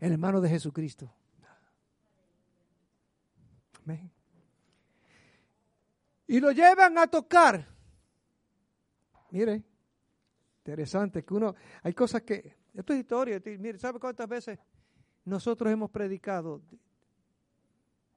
el 0.00 0.12
hermano 0.12 0.40
de 0.40 0.48
Jesucristo. 0.48 1.12
Amén. 3.84 4.10
Y 6.26 6.40
lo 6.40 6.50
llevan 6.52 6.96
a 6.98 7.06
tocar. 7.06 7.73
Mire, 9.34 9.64
interesante 10.58 11.24
que 11.24 11.34
uno, 11.34 11.56
hay 11.82 11.92
cosas 11.92 12.22
que, 12.22 12.54
esto 12.72 12.92
es 12.92 13.00
historia, 13.00 13.42
mire, 13.58 13.76
¿sabe 13.78 13.98
cuántas 13.98 14.28
veces 14.28 14.60
nosotros 15.24 15.72
hemos 15.72 15.90
predicado 15.90 16.62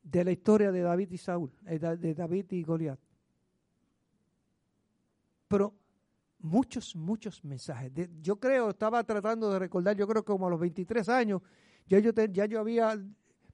de 0.04 0.24
la 0.24 0.32
historia 0.32 0.72
de 0.72 0.82
David 0.82 1.10
y 1.14 1.18
Saúl, 1.18 1.52
eh, 1.66 1.80
de 1.80 2.14
David 2.14 2.52
y 2.52 2.62
Goliat? 2.62 3.00
Pero 5.48 5.74
muchos, 6.38 6.96
muchos 6.96 7.44
mensajes. 7.44 7.92
yo 8.22 8.40
creo, 8.40 8.70
estaba 8.70 9.04
tratando 9.04 9.52
de 9.52 9.58
recordar, 9.58 9.98
yo 9.98 10.08
creo 10.08 10.22
que 10.22 10.32
como 10.32 10.46
a 10.46 10.52
los 10.52 10.60
23 10.60 11.10
años, 11.10 11.42
ya 11.88 11.98
yo, 11.98 12.12
ya 12.12 12.46
yo 12.46 12.60
había 12.60 12.96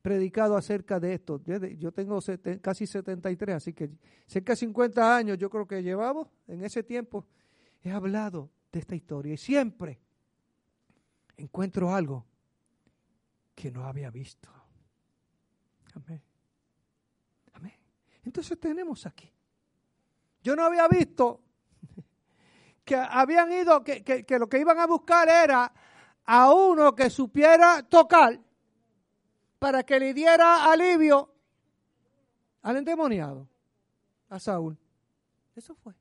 predicado 0.02 0.58
acerca 0.58 1.00
de 1.00 1.14
esto. 1.14 1.42
Yo 1.78 1.94
tengo 1.94 2.20
casi 2.62 2.86
73, 2.86 3.56
así 3.56 3.72
que 3.72 3.90
cerca 4.28 4.52
de 4.52 4.58
50 4.58 5.16
años 5.16 5.38
yo 5.38 5.50
creo 5.50 5.66
que 5.66 5.82
llevamos 5.82 6.28
en 6.46 6.62
ese 6.66 6.84
tiempo. 6.84 7.26
He 7.84 7.92
hablado 7.92 8.50
de 8.72 8.80
esta 8.80 8.96
historia 8.96 9.34
y 9.34 9.38
siempre 9.38 10.00
encuentro 11.36 11.94
algo 11.94 12.26
que 13.54 13.72
no 13.72 13.84
había 13.84 14.10
visto. 14.10 14.50
Amén. 15.94 16.24
Amén. 17.54 17.78
Entonces 18.24 18.60
tenemos 18.60 19.06
aquí. 19.06 19.32
Yo 20.42 20.56
no 20.56 20.64
había 20.64 20.88
visto 20.88 21.42
que 22.86 22.96
habían 22.96 23.52
ido, 23.52 23.84
que, 23.84 24.04
que, 24.04 24.40
lo 24.40 24.48
que 24.48 24.60
iban 24.60 24.80
a 24.80 24.88
buscar 24.88 25.28
era 25.28 25.72
a 26.26 26.54
uno 26.54 26.96
que 26.96 27.10
supiera 27.10 27.84
tocar 27.84 28.40
para 29.60 29.84
que 29.84 30.00
le 30.00 30.14
diera 30.14 30.72
alivio 30.72 31.34
al 32.62 32.78
endemoniado, 32.78 33.48
a 34.30 34.40
Saúl. 34.40 34.78
Eso 35.56 35.76
fue. 35.76 35.94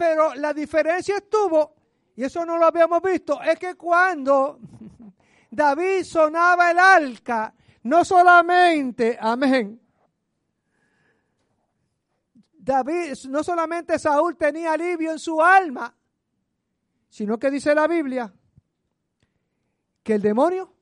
Pero 0.00 0.34
la 0.34 0.54
diferencia 0.54 1.18
estuvo 1.18 1.74
y 2.16 2.24
eso 2.24 2.46
no 2.46 2.56
lo 2.56 2.64
habíamos 2.64 3.02
visto, 3.02 3.38
es 3.42 3.58
que 3.58 3.74
cuando 3.74 4.58
David 5.50 6.04
sonaba 6.04 6.70
el 6.70 6.78
arca, 6.78 7.52
no 7.82 8.02
solamente, 8.02 9.18
amén, 9.20 9.78
David, 12.54 13.12
no 13.28 13.44
solamente 13.44 13.98
Saúl 13.98 14.38
tenía 14.38 14.72
alivio 14.72 15.12
en 15.12 15.18
su 15.18 15.42
alma, 15.42 15.94
sino 17.10 17.38
que 17.38 17.50
dice 17.50 17.74
la 17.74 17.86
Biblia 17.86 18.32
que 20.02 20.14
el 20.14 20.22
demonio 20.22 20.72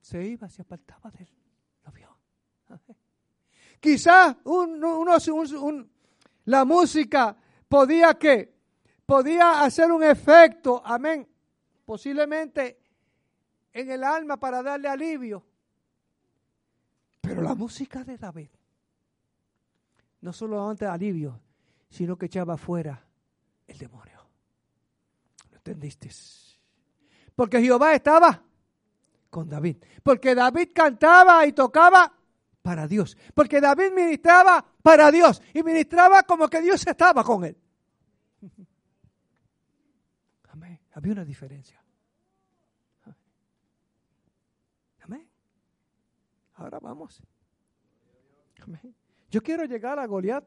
se 0.00 0.22
iba, 0.22 0.48
se 0.48 0.62
apartaba 0.62 1.10
de 1.10 1.24
él. 1.24 1.34
Lo 1.84 1.90
vio. 1.90 2.16
Quizás 3.80 4.36
la 6.44 6.64
música 6.64 7.36
podía 7.68 8.14
que 8.14 8.54
podía 9.06 9.62
hacer 9.62 9.92
un 9.92 10.02
efecto, 10.02 10.82
amén, 10.84 11.28
posiblemente 11.84 12.78
en 13.72 13.90
el 13.90 14.04
alma 14.04 14.38
para 14.38 14.62
darle 14.62 14.88
alivio. 14.88 15.44
Pero 17.20 17.42
la 17.42 17.54
música 17.54 18.04
de 18.04 18.18
David 18.18 18.48
no 20.20 20.32
solamente 20.32 20.86
alivio, 20.86 21.38
sino 21.90 22.16
que 22.16 22.26
echaba 22.26 22.56
fuera 22.56 23.04
el 23.66 23.78
demonio. 23.78 24.20
¿Lo 25.50 25.56
entendiste? 25.58 26.10
Porque 27.36 27.60
Jehová 27.60 27.94
estaba 27.94 28.42
con 29.28 29.48
David. 29.48 29.76
Porque 30.02 30.34
David 30.34 30.70
cantaba 30.74 31.44
y 31.46 31.52
tocaba 31.52 32.10
para 32.64 32.88
Dios. 32.88 33.14
Porque 33.34 33.60
David 33.60 33.92
ministraba 33.94 34.64
para 34.82 35.12
Dios. 35.12 35.42
Y 35.52 35.62
ministraba 35.62 36.22
como 36.22 36.48
que 36.48 36.62
Dios 36.62 36.84
estaba 36.86 37.22
con 37.22 37.44
él. 37.44 37.56
Había 40.94 41.12
una 41.12 41.24
diferencia. 41.24 41.82
Amén. 45.00 45.28
Ahora 46.54 46.78
vamos. 46.78 47.20
Amén. 48.62 48.94
Yo 49.28 49.42
quiero 49.42 49.64
llegar 49.64 49.98
a 49.98 50.06
Goliat. 50.06 50.44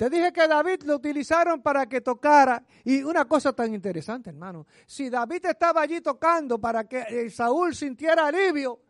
Te 0.00 0.08
dije 0.08 0.32
que 0.32 0.48
David 0.48 0.84
lo 0.84 0.96
utilizaron 0.96 1.60
para 1.60 1.84
que 1.84 2.00
tocara. 2.00 2.64
Y 2.84 3.02
una 3.02 3.26
cosa 3.26 3.52
tan 3.52 3.74
interesante, 3.74 4.30
hermano. 4.30 4.66
Si 4.86 5.10
David 5.10 5.44
estaba 5.44 5.82
allí 5.82 6.00
tocando 6.00 6.58
para 6.58 6.88
que 6.88 7.00
eh, 7.06 7.28
Saúl 7.28 7.74
sintiera 7.74 8.28
alivio, 8.28 8.80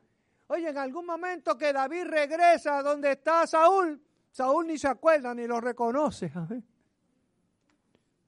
oye, 0.46 0.68
en 0.68 0.78
algún 0.78 1.04
momento 1.04 1.58
que 1.58 1.72
David 1.72 2.04
regresa 2.04 2.78
a 2.78 2.82
donde 2.84 3.10
está 3.10 3.44
Saúl, 3.48 4.00
Saúl 4.30 4.68
ni 4.68 4.78
se 4.78 4.86
acuerda 4.86 5.34
ni 5.34 5.48
lo 5.48 5.60
reconoce. 5.60 6.30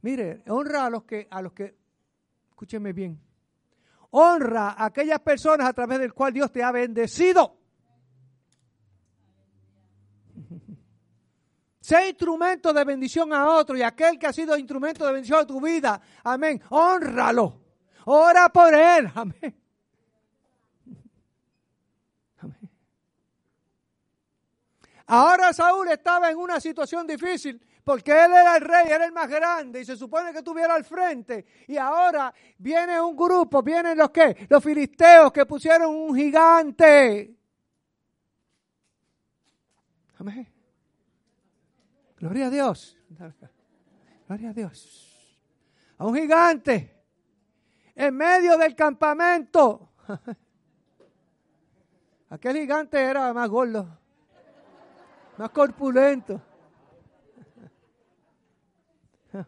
Mire, 0.01 0.43
honra 0.49 0.87
a 0.87 0.91
los 0.91 1.05
que, 1.05 1.28
a 1.30 1.41
los 1.41 1.53
que, 1.53 1.76
escúcheme 2.49 2.93
bien, 2.93 3.16
honra 4.11 4.70
a 4.70 4.87
aquellas 4.87 5.20
personas 5.20 5.68
a 5.68 5.72
través 5.72 6.01
del 6.01 6.12
cual 6.12 6.33
Dios 6.33 6.51
te 6.51 6.64
ha 6.64 6.72
bendecido. 6.72 7.62
Sé 11.93 12.09
instrumento 12.09 12.72
de 12.72 12.84
bendición 12.84 13.34
a 13.34 13.47
otro 13.49 13.76
y 13.76 13.82
aquel 13.82 14.18
que 14.18 14.26
ha 14.26 14.32
sido 14.32 14.57
instrumento 14.57 15.05
de 15.05 15.12
bendición 15.12 15.40
a 15.40 15.47
tu 15.47 15.61
vida. 15.61 16.01
Amén. 16.24 16.59
Honralo. 16.70 17.61
Ora 18.07 18.49
por 18.49 18.72
él. 18.72 19.11
Amén. 19.14 19.55
Amén. 22.38 22.70
Ahora 25.07 25.53
Saúl 25.53 25.88
estaba 25.88 26.30
en 26.30 26.38
una 26.38 26.61
situación 26.61 27.07
difícil 27.07 27.61
porque 27.84 28.11
él 28.12 28.32
era 28.32 28.57
el 28.57 28.62
rey, 28.62 28.86
era 28.88 29.05
el 29.05 29.12
más 29.12 29.28
grande 29.28 29.82
y 29.82 29.84
se 29.84 29.95
supone 29.95 30.32
que 30.32 30.38
estuviera 30.38 30.74
al 30.74 30.86
frente. 30.86 31.45
Y 31.68 31.76
ahora 31.76 32.32
viene 32.57 32.99
un 33.03 33.14
grupo, 33.14 33.62
vienen 33.62 33.99
los 33.99 34.09
que, 34.09 34.47
los 34.49 34.64
filisteos 34.64 35.30
que 35.30 35.45
pusieron 35.45 35.95
un 35.95 36.16
gigante. 36.16 37.36
Amén. 40.18 40.62
Gloria 42.23 42.47
a 42.47 42.51
Dios. 42.51 42.97
Gloria 44.29 44.51
a 44.51 44.53
Dios. 44.53 45.39
A 45.99 46.07
un 46.07 46.14
gigante 46.14 47.05
en 47.97 48.16
medio 48.16 48.57
del 48.57 48.77
campamento. 48.77 49.91
Aquel 52.31 52.59
gigante 52.59 53.03
era 53.03 53.35
más 53.35 53.49
gordo. 53.49 53.99
más 55.37 55.51
corpulento. 55.51 56.41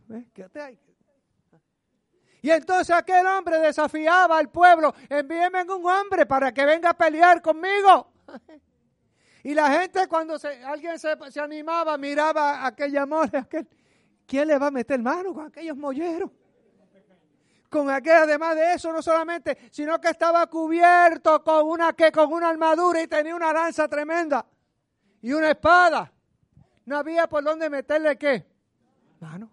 Y 2.42 2.50
entonces 2.50 2.94
aquel 2.94 3.26
hombre 3.26 3.58
desafiaba 3.58 4.36
al 4.36 4.50
pueblo, 4.50 4.94
envíenme 5.08 5.62
un 5.62 5.86
hombre 5.86 6.26
para 6.26 6.52
que 6.52 6.66
venga 6.66 6.90
a 6.90 6.94
pelear 6.94 7.40
conmigo. 7.40 8.12
Y 9.44 9.52
la 9.52 9.70
gente 9.78 10.08
cuando 10.08 10.38
alguien 10.66 10.98
se, 10.98 11.16
animaba, 11.38 11.98
miraba 11.98 12.62
a 12.62 12.68
aquella 12.68 13.02
aquel, 13.02 13.68
¿quién 14.26 14.48
le 14.48 14.58
va 14.58 14.68
a 14.68 14.70
meter 14.70 14.98
mano 14.98 15.34
con 15.34 15.46
aquellos 15.46 15.76
molleros? 15.76 16.30
Con 17.68 17.90
aquel, 17.90 18.14
además 18.14 18.56
de 18.56 18.72
eso, 18.72 18.90
no 18.90 19.02
solamente, 19.02 19.68
sino 19.70 20.00
que 20.00 20.08
estaba 20.08 20.46
cubierto 20.46 21.44
con 21.44 21.66
una, 21.66 21.92
que, 21.92 22.10
con 22.10 22.32
una 22.32 22.48
armadura 22.48 23.02
y 23.02 23.06
tenía 23.06 23.36
una 23.36 23.52
lanza 23.52 23.86
tremenda 23.86 24.46
y 25.20 25.30
una 25.34 25.50
espada. 25.50 26.10
No 26.86 26.96
había 26.96 27.26
por 27.26 27.44
dónde 27.44 27.68
meterle 27.68 28.16
qué. 28.16 28.46
Mano. 29.20 29.50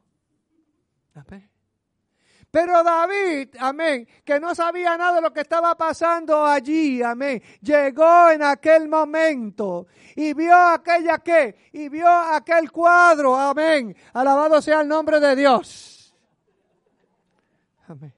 Pero 2.52 2.84
David, 2.84 3.56
amén, 3.60 4.06
que 4.26 4.38
no 4.38 4.54
sabía 4.54 4.98
nada 4.98 5.16
de 5.16 5.22
lo 5.22 5.32
que 5.32 5.40
estaba 5.40 5.74
pasando 5.78 6.46
allí, 6.46 7.02
amén, 7.02 7.42
llegó 7.62 8.30
en 8.30 8.44
aquel 8.44 8.90
momento 8.90 9.88
y 10.18 10.34
vio 10.34 10.54
aquella 10.54 11.20
que, 11.20 11.70
y 11.72 11.88
vio 11.88 12.10
aquel 12.10 12.70
cuadro, 12.70 13.38
amén, 13.38 13.96
alabado 14.12 14.62
sea 14.62 14.82
el 14.82 14.90
nombre 14.90 15.22
de 15.22 15.34
Dios. 15.38 16.14
Amén. 17.88 18.14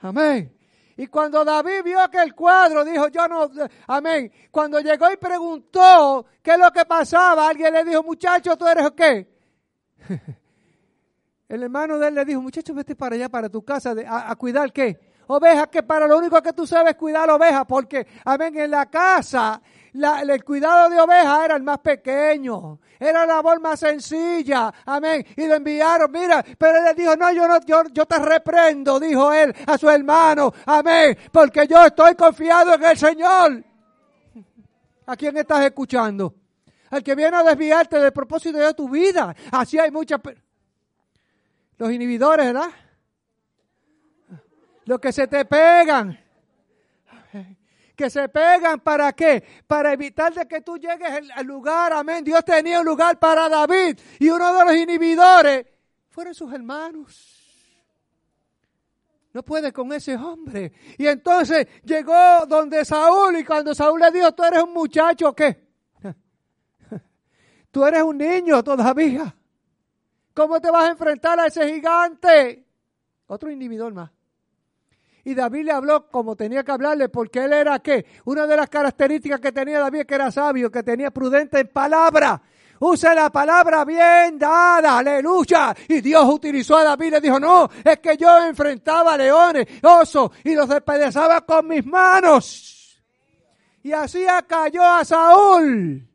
Amén. 0.00 0.58
Y 0.96 1.08
cuando 1.08 1.44
David 1.44 1.82
vio 1.84 2.00
aquel 2.00 2.32
cuadro, 2.32 2.84
dijo, 2.84 3.08
yo 3.08 3.26
no, 3.26 3.50
amén. 3.88 4.32
Cuando 4.52 4.78
llegó 4.78 5.10
y 5.10 5.16
preguntó 5.16 6.26
qué 6.42 6.52
es 6.52 6.58
lo 6.58 6.70
que 6.70 6.84
pasaba, 6.84 7.48
alguien 7.48 7.72
le 7.72 7.84
dijo, 7.84 8.04
muchacho, 8.04 8.56
¿tú 8.56 8.68
eres 8.68 8.90
qué? 8.96 9.28
El 11.48 11.62
hermano 11.62 11.98
de 11.98 12.08
él 12.08 12.14
le 12.14 12.24
dijo, 12.24 12.42
muchacho, 12.42 12.74
vete 12.74 12.94
para 12.94 13.14
allá, 13.14 13.28
para 13.28 13.48
tu 13.48 13.62
casa, 13.62 13.94
a, 14.06 14.36
cuidar 14.36 14.72
qué? 14.72 14.98
Ovejas, 15.28 15.68
que 15.68 15.82
para 15.82 16.06
lo 16.06 16.18
único 16.18 16.40
que 16.42 16.52
tú 16.52 16.66
sabes 16.66 16.92
es 16.92 16.96
cuidar 16.96 17.28
ovejas, 17.30 17.64
porque, 17.66 18.06
amén, 18.24 18.56
en 18.58 18.70
la 18.70 18.86
casa 18.86 19.60
el 19.92 20.44
cuidado 20.44 20.90
de 20.90 21.00
ovejas 21.00 21.44
era 21.44 21.56
el 21.56 21.62
más 21.62 21.78
pequeño, 21.78 22.78
era 22.98 23.26
la 23.26 23.34
labor 23.34 23.60
más 23.60 23.80
sencilla, 23.80 24.72
amén. 24.84 25.24
Y 25.36 25.46
lo 25.46 25.54
enviaron, 25.54 26.10
mira, 26.12 26.44
pero 26.56 26.78
él 26.78 26.84
le 26.84 26.94
dijo, 26.94 27.16
no, 27.16 27.32
yo 27.32 27.48
no, 27.48 27.60
yo, 27.64 27.82
yo 27.92 28.06
te 28.06 28.18
reprendo, 28.18 29.00
dijo 29.00 29.32
él 29.32 29.54
a 29.66 29.78
su 29.78 29.88
hermano, 29.88 30.52
amén, 30.66 31.16
porque 31.32 31.66
yo 31.66 31.84
estoy 31.84 32.14
confiado 32.14 32.74
en 32.74 32.84
el 32.84 32.98
Señor. 32.98 33.64
¿A 35.06 35.16
quién 35.16 35.36
estás 35.38 35.64
escuchando? 35.64 36.34
Al 36.90 37.02
que 37.02 37.14
viene 37.14 37.36
a 37.36 37.42
desviarte 37.42 37.98
del 37.98 38.12
propósito 38.12 38.58
de 38.58 38.74
tu 38.74 38.88
vida. 38.88 39.34
Así 39.50 39.78
hay 39.78 39.90
muchas 39.90 40.20
los 41.78 41.92
inhibidores, 41.92 42.46
¿verdad? 42.46 42.70
Los 44.84 44.98
que 45.00 45.12
se 45.12 45.26
te 45.26 45.44
pegan. 45.44 46.18
Que 47.94 48.10
se 48.10 48.28
pegan 48.28 48.80
para 48.80 49.12
qué? 49.12 49.42
Para 49.66 49.92
evitar 49.92 50.32
de 50.32 50.46
que 50.46 50.60
tú 50.60 50.76
llegues 50.76 51.30
al 51.34 51.46
lugar, 51.46 51.92
amén. 51.92 52.22
Dios 52.22 52.44
tenía 52.44 52.80
un 52.80 52.86
lugar 52.86 53.18
para 53.18 53.48
David 53.48 53.98
y 54.18 54.28
uno 54.28 54.52
de 54.54 54.64
los 54.64 54.74
inhibidores 54.76 55.66
fueron 56.10 56.34
sus 56.34 56.52
hermanos. 56.52 57.34
No 59.32 59.42
puede 59.42 59.72
con 59.72 59.92
ese 59.92 60.16
hombre. 60.16 60.72
Y 60.96 61.06
entonces 61.06 61.66
llegó 61.84 62.46
donde 62.46 62.84
Saúl 62.84 63.36
y 63.36 63.44
cuando 63.44 63.74
Saúl 63.74 64.00
le 64.00 64.10
dijo, 64.10 64.32
tú 64.32 64.42
eres 64.42 64.62
un 64.62 64.72
muchacho, 64.72 65.34
¿qué? 65.34 65.68
Tú 67.70 67.84
eres 67.84 68.02
un 68.02 68.16
niño 68.16 68.64
todavía. 68.64 69.34
¿Cómo 70.38 70.60
te 70.60 70.70
vas 70.70 70.84
a 70.84 70.90
enfrentar 70.92 71.40
a 71.40 71.46
ese 71.46 71.68
gigante? 71.68 72.64
Otro 73.26 73.50
individuo 73.50 73.90
más. 73.90 74.08
Y 75.24 75.34
David 75.34 75.64
le 75.64 75.72
habló 75.72 76.08
como 76.08 76.36
tenía 76.36 76.62
que 76.62 76.70
hablarle, 76.70 77.08
porque 77.08 77.42
él 77.42 77.52
era 77.54 77.80
qué? 77.80 78.06
Una 78.24 78.46
de 78.46 78.56
las 78.56 78.68
características 78.68 79.40
que 79.40 79.50
tenía 79.50 79.80
David 79.80 80.06
que 80.06 80.14
era 80.14 80.30
sabio, 80.30 80.70
que 80.70 80.84
tenía 80.84 81.10
prudente 81.10 81.58
en 81.58 81.66
palabra. 81.66 82.40
Use 82.78 83.12
la 83.16 83.30
palabra 83.30 83.84
bien 83.84 84.38
dada, 84.38 84.98
aleluya. 84.98 85.74
Y 85.88 86.00
Dios 86.00 86.24
utilizó 86.32 86.76
a 86.76 86.84
David 86.84 87.06
y 87.06 87.10
le 87.10 87.20
dijo, 87.20 87.40
no, 87.40 87.68
es 87.82 87.98
que 87.98 88.16
yo 88.16 88.46
enfrentaba 88.46 89.16
leones, 89.16 89.66
osos, 89.82 90.30
y 90.44 90.54
los 90.54 90.68
despedazaba 90.68 91.40
con 91.40 91.66
mis 91.66 91.84
manos. 91.84 93.02
Y 93.82 93.90
así 93.90 94.24
cayó 94.46 94.84
a 94.84 95.04
Saúl 95.04 96.08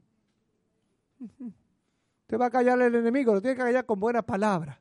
va 2.37 2.47
a 2.47 2.49
callar 2.49 2.81
el 2.81 2.95
enemigo, 2.95 3.33
lo 3.33 3.41
tiene 3.41 3.55
que 3.55 3.63
callar 3.63 3.85
con 3.85 3.99
buenas 3.99 4.23
palabras, 4.23 4.77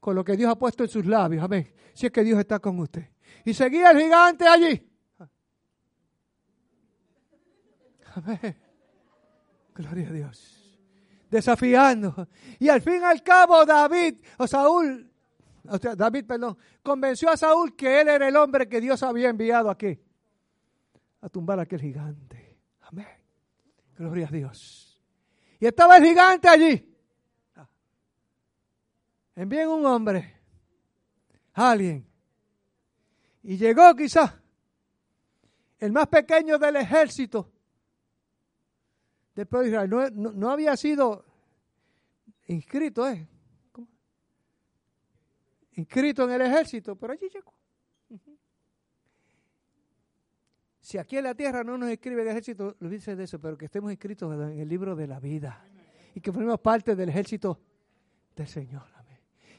con 0.00 0.14
lo 0.14 0.24
que 0.24 0.36
Dios 0.36 0.50
ha 0.50 0.56
puesto 0.56 0.84
en 0.84 0.88
sus 0.88 1.06
labios. 1.06 1.44
Amén. 1.44 1.72
Si 1.94 2.06
es 2.06 2.12
que 2.12 2.22
Dios 2.22 2.38
está 2.38 2.58
con 2.58 2.78
usted. 2.78 3.08
Y 3.44 3.54
seguía 3.54 3.90
el 3.90 4.00
gigante 4.00 4.46
allí. 4.46 4.88
Amén. 8.14 8.56
Gloria 9.74 10.08
a 10.08 10.12
Dios. 10.12 10.78
Desafiando. 11.30 12.28
Y 12.58 12.68
al 12.68 12.80
fin 12.80 13.00
y 13.00 13.04
al 13.04 13.22
cabo 13.22 13.64
David, 13.64 14.20
o 14.38 14.46
Saúl, 14.46 15.10
David, 15.96 16.24
perdón, 16.26 16.56
convenció 16.82 17.30
a 17.30 17.36
Saúl 17.36 17.74
que 17.74 18.00
él 18.00 18.08
era 18.08 18.28
el 18.28 18.36
hombre 18.36 18.68
que 18.68 18.80
Dios 18.80 19.02
había 19.02 19.28
enviado 19.28 19.70
aquí. 19.70 19.98
A 21.20 21.28
tumbar 21.28 21.58
aquel 21.60 21.80
gigante. 21.80 22.58
Amén. 22.82 23.06
Gloria 23.96 24.28
a 24.28 24.30
Dios. 24.30 24.85
Y 25.58 25.66
estaba 25.66 25.96
el 25.96 26.04
gigante 26.04 26.48
allí. 26.48 26.96
Envíen 29.34 29.68
un 29.68 29.84
hombre, 29.84 30.34
alguien. 31.52 32.06
Y 33.42 33.56
llegó 33.56 33.94
quizás 33.94 34.32
el 35.78 35.92
más 35.92 36.06
pequeño 36.08 36.58
del 36.58 36.76
ejército 36.76 37.52
pueblo 39.44 39.68
de 39.68 39.86
Israel. 39.86 40.12
No, 40.14 40.50
había 40.50 40.74
sido 40.76 41.26
inscrito, 42.46 43.06
¿eh? 43.06 43.28
Inscrito 45.72 46.24
en 46.24 46.30
el 46.30 46.40
ejército, 46.40 46.96
pero 46.96 47.12
allí 47.12 47.28
llegó. 47.28 47.52
Si 50.86 50.98
aquí 50.98 51.16
en 51.18 51.24
la 51.24 51.34
tierra 51.34 51.64
no 51.64 51.76
nos 51.76 51.90
escribe 51.90 52.22
el 52.22 52.28
ejército, 52.28 52.76
lo 52.78 52.88
dice 52.88 53.16
de 53.16 53.24
eso, 53.24 53.40
pero 53.40 53.58
que 53.58 53.64
estemos 53.64 53.90
inscritos 53.90 54.32
en 54.32 54.60
el 54.60 54.68
libro 54.68 54.94
de 54.94 55.08
la 55.08 55.18
vida 55.18 55.66
y 56.14 56.20
que 56.20 56.30
formemos 56.30 56.60
parte 56.60 56.94
del 56.94 57.08
ejército 57.08 57.58
del 58.36 58.46
Señor. 58.46 58.84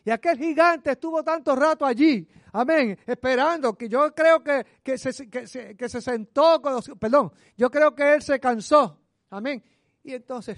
Y 0.05 0.09
aquel 0.09 0.38
gigante 0.38 0.91
estuvo 0.91 1.21
tanto 1.25 1.53
rato 1.53 1.86
allí, 1.86 2.25
amén, 2.53 2.97
esperando, 3.05 3.73
que 3.78 3.89
yo 3.89 4.15
creo 4.15 4.41
que, 4.41 4.65
que, 4.82 4.97
se, 4.97 5.30
que, 5.30 5.45
se, 5.45 6.01
sentó, 6.01 6.61
perdón, 6.97 7.34
yo 7.57 7.69
creo 7.69 7.93
que 7.93 8.13
él 8.13 8.21
se 8.21 8.39
cansó, 8.39 8.97
amén. 9.30 9.61
Y 10.05 10.13
entonces 10.13 10.57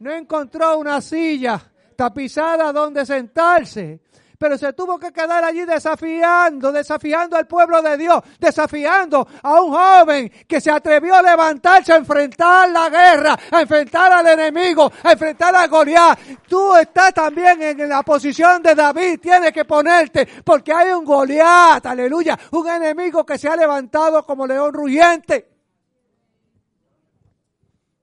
no 0.00 0.12
encontró 0.12 0.76
una 0.76 1.00
silla 1.00 1.62
tapizada 1.94 2.72
donde 2.72 3.06
sentarse 3.06 4.00
pero 4.40 4.56
se 4.56 4.72
tuvo 4.72 4.98
que 4.98 5.12
quedar 5.12 5.44
allí 5.44 5.66
desafiando, 5.66 6.72
desafiando 6.72 7.36
al 7.36 7.46
pueblo 7.46 7.82
de 7.82 7.98
Dios, 7.98 8.22
desafiando 8.38 9.28
a 9.42 9.60
un 9.60 9.70
joven 9.70 10.32
que 10.48 10.62
se 10.62 10.70
atrevió 10.70 11.14
a 11.14 11.20
levantarse 11.20 11.92
a 11.92 11.96
enfrentar 11.96 12.70
la 12.70 12.88
guerra, 12.88 13.38
a 13.50 13.60
enfrentar 13.60 14.10
al 14.10 14.26
enemigo, 14.26 14.90
a 15.02 15.12
enfrentar 15.12 15.54
a 15.54 15.66
Goliat. 15.66 16.18
Tú 16.48 16.74
estás 16.74 17.12
también 17.12 17.60
en 17.60 17.86
la 17.86 18.02
posición 18.02 18.62
de 18.62 18.74
David, 18.74 19.20
tienes 19.20 19.52
que 19.52 19.66
ponerte, 19.66 20.26
porque 20.42 20.72
hay 20.72 20.90
un 20.92 21.04
Goliat, 21.04 21.84
aleluya, 21.84 22.38
un 22.52 22.66
enemigo 22.66 23.26
que 23.26 23.36
se 23.36 23.46
ha 23.46 23.54
levantado 23.54 24.24
como 24.24 24.46
león 24.46 24.72
rugiente. 24.72 25.50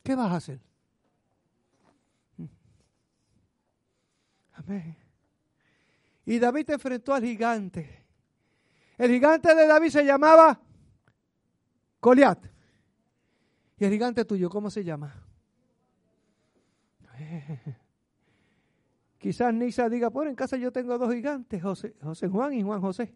¿Qué 0.03 0.13
vas 0.13 0.31
a 0.31 0.35
hacer? 0.35 0.59
Amén. 4.53 5.06
Y 6.27 6.37
David 6.39 6.69
enfrentó 6.71 7.13
al 7.13 7.23
gigante. 7.23 8.03
El 8.97 9.11
gigante 9.11 9.55
de 9.55 9.65
David 9.65 9.89
se 9.89 10.03
llamaba 10.03 10.59
Goliat. 12.01 12.45
Y 13.77 13.85
el 13.85 13.91
gigante 13.91 14.25
tuyo, 14.25 14.49
¿cómo 14.49 14.69
se 14.69 14.83
llama? 14.83 15.25
Quizás 19.17 19.53
Nisa 19.53 19.87
diga, 19.87 20.09
bueno, 20.09 20.29
en 20.29 20.35
casa 20.35 20.57
yo 20.57 20.69
tengo 20.69 20.97
dos 20.97 21.13
gigantes, 21.13 21.63
José, 21.63 21.95
José 22.03 22.27
Juan 22.27 22.51
y 22.55 22.61
Juan 22.61 22.81
José. 22.81 23.15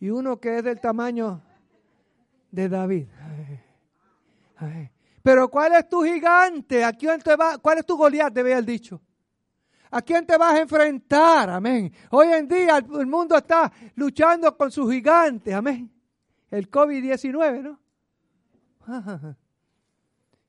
Y 0.00 0.10
uno 0.10 0.40
que 0.40 0.58
es 0.58 0.64
del 0.64 0.80
tamaño 0.80 1.42
de 2.50 2.68
David. 2.68 3.06
Pero 5.22 5.48
¿cuál 5.48 5.74
es 5.74 5.88
tu 5.88 6.02
gigante? 6.02 6.82
¿A 6.82 6.92
quién 6.92 7.20
te 7.20 7.36
va? 7.36 7.56
¿Cuál 7.58 7.78
es 7.78 7.86
tu 7.86 7.96
Goliat? 7.96 8.32
Debe 8.32 8.52
haber 8.52 8.64
dicho. 8.64 9.00
¿A 9.94 10.02
quién 10.02 10.26
te 10.26 10.36
vas 10.36 10.54
a 10.54 10.60
enfrentar? 10.60 11.48
Amén. 11.50 11.92
Hoy 12.10 12.26
en 12.32 12.48
día 12.48 12.78
el 12.78 13.06
mundo 13.06 13.36
está 13.36 13.72
luchando 13.94 14.56
con 14.56 14.72
sus 14.72 14.90
gigantes. 14.90 15.54
Amén. 15.54 15.88
El 16.50 16.68
COVID-19, 16.68 17.62
¿no? 17.62 17.78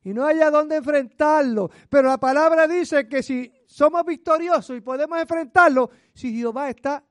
y 0.03 0.15
no 0.15 0.25
haya 0.25 0.49
dónde 0.49 0.77
enfrentarlo. 0.77 1.69
Pero 1.87 2.07
la 2.07 2.17
palabra 2.17 2.67
dice 2.67 3.07
que 3.07 3.21
si 3.21 3.53
somos 3.67 4.03
victoriosos 4.03 4.77
y 4.77 4.81
podemos 4.81 5.19
enfrentarlo, 5.19 5.91
si 6.11 6.35
Jehová 6.35 6.71
está 6.71 7.03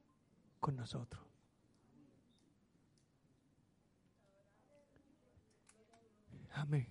con 0.59 0.75
nosotros. 0.75 1.23
Amén. 6.55 6.89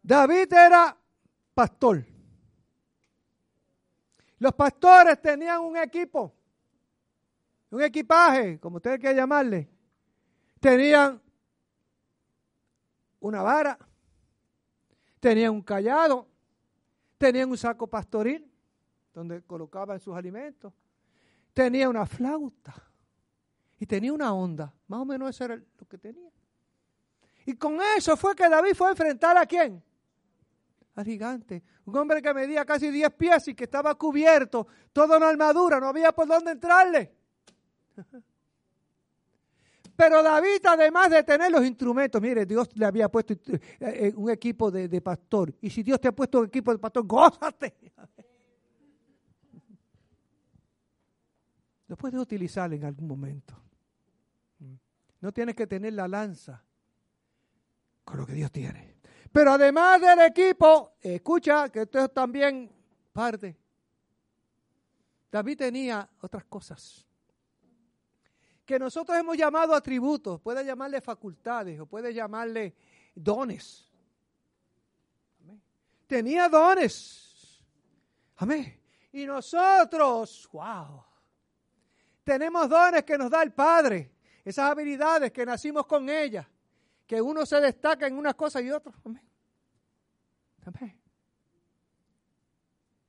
David 0.00 0.52
era 0.52 0.96
pastor. 1.52 2.09
Los 4.40 4.54
pastores 4.54 5.20
tenían 5.20 5.60
un 5.60 5.76
equipo, 5.76 6.34
un 7.70 7.82
equipaje, 7.82 8.58
como 8.58 8.76
ustedes 8.76 8.98
quieran 8.98 9.16
llamarle. 9.18 9.68
Tenían 10.58 11.20
una 13.20 13.42
vara, 13.42 13.78
tenían 15.20 15.52
un 15.52 15.60
callado, 15.60 16.26
tenían 17.18 17.50
un 17.50 17.58
saco 17.58 17.86
pastoril 17.86 18.50
donde 19.12 19.42
colocaban 19.42 20.00
sus 20.00 20.16
alimentos, 20.16 20.72
tenía 21.52 21.90
una 21.90 22.06
flauta 22.06 22.74
y 23.78 23.84
tenía 23.84 24.10
una 24.10 24.32
onda. 24.32 24.72
Más 24.88 25.00
o 25.00 25.04
menos 25.04 25.28
eso 25.28 25.44
era 25.44 25.56
lo 25.56 25.86
que 25.86 25.98
tenía. 25.98 26.30
Y 27.44 27.54
con 27.56 27.78
eso 27.94 28.16
fue 28.16 28.34
que 28.34 28.48
David 28.48 28.74
fue 28.74 28.88
a 28.88 28.90
enfrentar 28.92 29.36
a 29.36 29.44
quién? 29.44 29.84
Al 30.94 31.04
gigante. 31.04 31.62
Un 31.84 31.96
hombre 31.96 32.20
que 32.20 32.34
medía 32.34 32.64
casi 32.64 32.90
10 32.90 33.12
pies 33.14 33.48
y 33.48 33.54
que 33.54 33.64
estaba 33.64 33.94
cubierto, 33.94 34.66
todo 34.92 35.16
en 35.16 35.22
armadura, 35.22 35.80
no 35.80 35.88
había 35.88 36.12
por 36.12 36.26
dónde 36.26 36.52
entrarle. 36.52 37.14
Pero 39.96 40.22
David, 40.22 40.64
además 40.66 41.10
de 41.10 41.22
tener 41.22 41.52
los 41.52 41.64
instrumentos, 41.64 42.22
mire, 42.22 42.46
Dios 42.46 42.70
le 42.74 42.86
había 42.86 43.08
puesto 43.10 43.34
eh, 43.34 43.60
eh, 43.80 44.12
un 44.16 44.30
equipo 44.30 44.70
de, 44.70 44.88
de, 44.88 45.00
pastor. 45.02 45.54
Y 45.60 45.68
si 45.68 45.82
Dios 45.82 46.00
te 46.00 46.08
ha 46.08 46.12
puesto 46.12 46.40
un 46.40 46.46
equipo 46.46 46.72
de 46.72 46.78
pastor, 46.78 47.06
gózate. 47.06 47.76
Lo 51.88 51.96
puedes 51.96 52.18
utilizar 52.18 52.72
en 52.72 52.84
algún 52.84 53.08
momento. 53.08 53.60
No 55.20 55.32
tienes 55.32 55.54
que 55.54 55.66
tener 55.66 55.92
la 55.92 56.08
lanza 56.08 56.64
con 58.04 58.18
lo 58.18 58.26
que 58.26 58.32
Dios 58.32 58.50
tiene. 58.50 58.89
Pero 59.32 59.52
además 59.52 60.00
del 60.00 60.20
equipo, 60.20 60.94
escucha 61.00 61.68
que 61.68 61.82
esto 61.82 62.04
es 62.04 62.12
también 62.12 62.70
parte. 63.12 63.56
David 65.30 65.58
tenía 65.58 66.08
otras 66.20 66.44
cosas 66.44 67.06
que 68.70 68.78
nosotros 68.78 69.18
hemos 69.18 69.36
llamado 69.36 69.74
atributos, 69.74 70.40
puede 70.40 70.64
llamarle 70.64 71.00
facultades 71.00 71.80
o 71.80 71.86
puede 71.86 72.14
llamarle 72.14 72.72
dones. 73.16 73.90
Tenía 76.06 76.48
dones. 76.48 77.64
Amén. 78.36 78.80
Y 79.10 79.26
nosotros, 79.26 80.48
wow, 80.52 81.02
tenemos 82.22 82.68
dones 82.68 83.02
que 83.02 83.18
nos 83.18 83.28
da 83.28 83.42
el 83.42 83.52
Padre, 83.52 84.12
esas 84.44 84.70
habilidades 84.70 85.32
que 85.32 85.44
nacimos 85.44 85.84
con 85.84 86.08
ellas, 86.08 86.46
que 87.10 87.20
uno 87.20 87.44
se 87.44 87.60
destaca 87.60 88.06
en 88.06 88.16
unas 88.16 88.36
cosas 88.36 88.62
y 88.62 88.70
otras. 88.70 88.94
Amén. 89.04 89.28
Amén. 90.64 91.00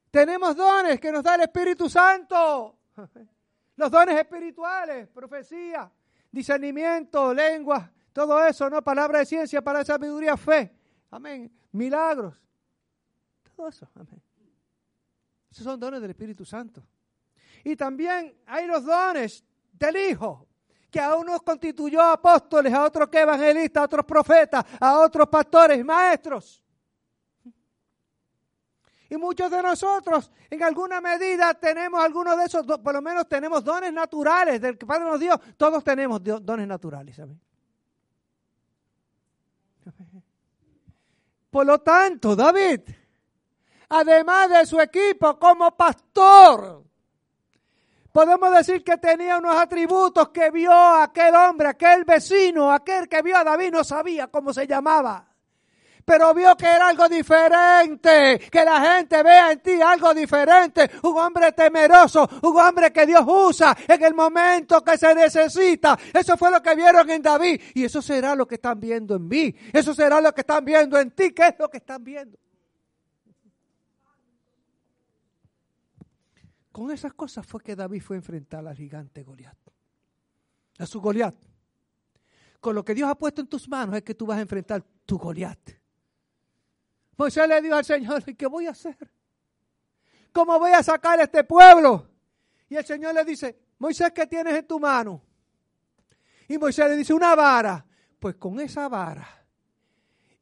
Tenemos 0.10 0.56
dones 0.56 1.00
que 1.00 1.12
nos 1.12 1.22
da 1.22 1.36
el 1.36 1.42
Espíritu 1.42 1.88
Santo. 1.88 2.80
Los 3.76 3.92
dones 3.92 4.18
espirituales, 4.18 5.08
profecía, 5.08 5.92
discernimiento, 6.32 7.32
lengua, 7.32 7.92
todo 8.12 8.44
eso, 8.44 8.72
¿no? 8.72 8.84
Palabra 8.84 9.20
de 9.20 9.26
ciencia, 9.28 9.62
para 9.62 9.86
sabiduría, 9.86 10.36
fe. 10.36 10.76
Amén. 11.12 11.52
Milagros. 11.72 12.42
Todo 13.56 13.68
eso. 13.68 13.88
Amén. 13.94 14.20
Esos 15.52 15.64
son 15.64 15.80
dones 15.80 16.02
del 16.02 16.10
Espíritu 16.10 16.44
Santo. 16.44 16.84
Y 17.64 17.76
también 17.76 18.36
hay 18.48 18.66
los 18.66 18.84
dones 18.84 19.46
del 19.74 19.96
Hijo, 19.96 20.48
que 20.92 21.00
a 21.00 21.16
unos 21.16 21.42
constituyó 21.42 22.02
apóstoles, 22.02 22.74
a 22.74 22.84
otros 22.84 23.08
evangelistas, 23.14 23.82
a 23.82 23.86
otros 23.86 24.06
profetas, 24.06 24.66
a 24.80 25.00
otros 25.00 25.28
pastores, 25.30 25.84
maestros. 25.86 26.62
Y 29.10 29.18
muchos 29.18 29.50
de 29.50 29.62
nosotros, 29.62 30.32
en 30.50 30.64
alguna 30.64 31.02
medida, 31.02 31.54
tenemos 31.54 32.02
algunos 32.02 32.38
de 32.38 32.46
esos, 32.46 32.66
por 32.66 32.94
lo 32.94 33.02
menos 33.02 33.28
tenemos 33.28 33.64
dones 33.64 33.92
naturales 33.92 34.62
del 34.62 34.78
que 34.78 34.86
Padre 34.86 35.06
nos 35.06 35.20
dio. 35.20 35.38
Todos 35.58 35.84
tenemos 35.84 36.22
dones 36.24 36.68
naturales. 36.68 37.20
Por 41.50 41.66
lo 41.66 41.80
tanto, 41.80 42.36
David, 42.36 42.82
además 43.90 44.50
de 44.50 44.66
su 44.66 44.80
equipo 44.80 45.38
como 45.38 45.76
pastor, 45.76 46.86
podemos 48.12 48.54
decir 48.54 48.84
que 48.84 48.98
tenía 48.98 49.38
unos 49.38 49.56
atributos 49.56 50.30
que 50.30 50.52
vio 50.52 50.72
aquel 50.72 51.34
hombre, 51.36 51.70
aquel 51.70 52.04
vecino, 52.04 52.72
aquel 52.72 53.08
que 53.08 53.22
vio 53.22 53.38
a 53.38 53.44
David, 53.44 53.72
no 53.72 53.84
sabía 53.84 54.28
cómo 54.28 54.54
se 54.54 54.68
llamaba. 54.68 55.28
Pero 56.04 56.34
vio 56.34 56.56
que 56.58 56.66
era 56.66 56.90
algo 56.90 57.08
diferente, 57.08 58.40
que 58.52 58.66
la 58.66 58.82
gente 58.96 59.22
vea 59.22 59.52
en 59.52 59.60
ti 59.60 59.82
algo 59.82 60.14
diferente, 60.14 60.90
un 61.04 61.18
hombre 61.18 61.52
temeroso, 61.52 62.28
un 62.42 62.60
hombre 62.60 62.92
que 62.92 63.06
Dios 63.06 63.24
usa 63.26 63.78
en 63.88 64.04
el 64.04 64.14
momento 64.14 64.84
que 64.84 64.98
se 64.98 65.14
necesita. 65.14 65.98
Eso 66.14 66.36
fue 66.38 66.50
lo 66.52 66.62
que 66.62 66.76
vieron 66.76 67.10
en 67.10 67.22
David. 67.22 67.62
Y 67.76 67.86
eso 67.86 68.02
será 68.02 68.36
lo 68.36 68.48
que 68.48 68.56
están 68.56 68.80
viendo 68.80 69.16
en 69.16 69.28
mí, 69.28 69.56
eso 69.72 69.94
será 69.94 70.20
lo 70.20 70.34
que 70.34 70.42
están 70.42 70.66
viendo 70.66 71.00
en 71.00 71.12
ti, 71.12 71.32
¿qué 71.32 71.48
es 71.48 71.56
lo 71.60 71.70
que 71.70 71.78
están 71.78 72.04
viendo? 72.04 72.38
Con 76.72 76.92
esas 76.92 77.14
cosas 77.14 77.46
fue 77.46 77.62
que 77.62 77.76
David 77.76 78.02
fue 78.02 78.16
a 78.16 78.20
enfrentar 78.20 78.66
al 78.66 78.76
gigante 78.76 79.24
Goliat, 79.24 79.58
a 80.80 80.86
su 80.86 81.02
Goliat. 81.02 81.36
Con 82.60 82.76
lo 82.76 82.86
que 82.86 82.94
Dios 82.94 83.10
ha 83.10 83.16
puesto 83.16 83.42
en 83.42 83.48
tus 83.48 83.68
manos 83.68 83.96
es 83.96 84.04
que 84.04 84.16
tú 84.16 84.26
vas 84.26 84.38
a 84.38 84.42
enfrentar 84.42 84.84
tu 85.06 85.18
Goliat. 85.18 85.60
Moisés 87.18 87.48
le 87.48 87.62
dijo 87.62 87.76
al 87.76 87.86
Señor, 87.86 88.24
¿y 88.26 88.36
qué 88.36 88.48
voy 88.48 88.68
a 88.68 88.72
hacer? 88.72 89.12
¿Cómo 90.32 90.58
voy 90.58 90.72
a 90.72 90.82
sacar 90.82 91.20
a 91.20 91.24
este 91.24 91.44
pueblo? 91.44 92.08
Y 92.70 92.76
el 92.76 92.86
Señor 92.86 93.14
le 93.14 93.26
dice, 93.26 93.60
Moisés, 93.80 94.12
¿qué 94.14 94.26
tienes 94.26 94.54
en 94.56 94.66
tu 94.66 94.80
mano? 94.80 95.22
Y 96.48 96.58
Moisés 96.58 96.90
le 96.90 96.96
dice, 96.96 97.14
una 97.14 97.36
vara. 97.36 97.86
Pues 98.20 98.36
con 98.36 98.60
esa 98.60 98.88
vara 98.88 99.28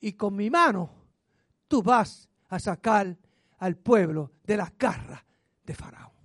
y 0.02 0.14
con 0.14 0.36
mi 0.36 0.50
mano, 0.50 0.90
tú 1.68 1.82
vas 1.82 2.30
a 2.50 2.60
sacar 2.60 3.18
al 3.58 3.78
pueblo 3.78 4.34
de 4.44 4.58
las 4.58 4.78
garras 4.78 5.24
de 5.64 5.74
Faraón. 5.74 6.19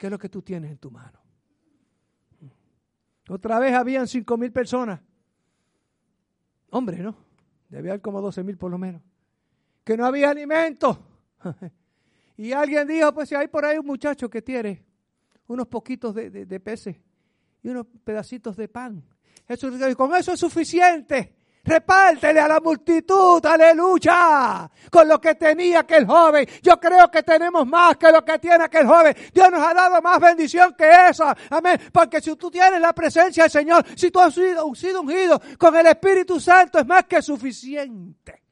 ¿Y 0.00 0.02
qué 0.02 0.06
es 0.06 0.10
lo 0.10 0.18
que 0.18 0.30
tú 0.30 0.40
tienes 0.40 0.70
en 0.70 0.78
tu 0.78 0.90
mano? 0.90 1.20
Otra 3.28 3.58
vez 3.58 3.74
habían 3.74 4.08
cinco 4.08 4.38
mil 4.38 4.50
personas. 4.50 4.98
Hombre, 6.70 7.00
¿no? 7.00 7.14
Debía 7.68 7.90
haber 7.92 8.00
como 8.00 8.22
12 8.22 8.42
mil 8.42 8.56
por 8.56 8.70
lo 8.70 8.78
menos. 8.78 9.02
Que 9.84 9.98
no 9.98 10.06
había 10.06 10.30
alimento. 10.30 11.06
y 12.38 12.52
alguien 12.52 12.88
dijo, 12.88 13.12
pues 13.12 13.28
si 13.28 13.34
hay 13.34 13.48
por 13.48 13.66
ahí 13.66 13.76
un 13.76 13.84
muchacho 13.84 14.30
que 14.30 14.40
tiene 14.40 14.86
unos 15.48 15.66
poquitos 15.66 16.14
de, 16.14 16.30
de, 16.30 16.60
peces 16.60 16.96
y 17.62 17.68
unos 17.68 17.86
pedacitos 18.02 18.56
de 18.56 18.68
pan. 18.68 19.04
Jesús 19.46 19.78
dijo, 19.78 19.96
con 19.96 20.14
eso 20.14 20.32
es 20.32 20.40
suficiente. 20.40 21.36
Repártele 21.62 22.40
a 22.40 22.48
la 22.48 22.58
multitud, 22.58 23.44
aleluya, 23.44 24.70
con 24.90 25.06
lo 25.06 25.20
que 25.20 25.34
tenía 25.34 25.80
aquel 25.80 26.06
joven. 26.06 26.46
Yo 26.62 26.80
creo 26.80 27.10
que 27.10 27.22
tenemos 27.22 27.66
más 27.66 27.98
que 27.98 28.10
lo 28.10 28.24
que 28.24 28.38
tiene 28.38 28.64
aquel 28.64 28.86
joven. 28.86 29.14
Dios 29.32 29.50
nos 29.50 29.60
ha 29.60 29.74
dado 29.74 30.00
más 30.00 30.18
bendición 30.20 30.74
que 30.76 30.90
esa. 31.10 31.36
Amén. 31.50 31.78
Porque 31.92 32.22
si 32.22 32.34
tú 32.36 32.50
tienes 32.50 32.80
la 32.80 32.94
presencia 32.94 33.42
del 33.44 33.52
Señor, 33.52 33.84
si 33.94 34.10
tú 34.10 34.20
has 34.20 34.34
sido, 34.34 34.66
ungido 34.66 35.40
con 35.58 35.76
el 35.76 35.86
Espíritu 35.86 36.40
Santo, 36.40 36.78
es 36.78 36.86
más 36.86 37.04
que 37.04 37.20
suficiente. 37.20 38.42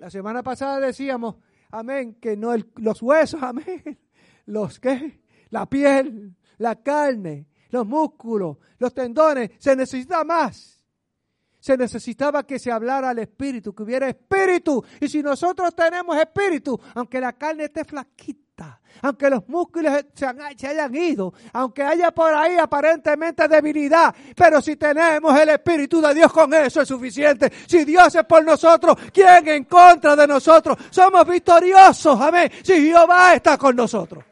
La 0.00 0.10
semana 0.10 0.42
pasada 0.42 0.80
decíamos, 0.80 1.36
amén, 1.70 2.18
que 2.20 2.36
no 2.36 2.54
los 2.76 3.02
huesos, 3.02 3.40
amén, 3.40 3.98
los 4.46 4.80
que, 4.80 5.20
la 5.50 5.66
piel, 5.66 6.34
la 6.58 6.82
carne, 6.82 7.46
los 7.70 7.86
músculos, 7.86 8.56
los 8.78 8.92
tendones, 8.92 9.50
se 9.58 9.76
necesita 9.76 10.24
más 10.24 10.77
se 11.60 11.76
necesitaba 11.76 12.46
que 12.46 12.58
se 12.58 12.70
hablara 12.70 13.10
al 13.10 13.18
espíritu, 13.18 13.74
que 13.74 13.82
hubiera 13.82 14.08
espíritu. 14.08 14.84
Y 15.00 15.08
si 15.08 15.22
nosotros 15.22 15.74
tenemos 15.74 16.16
espíritu, 16.16 16.78
aunque 16.94 17.20
la 17.20 17.32
carne 17.32 17.64
esté 17.64 17.84
flaquita, 17.84 18.80
aunque 19.02 19.30
los 19.30 19.48
músculos 19.48 19.92
se, 20.14 20.26
hayan 20.26 20.94
ido, 20.94 21.32
aunque 21.52 21.82
haya 21.82 22.10
por 22.12 22.32
ahí 22.34 22.56
aparentemente 22.56 23.46
debilidad, 23.48 24.14
pero 24.36 24.60
si 24.60 24.76
tenemos 24.76 25.38
el 25.38 25.50
espíritu 25.50 26.00
de 26.00 26.14
Dios 26.14 26.32
con 26.32 26.52
eso 26.54 26.80
es 26.80 26.88
suficiente. 26.88 27.52
Si 27.66 27.84
Dios 27.84 28.14
es 28.14 28.24
por 28.24 28.44
nosotros, 28.44 28.96
¿quién 29.12 29.48
en 29.48 29.64
contra 29.64 30.16
de 30.16 30.26
nosotros? 30.26 30.76
Somos 30.90 31.26
victoriosos, 31.26 32.20
amén. 32.20 32.50
Si 32.62 32.72
Jehová 32.72 33.34
está 33.34 33.58
con 33.58 33.76
nosotros. 33.76 34.24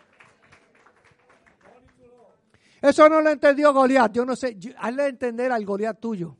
Eso 2.80 3.08
no 3.08 3.20
lo 3.20 3.30
entendió 3.30 3.72
Goliat. 3.72 4.12
Yo 4.12 4.24
no 4.24 4.36
sé, 4.36 4.56
hazle 4.78 5.08
entender 5.08 5.50
al 5.50 5.64
Goliat 5.64 5.98
tuyo. 5.98 6.36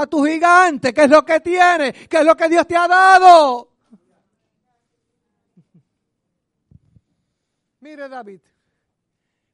A 0.00 0.06
tu 0.06 0.24
gigante, 0.24 0.94
qué 0.94 1.04
es 1.04 1.10
lo 1.10 1.24
que 1.24 1.40
tiene, 1.40 1.92
qué 1.92 2.18
es 2.18 2.24
lo 2.24 2.36
que 2.36 2.48
Dios 2.48 2.66
te 2.66 2.76
ha 2.76 2.86
dado. 2.86 3.68
Mire 7.80 8.08
David, 8.08 8.40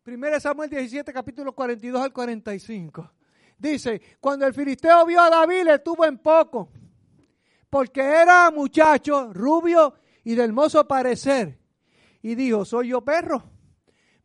1 0.05 0.40
Samuel 0.40 0.68
17, 0.68 1.12
capítulo 1.12 1.55
42 1.55 2.03
al 2.03 2.12
45. 2.12 3.11
Dice, 3.57 4.03
cuando 4.20 4.47
el 4.47 4.53
filisteo 4.53 5.07
vio 5.07 5.22
a 5.22 5.30
David, 5.30 5.64
le 5.64 5.78
tuvo 5.78 6.05
en 6.05 6.18
poco, 6.18 6.68
porque 7.70 8.03
era 8.03 8.51
muchacho, 8.51 9.32
rubio 9.32 9.95
y 10.24 10.34
de 10.34 10.45
hermoso 10.45 10.86
parecer. 10.86 11.59
Y 12.20 12.34
dijo, 12.34 12.66
soy 12.66 12.88
yo 12.88 13.03
perro, 13.03 13.42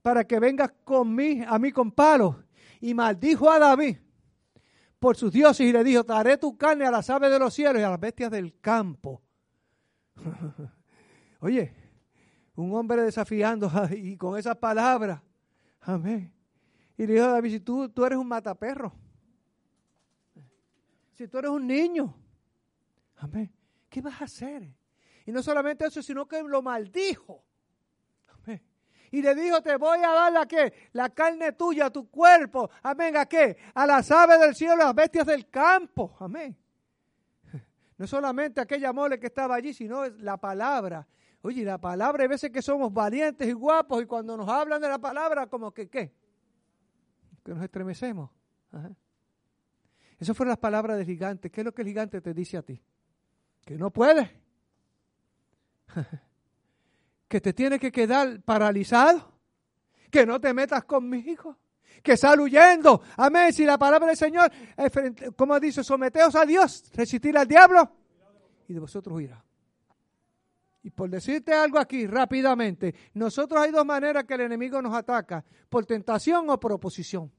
para 0.01 0.25
que 0.25 0.39
vengas 0.39 0.73
con 0.83 1.17
a 1.47 1.59
mí 1.59 1.71
con 1.71 1.91
palos. 1.91 2.35
Y 2.81 2.93
maldijo 2.93 3.49
a 3.49 3.59
David 3.59 3.97
por 4.99 5.15
sus 5.15 5.31
dioses 5.31 5.65
y 5.65 5.71
le 5.71 5.83
dijo, 5.83 6.03
daré 6.03 6.37
tu 6.37 6.57
carne 6.57 6.85
a 6.85 6.91
las 6.91 7.09
aves 7.09 7.31
de 7.31 7.39
los 7.39 7.53
cielos 7.53 7.81
y 7.81 7.83
a 7.83 7.89
las 7.89 7.99
bestias 7.99 8.29
del 8.29 8.59
campo. 8.59 9.21
Oye, 11.39 11.73
un 12.55 12.73
hombre 12.75 13.01
desafiando 13.03 13.71
y 13.91 14.17
con 14.17 14.37
esas 14.37 14.57
palabras. 14.57 15.21
Amén. 15.81 16.33
Y 16.97 17.07
le 17.07 17.13
dijo 17.13 17.25
a 17.25 17.29
David, 17.29 17.51
si 17.51 17.59
tú, 17.61 17.87
tú 17.89 18.05
eres 18.05 18.17
un 18.17 18.27
mataperro, 18.27 18.93
si 21.13 21.27
tú 21.27 21.37
eres 21.37 21.51
un 21.51 21.65
niño, 21.65 22.13
amén, 23.15 23.51
¿qué 23.89 24.01
vas 24.01 24.21
a 24.21 24.25
hacer? 24.25 24.69
Y 25.25 25.31
no 25.31 25.41
solamente 25.41 25.85
eso, 25.85 26.01
sino 26.01 26.27
que 26.27 26.43
lo 26.43 26.61
maldijo. 26.61 27.45
Y 29.11 29.21
le 29.21 29.33
dijo, 29.35 29.61
te 29.61 29.75
voy 29.77 29.99
a 29.99 30.11
dar 30.11 30.31
la 30.31 30.45
que, 30.45 30.89
la 30.93 31.09
carne 31.09 31.53
tuya, 31.53 31.89
tu 31.89 32.09
cuerpo. 32.09 32.69
Amén. 32.83 33.17
¿A 33.17 33.25
qué? 33.25 33.57
A 33.73 33.85
las 33.85 34.11
aves 34.11 34.39
del 34.39 34.55
cielo, 34.55 34.73
a 34.73 34.85
las 34.85 34.95
bestias 34.95 35.25
del 35.25 35.49
campo. 35.49 36.15
Amén. 36.19 36.55
No 37.97 38.07
solamente 38.07 38.61
aquella 38.61 38.93
mole 38.93 39.19
que 39.19 39.27
estaba 39.27 39.55
allí, 39.55 39.73
sino 39.73 40.07
la 40.07 40.37
palabra. 40.37 41.05
Oye, 41.41 41.65
la 41.65 41.77
palabra, 41.77 42.23
hay 42.23 42.29
veces 42.29 42.49
que 42.49 42.61
somos 42.61 42.93
valientes 42.93 43.45
y 43.45 43.51
guapos 43.51 44.03
y 44.03 44.05
cuando 44.05 44.37
nos 44.37 44.47
hablan 44.47 44.81
de 44.81 44.87
la 44.87 44.99
palabra, 44.99 45.47
como 45.47 45.73
que, 45.73 45.89
¿qué? 45.89 46.13
Que 47.43 47.53
nos 47.53 47.61
estremecemos. 47.61 48.29
Esas 50.17 50.35
fueron 50.35 50.49
las 50.49 50.59
palabras 50.59 50.97
del 50.97 51.05
gigante. 51.05 51.49
¿Qué 51.49 51.61
es 51.61 51.65
lo 51.65 51.73
que 51.73 51.81
el 51.81 51.89
gigante 51.89 52.21
te 52.21 52.33
dice 52.33 52.55
a 52.57 52.61
ti? 52.61 52.81
Que 53.65 53.75
no 53.75 53.91
puedes. 53.91 54.29
que 57.29 57.39
te 57.39 57.53
tiene 57.53 57.79
que 57.79 57.91
quedar 57.91 58.41
paralizado. 58.41 59.31
Que 60.11 60.25
no 60.25 60.41
te 60.41 60.53
metas 60.53 60.83
conmigo. 60.83 61.57
Que 62.03 62.17
sal 62.17 62.41
huyendo. 62.41 63.01
Amén. 63.15 63.53
Si 63.53 63.63
la 63.63 63.77
palabra 63.77 64.07
del 64.07 64.17
Señor, 64.17 64.51
como 65.37 65.59
dice, 65.59 65.83
someteos 65.83 66.35
a 66.35 66.45
Dios, 66.45 66.91
resistir 66.93 67.37
al 67.37 67.47
diablo 67.47 67.95
y 68.67 68.73
de 68.73 68.79
vosotros 68.79 69.15
huirá. 69.15 69.43
Y 70.81 70.91
por 70.91 71.09
decirte 71.09 71.53
algo 71.53 71.77
aquí 71.77 72.07
rápidamente, 72.07 72.95
nosotros 73.13 73.61
hay 73.61 73.71
dos 73.71 73.85
maneras 73.85 74.23
que 74.23 74.35
el 74.35 74.41
enemigo 74.41 74.81
nos 74.81 74.95
ataca, 74.95 75.43
por 75.67 75.85
tentación 75.85 76.49
o 76.49 76.59
por 76.59 76.71
oposición. 76.71 77.31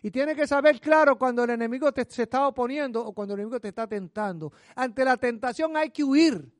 Y 0.00 0.12
tienes 0.12 0.36
que 0.36 0.46
saber 0.46 0.80
claro 0.80 1.18
cuando 1.18 1.42
el 1.42 1.50
enemigo 1.50 1.92
te, 1.92 2.06
se 2.08 2.22
está 2.22 2.46
oponiendo 2.46 3.04
o 3.04 3.12
cuando 3.12 3.34
el 3.34 3.40
enemigo 3.40 3.58
te 3.58 3.68
está 3.68 3.88
tentando. 3.88 4.52
Ante 4.76 5.04
la 5.04 5.16
tentación 5.16 5.76
hay 5.76 5.90
que 5.90 6.04
huir. 6.04 6.52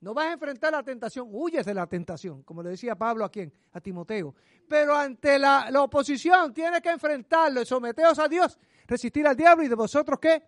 No 0.00 0.12
vas 0.12 0.26
a 0.26 0.32
enfrentar 0.32 0.72
la 0.72 0.82
tentación, 0.82 1.28
huyes 1.30 1.64
de 1.64 1.72
la 1.72 1.86
tentación, 1.86 2.42
como 2.42 2.62
le 2.62 2.70
decía 2.70 2.94
Pablo 2.96 3.24
a 3.24 3.30
quien, 3.30 3.52
a 3.72 3.80
Timoteo. 3.80 4.34
Pero 4.68 4.94
ante 4.94 5.38
la, 5.38 5.70
oposición 5.80 6.52
tienes 6.52 6.82
que 6.82 6.90
enfrentarlo, 6.90 7.64
someteos 7.64 8.18
a 8.18 8.28
Dios, 8.28 8.58
resistir 8.86 9.26
al 9.26 9.36
diablo 9.36 9.64
y 9.64 9.68
de 9.68 9.74
vosotros 9.74 10.18
qué? 10.20 10.42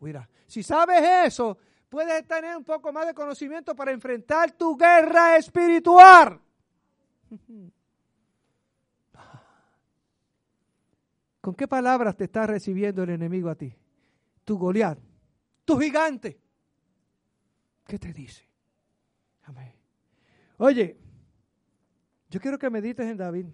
Huirá. 0.00 0.28
Si 0.46 0.64
sabes 0.64 1.02
eso, 1.26 1.56
puedes 1.88 2.26
tener 2.26 2.56
un 2.56 2.64
poco 2.64 2.92
más 2.92 3.06
de 3.06 3.14
conocimiento 3.14 3.74
para 3.76 3.92
enfrentar 3.92 4.52
tu 4.52 4.76
guerra 4.76 5.36
espiritual. 5.36 6.40
¿Con 11.40 11.54
qué 11.54 11.68
palabras 11.68 12.16
te 12.16 12.24
está 12.24 12.46
recibiendo 12.46 13.04
el 13.04 13.10
enemigo 13.10 13.48
a 13.48 13.54
ti? 13.54 13.74
Tu 14.44 14.58
Goliat, 14.58 14.98
tu 15.64 15.78
gigante. 15.78 16.40
¿Qué 17.86 17.98
te 17.98 18.12
dice? 18.12 18.51
Amén. 19.44 19.74
Oye, 20.58 20.96
yo 22.30 22.40
quiero 22.40 22.58
que 22.58 22.70
medites 22.70 23.06
en 23.06 23.16
David. 23.16 23.46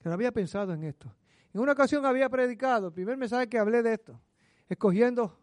Que 0.00 0.08
no 0.08 0.14
había 0.14 0.32
pensado 0.32 0.72
en 0.72 0.84
esto. 0.84 1.14
En 1.54 1.60
una 1.60 1.72
ocasión 1.72 2.04
había 2.04 2.28
predicado, 2.28 2.88
el 2.88 2.92
primer 2.92 3.16
mensaje 3.16 3.48
que 3.48 3.58
hablé 3.58 3.82
de 3.82 3.94
esto, 3.94 4.20
escogiendo 4.68 5.38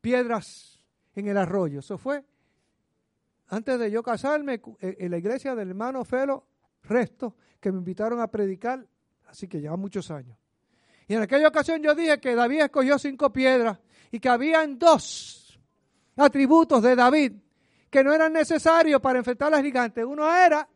piedras 0.00 0.82
en 1.14 1.28
el 1.28 1.36
arroyo. 1.36 1.78
Eso 1.78 1.96
fue 1.96 2.24
antes 3.48 3.78
de 3.78 3.90
yo 3.90 4.02
casarme 4.02 4.60
eh, 4.80 4.96
en 4.98 5.10
la 5.10 5.18
iglesia 5.18 5.54
del 5.54 5.68
hermano 5.68 6.04
Felo 6.04 6.46
Resto, 6.82 7.36
que 7.60 7.70
me 7.70 7.78
invitaron 7.78 8.18
a 8.18 8.26
predicar, 8.26 8.84
así 9.26 9.46
que 9.46 9.60
lleva 9.60 9.76
muchos 9.76 10.10
años. 10.10 10.36
Y 11.06 11.14
en 11.14 11.22
aquella 11.22 11.48
ocasión 11.48 11.82
yo 11.82 11.94
dije 11.94 12.18
que 12.18 12.34
David 12.34 12.62
escogió 12.62 12.98
cinco 12.98 13.32
piedras 13.32 13.78
y 14.10 14.18
que 14.18 14.28
habían 14.28 14.78
dos 14.78 15.60
atributos 16.16 16.82
de 16.82 16.96
David 16.96 17.32
que 17.92 18.02
no 18.02 18.14
eran 18.14 18.32
necesarios 18.32 19.02
para 19.02 19.18
enfrentar 19.18 19.48
a 19.48 19.56
las 19.56 19.62
gigantes. 19.62 20.02
Uno 20.02 20.24
era 20.34 20.66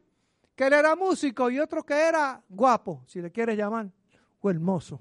que 0.54 0.66
él 0.66 0.74
era 0.74 0.94
músico 0.94 1.48
y 1.48 1.58
otro 1.58 1.82
que 1.82 1.94
era 1.94 2.42
guapo, 2.46 3.04
si 3.06 3.22
le 3.22 3.32
quieres 3.32 3.56
llamar, 3.56 3.90
o 4.38 4.50
hermoso. 4.50 5.00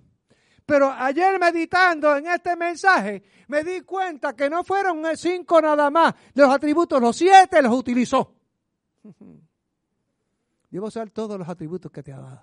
Pero 0.65 0.89
ayer 0.89 1.37
meditando 1.37 2.15
en 2.15 2.27
este 2.27 2.55
mensaje, 2.55 3.21
me 3.49 3.65
di 3.65 3.81
cuenta 3.81 4.33
que 4.33 4.49
no 4.49 4.63
fueron 4.63 5.03
cinco 5.17 5.61
nada 5.61 5.91
más 5.91 6.15
los 6.33 6.49
atributos, 6.49 7.01
los 7.01 7.17
siete 7.17 7.61
los 7.61 7.73
utilizó. 7.73 8.33
Debo 10.69 10.87
usar 10.87 11.09
todos 11.09 11.37
los 11.37 11.49
atributos 11.49 11.91
que 11.91 12.01
te 12.01 12.13
ha 12.13 12.19
dado. 12.21 12.41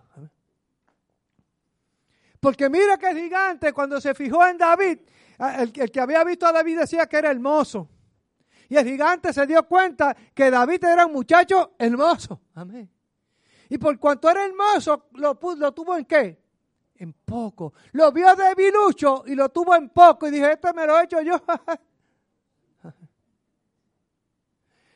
Porque 2.39 2.69
mira 2.69 2.99
que 2.99 3.09
el 3.09 3.19
gigante 3.19 3.73
cuando 3.73 4.03
se 4.03 4.15
fijó 4.15 4.47
en 4.47 4.59
David, 4.59 4.99
el, 5.39 5.73
el, 5.75 5.91
que 5.91 6.01
había 6.01 6.23
visto 6.25 6.45
a 6.45 6.53
David 6.53 6.81
decía 6.81 7.07
que 7.07 7.17
era 7.17 7.31
hermoso. 7.31 7.89
Y 8.73 8.77
el 8.79 8.87
gigante 8.87 9.35
se 9.35 9.47
dio 9.47 9.69
cuenta 9.69 10.17
que 10.33 10.51
David 10.51 10.83
era 10.83 11.05
un 11.05 11.13
muchacho 11.13 11.75
hermoso. 11.79 12.41
Amén. 12.55 12.91
Y 13.69 13.77
por 13.77 13.99
cuanto 13.99 14.31
era 14.31 14.47
hermoso, 14.47 15.11
lo, 15.13 15.39
lo 15.59 15.73
tuvo 15.75 15.95
en 15.99 16.07
qué? 16.07 16.43
en 16.97 17.13
poco. 17.13 17.75
Lo 17.93 18.11
vio 18.13 18.35
debilucho 18.35 19.25
y 19.27 19.35
lo 19.35 19.51
tuvo 19.51 19.75
en 19.75 19.91
poco 19.91 20.27
y 20.27 20.31
dije, 20.31 20.53
este 20.53 20.73
me 20.73 20.87
lo 20.87 20.99
he 20.99 21.05
hecho 21.05 21.21
yo. 21.21 21.35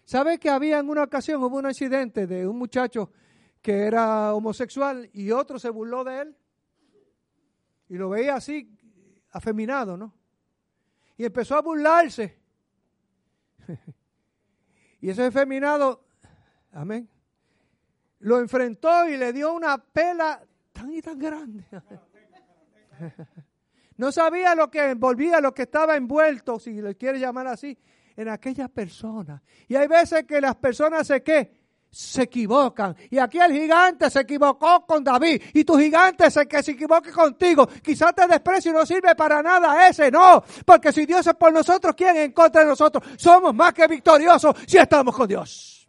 ¿Sabe 0.06 0.38
que 0.38 0.48
había 0.48 0.78
en 0.78 0.88
una 0.88 1.02
ocasión, 1.02 1.44
hubo 1.44 1.58
un 1.58 1.66
accidente 1.66 2.26
de 2.26 2.48
un 2.48 2.56
muchacho 2.56 3.10
que 3.60 3.82
era 3.82 4.32
homosexual 4.32 5.10
y 5.12 5.30
otro 5.32 5.58
se 5.58 5.68
burló 5.68 6.02
de 6.02 6.22
él? 6.22 6.34
Y 7.90 7.96
lo 7.96 8.08
veía 8.08 8.36
así, 8.36 8.74
afeminado, 9.32 9.98
¿no? 9.98 10.14
Y 11.18 11.26
empezó 11.26 11.56
a 11.56 11.60
burlarse. 11.60 12.45
y 15.00 15.10
ese 15.10 15.24
afeminado, 15.24 16.04
amén, 16.72 17.08
lo 18.20 18.38
enfrentó 18.38 19.08
y 19.08 19.16
le 19.16 19.32
dio 19.32 19.52
una 19.52 19.78
pela 19.78 20.42
tan 20.72 20.92
y 20.92 21.02
tan 21.02 21.18
grande. 21.18 21.64
No 23.98 24.12
sabía 24.12 24.54
lo 24.54 24.70
que 24.70 24.90
envolvía, 24.90 25.40
lo 25.40 25.54
que 25.54 25.62
estaba 25.62 25.96
envuelto, 25.96 26.58
si 26.58 26.82
le 26.82 26.96
quiere 26.96 27.18
llamar 27.18 27.46
así, 27.46 27.78
en 28.14 28.28
aquella 28.28 28.68
persona. 28.68 29.42
Y 29.68 29.74
hay 29.74 29.86
veces 29.88 30.24
que 30.24 30.38
las 30.40 30.54
personas 30.56 31.06
se 31.06 31.22
qué? 31.22 31.65
Se 31.98 32.24
equivocan. 32.24 32.94
Y 33.08 33.16
aquí 33.16 33.38
el 33.38 33.50
gigante 33.52 34.10
se 34.10 34.20
equivocó 34.20 34.84
con 34.84 35.02
David. 35.02 35.40
Y 35.54 35.64
tu 35.64 35.78
gigante 35.78 36.30
se 36.30 36.46
que 36.46 36.62
se 36.62 36.72
equivoque 36.72 37.10
contigo. 37.10 37.66
Quizás 37.82 38.14
te 38.14 38.26
desprecio 38.26 38.70
y 38.70 38.74
no 38.74 38.84
sirve 38.84 39.14
para 39.14 39.42
nada 39.42 39.88
ese. 39.88 40.10
No. 40.10 40.44
Porque 40.66 40.92
si 40.92 41.06
Dios 41.06 41.26
es 41.26 41.32
por 41.36 41.54
nosotros, 41.54 41.94
¿quién 41.96 42.14
en 42.18 42.32
contra 42.32 42.60
de 42.60 42.68
nosotros? 42.68 43.02
Somos 43.16 43.54
más 43.54 43.72
que 43.72 43.86
victoriosos 43.86 44.54
si 44.66 44.76
estamos 44.76 45.16
con 45.16 45.26
Dios. 45.26 45.88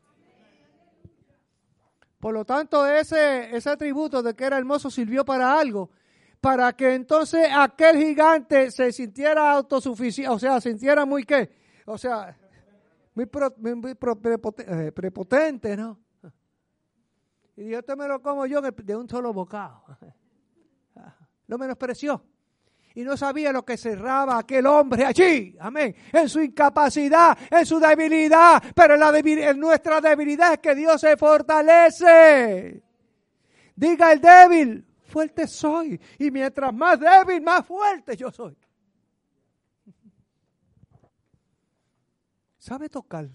Por 2.22 2.34
lo 2.34 2.46
tanto, 2.46 2.88
ese, 2.88 3.54
ese 3.54 3.70
atributo 3.70 4.24
de 4.24 4.34
que 4.34 4.46
era 4.46 4.58
hermoso 4.58 4.90
sirvió 4.90 5.26
para 5.26 5.60
algo, 5.60 5.92
para 6.40 6.72
que 6.72 6.96
entonces 6.96 7.50
aquel 7.54 7.98
gigante 7.98 8.72
se 8.72 8.94
sintiera 8.94 9.52
autosuficiente, 9.52 10.34
o 10.34 10.40
sea, 10.40 10.62
sintiera 10.62 11.06
muy 11.06 11.26
qué, 11.26 11.50
o 11.86 11.98
sea, 11.98 12.38
muy, 13.18 13.92
eh, 14.60 14.92
prepotente, 14.92 15.76
¿no? 15.76 16.00
Y 17.56 17.70
yo 17.70 17.82
te 17.82 17.96
me 17.96 18.08
lo 18.08 18.22
como 18.22 18.46
yo 18.46 18.62
de 18.62 18.96
un 18.96 19.10
solo 19.10 19.34
bocado. 19.34 19.84
Lo 21.48 21.58
menospreció 21.58 22.22
y 22.94 23.04
no 23.04 23.16
sabía 23.16 23.54
lo 23.54 23.64
que 23.64 23.78
cerraba 23.78 24.40
aquel 24.40 24.66
hombre 24.66 25.06
allí, 25.06 25.56
amén, 25.60 25.96
en 26.12 26.28
su 26.28 26.42
incapacidad, 26.42 27.38
en 27.50 27.66
su 27.66 27.80
debilidad, 27.80 28.62
pero 28.76 28.96
en, 28.96 29.00
la 29.00 29.18
en 29.18 29.60
nuestra 29.60 30.02
debilidad 30.02 30.54
es 30.54 30.60
que 30.60 30.76
Dios 30.76 31.00
se 31.00 31.16
fortalece. 31.16 32.84
Diga 33.76 34.12
el 34.12 34.20
débil, 34.20 34.86
fuerte 35.06 35.48
soy, 35.48 35.98
y 36.20 36.32
mientras 36.32 36.74
más 36.74 37.00
débil, 37.00 37.42
más 37.42 37.66
fuerte 37.66 38.18
yo 38.18 38.30
soy. 38.30 38.58
Sabe 42.68 42.90
tocar. 42.90 43.30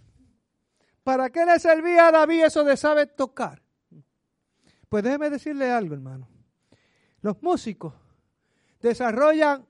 ¿Para 1.02 1.30
qué 1.30 1.46
le 1.46 1.58
servía 1.58 2.08
a 2.08 2.12
David 2.12 2.44
eso 2.44 2.62
de 2.64 2.76
sabe 2.76 3.06
tocar? 3.06 3.62
Pues 4.88 5.02
déjeme 5.02 5.30
decirle 5.30 5.70
algo, 5.70 5.94
hermano. 5.94 6.28
Los 7.22 7.42
músicos 7.42 7.94
desarrollan 8.80 9.66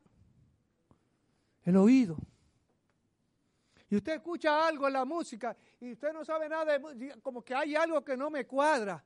el 1.63 1.77
oído. 1.77 2.17
Y 3.89 3.97
usted 3.97 4.15
escucha 4.15 4.67
algo 4.67 4.89
en 4.89 4.95
la 4.95 5.05
música 5.05 5.57
y 5.81 5.93
usted 5.93 6.13
no 6.13 6.25
sabe 6.25 6.49
nada 6.49 6.79
de 6.79 7.21
como 7.23 7.45
que 7.45 7.55
hay 7.55 7.77
algo 7.77 8.03
que 8.05 8.17
no 8.17 8.31
me 8.31 8.47
cuadra. 8.47 9.05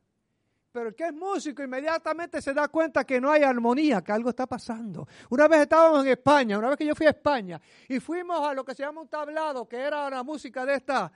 Pero 0.77 0.91
el 0.91 0.95
que 0.95 1.07
es 1.07 1.15
músico 1.15 1.63
inmediatamente 1.63 2.43
se 2.43 2.53
da 2.53 2.69
cuenta 2.69 3.03
que 3.03 3.19
no 3.19 3.31
hay 3.31 3.43
armonía, 3.43 4.05
que 4.05 4.13
algo 4.13 4.29
está 4.29 4.47
pasando. 4.47 5.09
Una 5.31 5.49
vez 5.49 5.63
estábamos 5.63 6.05
en 6.05 6.13
España, 6.13 6.59
una 6.59 6.69
vez 6.69 6.77
que 6.77 6.85
yo 6.85 6.95
fui 6.95 7.07
a 7.07 7.11
España, 7.13 7.59
y 7.89 7.99
fuimos 7.99 8.47
a 8.47 8.53
lo 8.53 8.63
que 8.63 8.75
se 8.75 8.83
llama 8.83 9.01
un 9.01 9.09
tablado, 9.09 9.67
que 9.67 9.79
era 9.79 10.11
la 10.11 10.23
música 10.23 10.67
de 10.67 10.75
esta, 10.75 11.11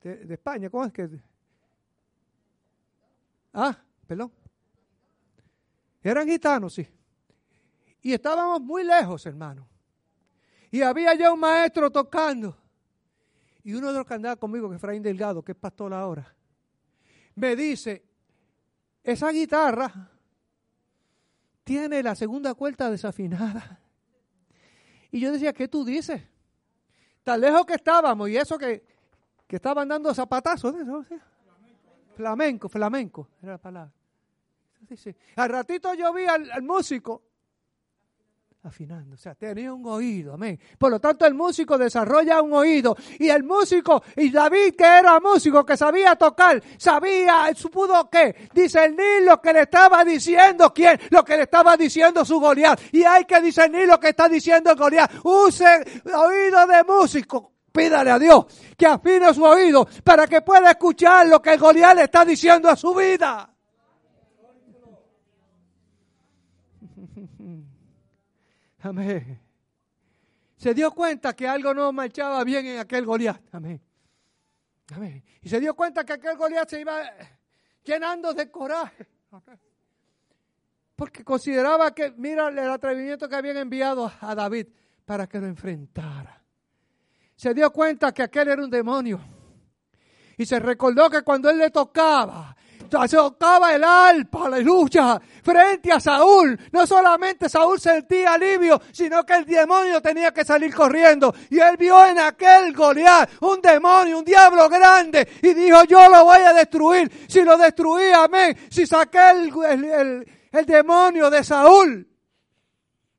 de, 0.00 0.32
España, 0.32 0.70
¿cómo 0.70 0.84
es 0.84 0.92
que? 0.92 1.10
Ah, 3.52 3.76
perdón. 4.06 4.30
Eran 6.04 6.28
gitanos, 6.28 6.74
sí. 6.74 6.86
Y 8.00 8.12
estábamos 8.12 8.60
muy 8.60 8.84
lejos, 8.84 9.26
hermano. 9.26 9.66
Y 10.70 10.82
había 10.82 11.14
ya 11.14 11.32
un 11.32 11.40
maestro 11.40 11.90
tocando. 11.90 12.56
Y 13.64 13.74
uno 13.74 13.88
de 13.88 13.98
los 13.98 14.06
que 14.06 14.14
andaba 14.14 14.36
conmigo, 14.36 14.68
que 14.68 14.76
es 14.76 14.78
Efraín 14.80 15.02
Delgado, 15.02 15.42
que 15.42 15.50
es 15.50 15.58
pastor 15.58 15.92
ahora, 15.92 16.32
me 17.34 17.56
dice, 17.56 18.04
esa 19.02 19.30
guitarra 19.30 20.10
tiene 21.64 22.02
la 22.02 22.14
segunda 22.14 22.54
cuerda 22.54 22.90
desafinada. 22.90 23.80
Y 25.10 25.20
yo 25.20 25.32
decía, 25.32 25.52
¿qué 25.52 25.68
tú 25.68 25.84
dices? 25.84 26.22
Tan 27.22 27.40
lejos 27.40 27.66
que 27.66 27.74
estábamos 27.74 28.28
y 28.28 28.36
eso 28.36 28.58
que, 28.58 28.84
que 29.46 29.56
estaban 29.56 29.88
dando 29.88 30.12
zapatazos. 30.14 30.74
Flamenco, 32.16 32.68
flamenco, 32.68 33.28
era 33.42 33.52
la 33.52 33.58
palabra. 33.58 33.92
Al 35.36 35.48
ratito 35.48 35.94
yo 35.94 36.12
vi 36.12 36.24
al, 36.24 36.62
músico 36.62 37.22
afinando, 38.64 39.14
o 39.14 39.18
sea, 39.18 39.34
tenía 39.34 39.72
un 39.72 39.84
oído, 39.86 40.34
amén. 40.34 40.58
Por 40.78 40.90
lo 40.90 41.00
tanto, 41.00 41.26
el 41.26 41.34
músico 41.34 41.76
desarrolla 41.76 42.40
un 42.40 42.52
oído. 42.52 42.96
Y 43.18 43.28
el 43.28 43.42
músico, 43.42 44.02
y 44.16 44.30
David, 44.30 44.74
que 44.76 44.84
era 44.84 45.18
músico, 45.18 45.66
que 45.66 45.76
sabía 45.76 46.14
tocar, 46.14 46.62
sabía, 46.78 47.50
pudo 47.72 48.08
qué, 48.08 48.48
discernir 48.54 49.22
lo 49.24 49.40
que 49.40 49.52
le 49.52 49.62
estaba 49.62 50.04
diciendo 50.04 50.72
quién, 50.72 51.00
lo 51.10 51.24
que 51.24 51.36
le 51.36 51.42
estaba 51.44 51.76
diciendo 51.76 52.24
su 52.24 52.38
Goliat. 52.38 52.80
Y 52.92 53.02
hay 53.02 53.24
que 53.24 53.40
discernir 53.40 53.88
lo 53.88 53.98
que 53.98 54.10
está 54.10 54.28
diciendo 54.28 54.76
Goliat. 54.76 55.10
Use 55.24 55.84
oído 56.14 56.66
de 56.66 56.84
músico. 56.84 57.50
Pídale 57.72 58.10
a 58.10 58.18
Dios 58.18 58.44
que 58.76 58.86
afine 58.86 59.32
su 59.32 59.42
oído 59.42 59.88
para 60.04 60.26
que 60.26 60.42
pueda 60.42 60.70
escuchar 60.70 61.26
lo 61.26 61.40
que 61.40 61.54
el 61.54 61.58
Goliat 61.58 61.96
le 61.96 62.02
está 62.04 62.24
diciendo 62.24 62.68
a 62.68 62.76
su 62.76 62.94
vida. 62.94 63.51
Amén. 68.82 69.40
Se 70.56 70.74
dio 70.74 70.92
cuenta 70.92 71.34
que 71.34 71.48
algo 71.48 71.74
no 71.74 71.92
marchaba 71.92 72.42
bien 72.44 72.66
en 72.66 72.78
aquel 72.78 73.04
Goliat. 73.04 73.42
Amén. 73.52 73.80
Amén. 74.94 75.24
Y 75.40 75.48
se 75.48 75.58
dio 75.60 75.74
cuenta 75.74 76.04
que 76.04 76.12
aquel 76.12 76.36
Goliat 76.36 76.68
se 76.68 76.80
iba 76.80 77.02
llenando 77.82 78.34
de 78.34 78.50
coraje. 78.50 79.08
Porque 80.96 81.24
consideraba 81.24 81.94
que, 81.94 82.12
mira 82.12 82.48
el 82.48 82.58
atrevimiento 82.58 83.28
que 83.28 83.34
habían 83.34 83.56
enviado 83.56 84.12
a 84.20 84.34
David 84.34 84.68
para 85.04 85.26
que 85.26 85.40
lo 85.40 85.46
enfrentara 85.46 86.42
se 87.42 87.52
dio 87.54 87.72
cuenta 87.72 88.12
que 88.12 88.22
aquel 88.22 88.46
era 88.46 88.62
un 88.62 88.70
demonio. 88.70 89.20
Y 90.36 90.46
se 90.46 90.60
recordó 90.60 91.10
que 91.10 91.22
cuando 91.22 91.50
él 91.50 91.58
le 91.58 91.70
tocaba, 91.70 92.56
tocaba 92.92 93.74
el 93.74 93.82
alpa, 93.84 94.46
aleluya, 94.46 95.20
frente 95.42 95.90
a 95.90 96.00
Saúl. 96.00 96.58
No 96.72 96.86
solamente 96.86 97.48
Saúl 97.48 97.80
sentía 97.80 98.34
alivio, 98.34 98.80
sino 98.92 99.24
que 99.24 99.34
el 99.34 99.44
demonio 99.44 100.00
tenía 100.00 100.32
que 100.32 100.44
salir 100.44 100.74
corriendo. 100.74 101.34
Y 101.50 101.58
él 101.58 101.76
vio 101.76 102.06
en 102.06 102.18
aquel 102.18 102.72
Goliat 102.74 103.30
un 103.40 103.60
demonio, 103.60 104.18
un 104.18 104.24
diablo 104.24 104.68
grande, 104.68 105.28
y 105.42 105.54
dijo, 105.54 105.84
yo 105.84 106.08
lo 106.08 106.24
voy 106.24 106.40
a 106.40 106.52
destruir. 106.52 107.10
Si 107.28 107.42
lo 107.42 107.56
destruí, 107.56 108.12
amén. 108.12 108.56
Si 108.70 108.86
saqué 108.86 109.30
el, 109.30 110.26
el 110.52 110.66
demonio 110.66 111.30
de 111.30 111.42
Saúl, 111.42 112.08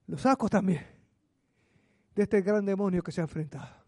lo 0.07 0.17
saco 0.17 0.49
también 0.49 0.85
de 2.15 2.23
este 2.23 2.41
gran 2.41 2.65
demonio 2.65 3.01
que 3.01 3.11
se 3.11 3.21
ha 3.21 3.23
enfrentado. 3.23 3.83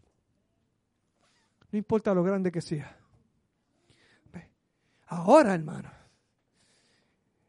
No 1.70 1.78
importa 1.78 2.14
lo 2.14 2.22
grande 2.22 2.50
que 2.50 2.60
sea. 2.60 2.96
Ahora, 5.06 5.54
hermano. 5.54 5.90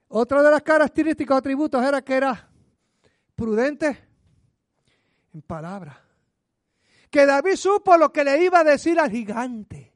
Otra 0.09 0.41
de 0.41 0.51
las 0.51 0.61
características 0.61 1.35
o 1.35 1.37
atributos 1.37 1.83
era 1.83 2.01
que 2.01 2.13
era 2.13 2.49
prudente 3.35 3.97
en 5.33 5.41
palabra. 5.41 6.01
Que 7.09 7.25
David 7.25 7.55
supo 7.55 7.97
lo 7.97 8.11
que 8.11 8.23
le 8.23 8.43
iba 8.43 8.59
a 8.59 8.63
decir 8.63 8.99
al 8.99 9.11
gigante. 9.11 9.93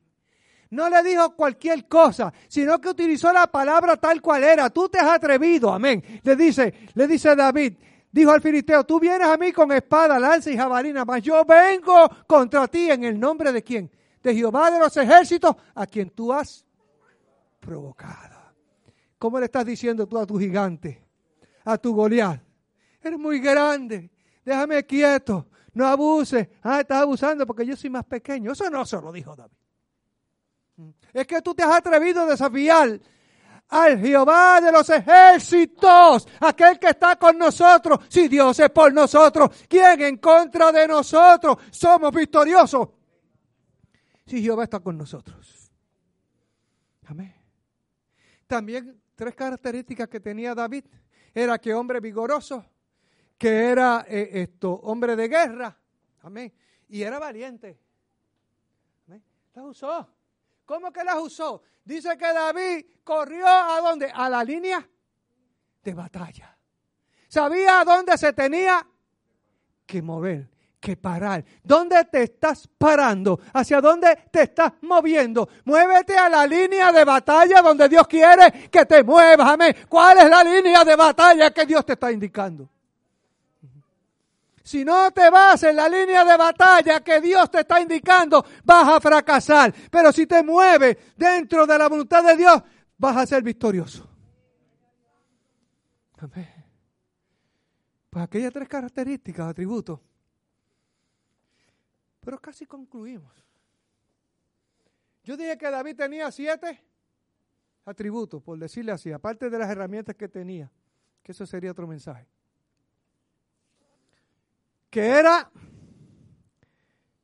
No 0.71 0.89
le 0.89 1.03
dijo 1.03 1.35
cualquier 1.35 1.87
cosa, 1.87 2.33
sino 2.47 2.79
que 2.79 2.89
utilizó 2.89 3.31
la 3.31 3.47
palabra 3.47 3.97
tal 3.97 4.21
cual 4.21 4.43
era. 4.43 4.69
Tú 4.69 4.89
te 4.89 4.99
has 4.99 5.09
atrevido, 5.09 5.73
amén. 5.73 6.03
Le 6.23 6.35
dice, 6.35 6.73
le 6.93 7.07
dice 7.07 7.35
David, 7.35 7.73
dijo 8.11 8.31
al 8.31 8.41
filisteo, 8.41 8.85
tú 8.85 8.99
vienes 8.99 9.27
a 9.27 9.37
mí 9.37 9.51
con 9.51 9.71
espada, 9.71 10.17
lanza 10.19 10.49
y 10.49 10.57
jabalina, 10.57 11.03
mas 11.03 11.21
yo 11.21 11.43
vengo 11.45 12.09
contra 12.25 12.67
ti 12.67 12.89
en 12.89 13.03
el 13.03 13.19
nombre 13.19 13.51
de 13.51 13.63
quién? 13.63 13.91
de 14.23 14.35
Jehová 14.35 14.71
de 14.71 14.79
los 14.79 14.95
ejércitos, 14.97 15.55
a 15.73 15.85
quien 15.85 16.09
tú 16.09 16.31
has 16.31 16.65
provocado. 17.61 18.35
¿Cómo 19.17 19.39
le 19.39 19.45
estás 19.45 19.65
diciendo 19.65 20.07
tú 20.07 20.17
a 20.17 20.25
tu 20.25 20.37
gigante, 20.37 21.05
a 21.63 21.77
tu 21.77 21.93
Goliat? 21.95 22.41
Eres 23.01 23.19
muy 23.19 23.39
grande, 23.39 24.11
déjame 24.43 24.83
quieto, 24.85 25.47
no 25.73 25.87
abuses. 25.87 26.49
Ah, 26.63 26.81
estás 26.81 27.01
abusando 27.03 27.45
porque 27.47 27.65
yo 27.65 27.77
soy 27.77 27.89
más 27.89 28.03
pequeño. 28.03 28.51
Eso 28.51 28.69
no 28.69 28.85
se 28.85 28.97
lo 28.97 29.11
dijo 29.11 29.35
David. 29.35 29.55
Es 31.13 31.27
que 31.27 31.41
tú 31.41 31.53
te 31.53 31.63
has 31.63 31.75
atrevido 31.75 32.21
a 32.21 32.25
desafiar 32.25 32.99
al 33.69 33.99
Jehová 33.99 34.59
de 34.59 34.71
los 34.71 34.89
ejércitos, 34.89 36.27
aquel 36.39 36.77
que 36.79 36.89
está 36.89 37.15
con 37.15 37.37
nosotros. 37.37 37.99
Si 38.09 38.27
Dios 38.27 38.59
es 38.59 38.69
por 38.69 38.91
nosotros, 38.93 39.65
¿quién 39.69 40.01
en 40.01 40.17
contra 40.17 40.71
de 40.71 40.87
nosotros? 40.87 41.57
Somos 41.69 42.11
victoriosos 42.13 42.89
si 44.25 44.41
Jehová 44.41 44.63
está 44.63 44.79
con 44.79 44.97
nosotros. 44.97 45.71
Amén. 47.05 47.40
También 48.51 49.01
tres 49.15 49.33
características 49.33 50.09
que 50.09 50.19
tenía 50.19 50.53
David 50.53 50.83
era 51.33 51.57
que 51.57 51.73
hombre 51.73 52.01
vigoroso, 52.01 52.65
que 53.37 53.47
era 53.47 54.05
eh, 54.05 54.29
esto, 54.41 54.73
hombre 54.73 55.15
de 55.15 55.29
guerra, 55.29 55.77
amén, 56.19 56.53
y 56.89 57.01
era 57.01 57.17
valiente. 57.17 57.79
Las 59.53 59.65
usó. 59.65 60.05
¿Cómo 60.65 60.91
que 60.91 61.01
las 61.01 61.15
usó? 61.15 61.63
Dice 61.85 62.17
que 62.17 62.25
David 62.25 62.87
corrió 63.05 63.47
a 63.47 63.79
dónde? 63.79 64.11
A 64.13 64.27
la 64.27 64.43
línea 64.43 64.85
de 65.81 65.93
batalla. 65.93 66.57
Sabía 67.29 67.79
a 67.79 67.85
dónde 67.85 68.17
se 68.17 68.33
tenía 68.33 68.85
que 69.85 70.01
mover 70.01 70.49
que 70.81 70.97
parar. 70.97 71.45
¿Dónde 71.63 72.03
te 72.05 72.23
estás 72.23 72.67
parando? 72.77 73.39
¿Hacia 73.53 73.79
dónde 73.79 74.17
te 74.31 74.41
estás 74.43 74.73
moviendo? 74.81 75.47
Muévete 75.63 76.17
a 76.17 76.27
la 76.27 76.45
línea 76.47 76.91
de 76.91 77.05
batalla 77.05 77.61
donde 77.61 77.87
Dios 77.87 78.07
quiere 78.07 78.69
que 78.69 78.85
te 78.85 79.03
muevas. 79.03 79.47
Amén. 79.47 79.75
¿Cuál 79.87 80.17
es 80.17 80.29
la 80.29 80.43
línea 80.43 80.83
de 80.83 80.95
batalla 80.95 81.51
que 81.51 81.65
Dios 81.65 81.85
te 81.85 81.93
está 81.93 82.11
indicando? 82.11 82.67
Si 84.63 84.83
no 84.83 85.11
te 85.11 85.29
vas 85.29 85.61
en 85.63 85.75
la 85.75 85.87
línea 85.87 86.25
de 86.25 86.37
batalla 86.37 87.01
que 87.01 87.21
Dios 87.21 87.49
te 87.51 87.59
está 87.59 87.79
indicando, 87.79 88.43
vas 88.63 88.87
a 88.87 88.99
fracasar. 88.99 89.73
Pero 89.91 90.11
si 90.11 90.25
te 90.25 90.43
mueves 90.43 90.97
dentro 91.15 91.67
de 91.67 91.77
la 91.77 91.87
voluntad 91.87 92.23
de 92.23 92.35
Dios, 92.35 92.61
vas 92.97 93.17
a 93.17 93.25
ser 93.25 93.43
victorioso. 93.43 94.09
Amén. 96.17 96.49
Pues 98.09 98.25
aquellas 98.25 98.51
tres 98.51 98.67
características, 98.67 99.47
atributos, 99.47 99.99
pero 102.21 102.39
casi 102.39 102.65
concluimos. 102.65 103.33
Yo 105.23 105.35
dije 105.37 105.57
que 105.57 105.69
David 105.69 105.95
tenía 105.95 106.31
siete 106.31 106.83
atributos, 107.85 108.41
por 108.41 108.57
decirle 108.57 108.91
así, 108.91 109.11
aparte 109.11 109.49
de 109.49 109.59
las 109.59 109.69
herramientas 109.69 110.15
que 110.15 110.27
tenía, 110.27 110.71
que 111.21 111.31
eso 111.31 111.45
sería 111.45 111.71
otro 111.71 111.87
mensaje. 111.87 112.27
Que 114.89 115.05
era 115.05 115.51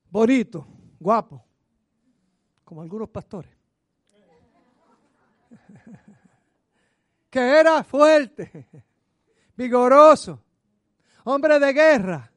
bonito, 0.10 0.68
guapo, 1.00 1.44
como 2.64 2.82
algunos 2.82 3.10
pastores. 3.10 3.52
que 7.30 7.40
era 7.40 7.84
fuerte, 7.84 8.68
vigoroso, 9.56 10.44
hombre 11.24 11.60
de 11.60 11.74
guerra, 11.74 12.32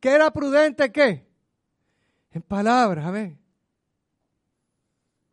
que 0.00 0.10
era 0.10 0.30
prudente, 0.30 0.90
¿qué? 0.90 1.26
En 2.36 2.42
palabras, 2.42 3.02
amén. 3.02 3.42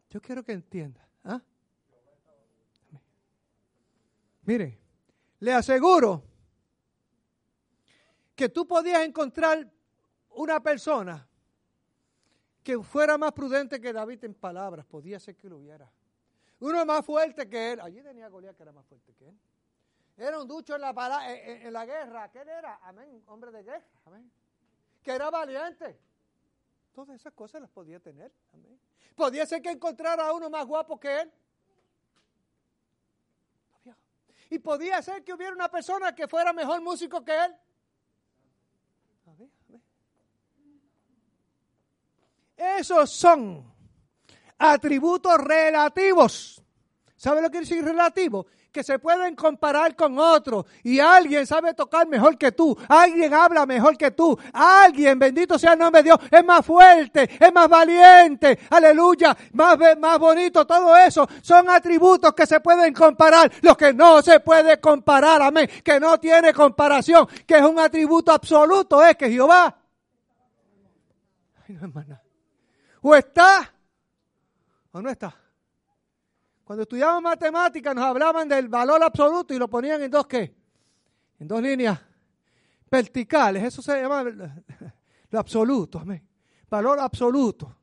Yo 0.09 0.21
quiero 0.21 0.41
que 0.41 0.53
entienda. 0.53 1.05
¿ah? 1.25 1.41
Mire, 4.43 4.79
le 5.39 5.51
aseguro 5.51 6.23
que 8.33 8.47
tú 8.47 8.65
podías 8.65 9.03
encontrar 9.03 9.69
una 10.29 10.63
persona 10.63 11.27
que 12.63 12.81
fuera 12.81 13.17
más 13.17 13.33
prudente 13.33 13.81
que 13.81 13.91
David 13.91 14.23
en 14.23 14.33
palabras, 14.33 14.85
podía 14.85 15.19
ser 15.19 15.35
que 15.35 15.49
lo 15.49 15.57
hubiera. 15.57 15.91
Uno 16.61 16.85
más 16.85 17.05
fuerte 17.05 17.49
que 17.49 17.73
él. 17.73 17.81
Allí 17.81 18.01
tenía 18.01 18.29
Goliat 18.29 18.55
que 18.55 18.63
era 18.63 18.71
más 18.71 18.85
fuerte 18.85 19.13
que 19.13 19.27
él. 19.27 19.37
Era 20.15 20.39
un 20.39 20.47
ducho 20.47 20.75
en 20.75 20.81
la, 20.83 21.85
guerra. 21.85 22.31
¿Qué 22.31 22.39
era? 22.39 22.79
Amén. 22.81 23.21
Hombre 23.27 23.51
de 23.51 23.61
guerra. 23.61 23.89
Amén. 24.05 24.31
Que 25.03 25.11
era 25.11 25.29
valiente. 25.29 25.99
Todas 26.93 27.19
esas 27.19 27.33
cosas 27.33 27.61
las 27.61 27.69
podía 27.71 27.99
tener. 27.99 28.31
Podía 29.15 29.45
ser 29.45 29.61
que 29.61 29.71
encontrara 29.71 30.27
a 30.27 30.33
uno 30.33 30.49
más 30.49 30.65
guapo 30.65 30.99
que 30.99 31.21
él. 31.21 31.31
Y 34.49 34.59
podía 34.59 35.01
ser 35.01 35.23
que 35.23 35.33
hubiera 35.33 35.53
una 35.53 35.69
persona 35.69 36.13
que 36.13 36.27
fuera 36.27 36.53
mejor 36.53 36.81
músico 36.81 37.23
que 37.23 37.33
él. 37.45 37.55
Esos 42.55 43.09
son 43.09 43.73
atributos 44.59 45.37
relativos. 45.39 46.63
¿Sabe 47.15 47.41
lo 47.41 47.47
que 47.47 47.57
quiere 47.57 47.67
decir 47.67 47.83
relativo? 47.83 48.45
Que 48.73 48.83
se 48.83 48.97
pueden 48.97 49.35
comparar 49.35 49.95
con 49.95 50.17
otros. 50.17 50.65
Y 50.81 50.99
alguien 50.99 51.45
sabe 51.45 51.75
tocar 51.75 52.07
mejor 52.07 52.39
que 52.39 52.51
tú. 52.51 52.75
Alguien 52.89 53.31
habla 53.31 53.67
mejor 53.67 53.95
que 53.95 54.09
tú. 54.09 54.35
Alguien, 54.51 55.19
bendito 55.19 55.59
sea 55.59 55.73
el 55.73 55.79
nombre 55.79 56.01
de 56.01 56.09
Dios, 56.09 56.19
es 56.31 56.43
más 56.43 56.65
fuerte, 56.65 57.29
es 57.39 57.53
más 57.53 57.69
valiente. 57.69 58.57
Aleluya. 58.71 59.37
Más, 59.51 59.77
más 59.99 60.17
bonito. 60.17 60.65
Todo 60.65 60.97
eso 60.97 61.27
son 61.43 61.69
atributos 61.69 62.33
que 62.33 62.47
se 62.47 62.59
pueden 62.61 62.95
comparar. 62.95 63.51
Los 63.61 63.77
que 63.77 63.93
no 63.93 64.23
se 64.23 64.39
puede 64.39 64.79
comparar. 64.81 65.43
Amén. 65.43 65.69
Que 65.83 65.99
no 65.99 66.19
tiene 66.19 66.51
comparación. 66.51 67.27
Que 67.45 67.59
es 67.59 67.63
un 67.63 67.77
atributo 67.77 68.31
absoluto. 68.31 69.03
Es 69.03 69.15
que 69.15 69.29
Jehová. 69.29 69.77
Ay, 71.67 71.75
no, 71.75 71.85
hermana. 71.85 72.21
O 73.03 73.13
está 73.13 73.71
o 74.93 75.01
no 75.01 75.09
está. 75.09 75.42
Cuando 76.63 76.83
estudiábamos 76.83 77.23
matemáticas 77.23 77.93
nos 77.93 78.05
hablaban 78.05 78.47
del 78.47 78.69
valor 78.69 79.03
absoluto 79.03 79.53
y 79.53 79.57
lo 79.57 79.69
ponían 79.69 80.01
en 80.01 80.11
dos 80.11 80.25
qué? 80.27 80.55
En 81.39 81.47
dos 81.47 81.61
líneas 81.61 81.99
verticales. 82.89 83.63
Eso 83.63 83.81
se 83.81 84.01
llama 84.01 84.23
lo 85.29 85.39
absoluto, 85.39 85.99
amén. 85.99 86.25
Valor 86.69 86.99
absoluto. 86.99 87.75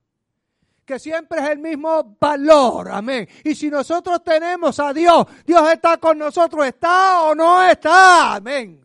Que 0.84 0.98
siempre 0.98 1.40
es 1.40 1.50
el 1.50 1.58
mismo 1.58 2.16
valor, 2.18 2.90
amén. 2.90 3.28
Y 3.44 3.54
si 3.54 3.70
nosotros 3.70 4.24
tenemos 4.24 4.80
a 4.80 4.92
Dios, 4.92 5.26
Dios 5.46 5.70
está 5.70 5.98
con 5.98 6.18
nosotros, 6.18 6.66
está 6.66 7.22
o 7.22 7.34
no 7.34 7.62
está, 7.62 8.36
amén. 8.36 8.80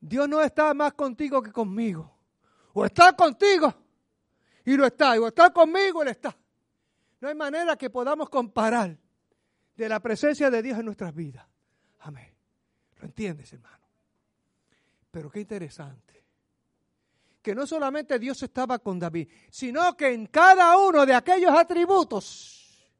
Dios 0.00 0.28
no 0.28 0.40
está 0.40 0.72
más 0.72 0.94
contigo 0.94 1.42
que 1.42 1.52
conmigo. 1.52 2.10
O 2.72 2.84
está 2.84 3.12
contigo 3.12 3.74
y 4.72 4.76
lo 4.76 4.86
está. 4.86 5.20
O 5.20 5.26
está 5.26 5.50
conmigo, 5.52 6.02
Él 6.02 6.08
está. 6.08 6.36
No 7.20 7.28
hay 7.28 7.34
manera 7.34 7.76
que 7.76 7.90
podamos 7.90 8.28
comparar 8.30 8.96
de 9.74 9.88
la 9.88 10.00
presencia 10.00 10.50
de 10.50 10.62
Dios 10.62 10.78
en 10.78 10.84
nuestras 10.84 11.14
vidas. 11.14 11.44
Amén. 12.00 12.32
¿Lo 12.98 13.04
entiendes, 13.06 13.52
hermano? 13.52 13.84
Pero 15.10 15.30
qué 15.30 15.40
interesante. 15.40 16.24
Que 17.42 17.54
no 17.54 17.66
solamente 17.66 18.18
Dios 18.18 18.42
estaba 18.42 18.78
con 18.78 18.98
David, 18.98 19.28
sino 19.50 19.96
que 19.96 20.12
en 20.12 20.26
cada 20.26 20.76
uno 20.78 21.04
de 21.04 21.14
aquellos 21.14 21.52
atributos 21.52 22.90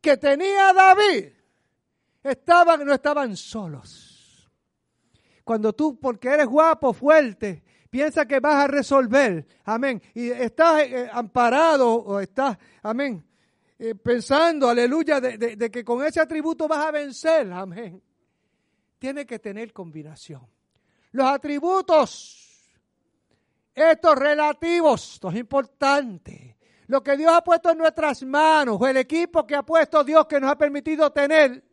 que 0.00 0.16
tenía 0.16 0.72
David, 0.72 1.32
estaban, 2.22 2.84
no 2.84 2.94
estaban 2.94 3.36
solos. 3.36 4.50
Cuando 5.44 5.72
tú, 5.72 5.98
porque 5.98 6.28
eres 6.28 6.46
guapo, 6.46 6.92
fuerte, 6.92 7.64
piensa 7.90 8.24
que 8.24 8.40
vas 8.40 8.64
a 8.64 8.66
resolver, 8.68 9.44
amén, 9.64 10.00
y 10.14 10.30
estás 10.30 10.82
eh, 10.82 11.10
amparado 11.12 11.92
o 11.92 12.20
estás, 12.20 12.56
amén, 12.82 13.22
eh, 13.78 13.94
pensando, 13.96 14.68
aleluya, 14.68 15.20
de, 15.20 15.70
que 15.70 15.84
con 15.84 16.04
ese 16.04 16.20
atributo 16.20 16.68
vas 16.68 16.86
a 16.86 16.90
vencer, 16.90 17.50
amén. 17.52 18.02
Tiene 18.98 19.24
que 19.24 19.38
tener 19.38 19.72
combinación. 19.72 20.46
Los 21.12 21.26
atributos, 21.26 22.70
estos 23.74 24.14
relativos, 24.16 25.14
esto 25.14 25.30
es 25.30 25.36
importante. 25.36 26.58
Lo 26.88 27.02
que 27.02 27.16
Dios 27.16 27.32
ha 27.32 27.42
puesto 27.42 27.70
en 27.70 27.78
nuestras 27.78 28.22
manos, 28.24 28.76
o 28.78 28.86
el 28.86 28.98
equipo 28.98 29.46
que 29.46 29.56
ha 29.56 29.62
puesto 29.62 30.04
Dios 30.04 30.26
que 30.26 30.38
nos 30.38 30.50
ha 30.50 30.58
permitido 30.58 31.10
tener, 31.10 31.64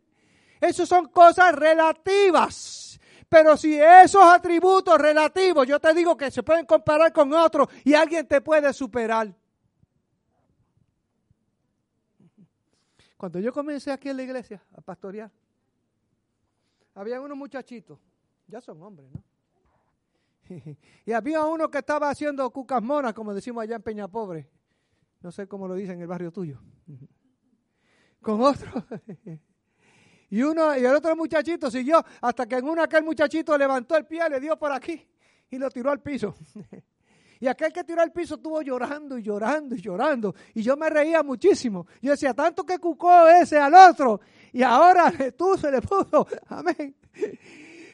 esos 0.60 0.88
son 0.88 1.08
cosas 1.08 1.54
relativas 1.54 2.87
pero 3.28 3.56
si 3.56 3.78
esos 3.78 4.22
atributos 4.22 4.98
relativos, 4.98 5.66
yo 5.66 5.78
te 5.78 5.92
digo 5.92 6.16
que 6.16 6.30
se 6.30 6.42
pueden 6.42 6.64
comparar 6.64 7.12
con 7.12 7.32
otros 7.32 7.68
y 7.84 7.94
alguien 7.94 8.26
te 8.26 8.40
puede 8.40 8.72
superar. 8.72 9.34
Cuando 13.16 13.40
yo 13.40 13.52
comencé 13.52 13.90
aquí 13.90 14.08
en 14.08 14.16
la 14.16 14.22
iglesia 14.22 14.62
a 14.74 14.80
pastorear, 14.80 15.30
había 16.94 17.20
unos 17.20 17.36
muchachitos, 17.36 17.98
ya 18.46 18.60
son 18.60 18.82
hombres, 18.82 19.10
¿no? 19.10 19.22
Y 21.04 21.12
había 21.12 21.44
uno 21.44 21.70
que 21.70 21.78
estaba 21.78 22.08
haciendo 22.10 22.48
cucas 22.50 22.82
monas, 22.82 23.12
como 23.12 23.34
decimos 23.34 23.62
allá 23.62 23.76
en 23.76 23.82
Peña 23.82 24.08
Pobre. 24.08 24.48
No 25.20 25.32
sé 25.32 25.46
cómo 25.46 25.66
lo 25.68 25.74
dicen 25.74 25.96
en 25.96 26.02
el 26.02 26.06
barrio 26.06 26.32
tuyo. 26.32 26.60
Con 28.22 28.40
otro. 28.40 28.70
Y 30.30 30.42
uno 30.42 30.76
y 30.76 30.84
el 30.84 30.94
otro 30.94 31.16
muchachito 31.16 31.70
siguió 31.70 32.04
hasta 32.20 32.46
que 32.46 32.56
en 32.56 32.68
una 32.68 32.84
aquel 32.84 33.02
muchachito 33.02 33.56
levantó 33.56 33.96
el 33.96 34.06
pie, 34.06 34.28
le 34.28 34.40
dio 34.40 34.58
por 34.58 34.72
aquí 34.72 35.06
y 35.50 35.58
lo 35.58 35.70
tiró 35.70 35.90
al 35.90 36.00
piso. 36.00 36.34
Y 37.40 37.46
aquel 37.46 37.72
que 37.72 37.84
tiró 37.84 38.02
al 38.02 38.10
piso 38.10 38.34
estuvo 38.34 38.60
llorando 38.62 39.16
y 39.16 39.22
llorando 39.22 39.76
y 39.76 39.80
llorando. 39.80 40.34
Y 40.54 40.62
yo 40.62 40.76
me 40.76 40.90
reía 40.90 41.22
muchísimo. 41.22 41.86
Yo 42.02 42.10
decía, 42.10 42.34
tanto 42.34 42.66
que 42.66 42.80
cucó 42.80 43.28
ese 43.28 43.56
al 43.56 43.72
otro. 43.74 44.20
Y 44.52 44.64
ahora 44.64 45.12
tú 45.38 45.56
se 45.56 45.70
le 45.70 45.80
puso. 45.80 46.26
Amén 46.48 46.96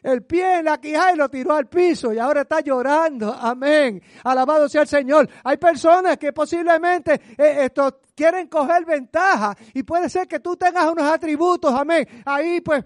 el 0.05 0.23
pie 0.23 0.59
en 0.59 0.67
la 0.67 0.79
quijada 0.79 1.13
y 1.13 1.17
lo 1.17 1.31
tiró 1.31 1.55
al 1.55 1.67
piso 1.67 2.13
y 2.13 2.19
ahora 2.19 2.43
está 2.43 2.61
llorando. 2.61 3.33
Amén. 3.33 4.03
Alabado 4.23 4.69
sea 4.69 4.83
el 4.83 4.89
Señor. 4.89 5.29
Hay 5.43 5.57
personas 5.57 6.19
que 6.19 6.31
posiblemente 6.33 7.21
eh, 7.39 7.71
quieren 8.15 8.47
coger 8.49 8.85
ventaja 8.85 9.57
y 9.73 9.83
puede 9.83 10.11
ser 10.11 10.29
que 10.29 10.41
tú 10.41 10.57
tengas 10.57 10.93
unos 10.93 11.11
atributos, 11.11 11.73
amén. 11.73 12.07
Ahí 12.27 12.61
pues, 12.61 12.85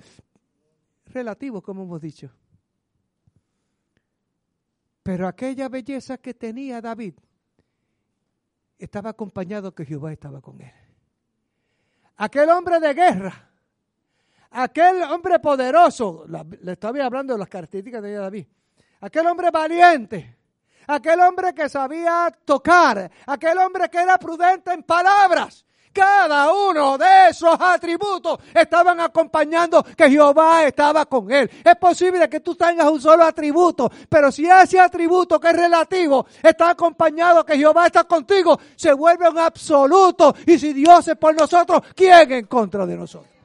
relativos 1.07 1.61
como 1.61 1.83
hemos 1.83 2.01
dicho. 2.01 2.31
Pero 5.03 5.27
aquella 5.27 5.69
belleza 5.69 6.19
que 6.19 6.35
tenía 6.35 6.81
David 6.81 7.14
estaba 8.79 9.11
acompañado 9.11 9.75
que 9.75 9.85
Jehová 9.85 10.12
estaba 10.12 10.41
con 10.41 10.61
él. 10.61 10.73
Aquel 12.16 12.49
hombre 12.51 12.79
de 12.79 12.95
guerra 12.95 13.47
Aquel 14.51 15.03
hombre 15.03 15.38
poderoso, 15.38 16.24
le 16.62 16.72
estaba 16.72 17.05
hablando 17.05 17.34
de 17.34 17.38
las 17.38 17.49
características 17.49 18.03
de 18.03 18.14
David, 18.14 18.46
aquel 19.01 19.26
hombre 19.26 19.51
valiente, 19.51 20.36
aquel 20.86 21.20
hombre 21.20 21.53
que 21.55 21.68
sabía 21.68 22.32
tocar, 22.44 23.11
aquel 23.26 23.59
hombre 23.59 23.90
que 23.90 23.99
era 23.99 24.18
prudente 24.18 24.72
en 24.72 24.82
palabras. 24.82 25.64
Cada 25.92 26.53
uno 26.53 26.96
de 26.96 27.28
esos 27.30 27.57
atributos 27.61 28.38
estaban 28.55 29.01
acompañando 29.01 29.82
que 29.82 30.09
Jehová 30.09 30.64
estaba 30.64 31.07
con 31.07 31.30
él. 31.30 31.51
Es 31.64 31.76
posible 31.76 32.28
que 32.28 32.40
tú 32.40 32.55
tengas 32.55 32.86
un 32.88 33.01
solo 33.01 33.24
atributo, 33.24 33.90
pero 34.09 34.30
si 34.30 34.46
ese 34.46 34.78
atributo 34.78 35.40
que 35.40 35.49
es 35.49 35.57
relativo 35.57 36.26
está 36.42 36.70
acompañado 36.70 37.44
que 37.44 37.57
Jehová 37.57 37.86
está 37.86 38.05
contigo, 38.05 38.59
se 38.76 38.92
vuelve 38.92 39.28
un 39.28 39.38
absoluto. 39.38 40.34
Y 40.46 40.59
si 40.59 40.72
Dios 40.72 41.09
es 41.09 41.16
por 41.16 41.34
nosotros, 41.34 41.82
¿quién 41.94 42.30
en 42.32 42.46
contra 42.46 42.86
de 42.86 42.96
nosotros? 42.96 43.38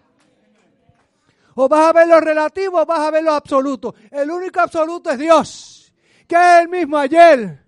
O 1.55 1.67
vas 1.69 1.89
a 1.89 1.93
ver 1.93 2.07
lo 2.07 2.19
relativo 2.19 2.81
o 2.81 2.85
vas 2.85 2.99
a 2.99 3.11
ver 3.11 3.23
lo 3.23 3.33
absoluto. 3.33 3.95
El 4.09 4.29
único 4.31 4.59
absoluto 4.59 5.09
es 5.11 5.19
Dios, 5.19 5.93
que 6.27 6.35
es 6.35 6.63
el 6.63 6.69
mismo 6.69 6.97
ayer, 6.97 7.65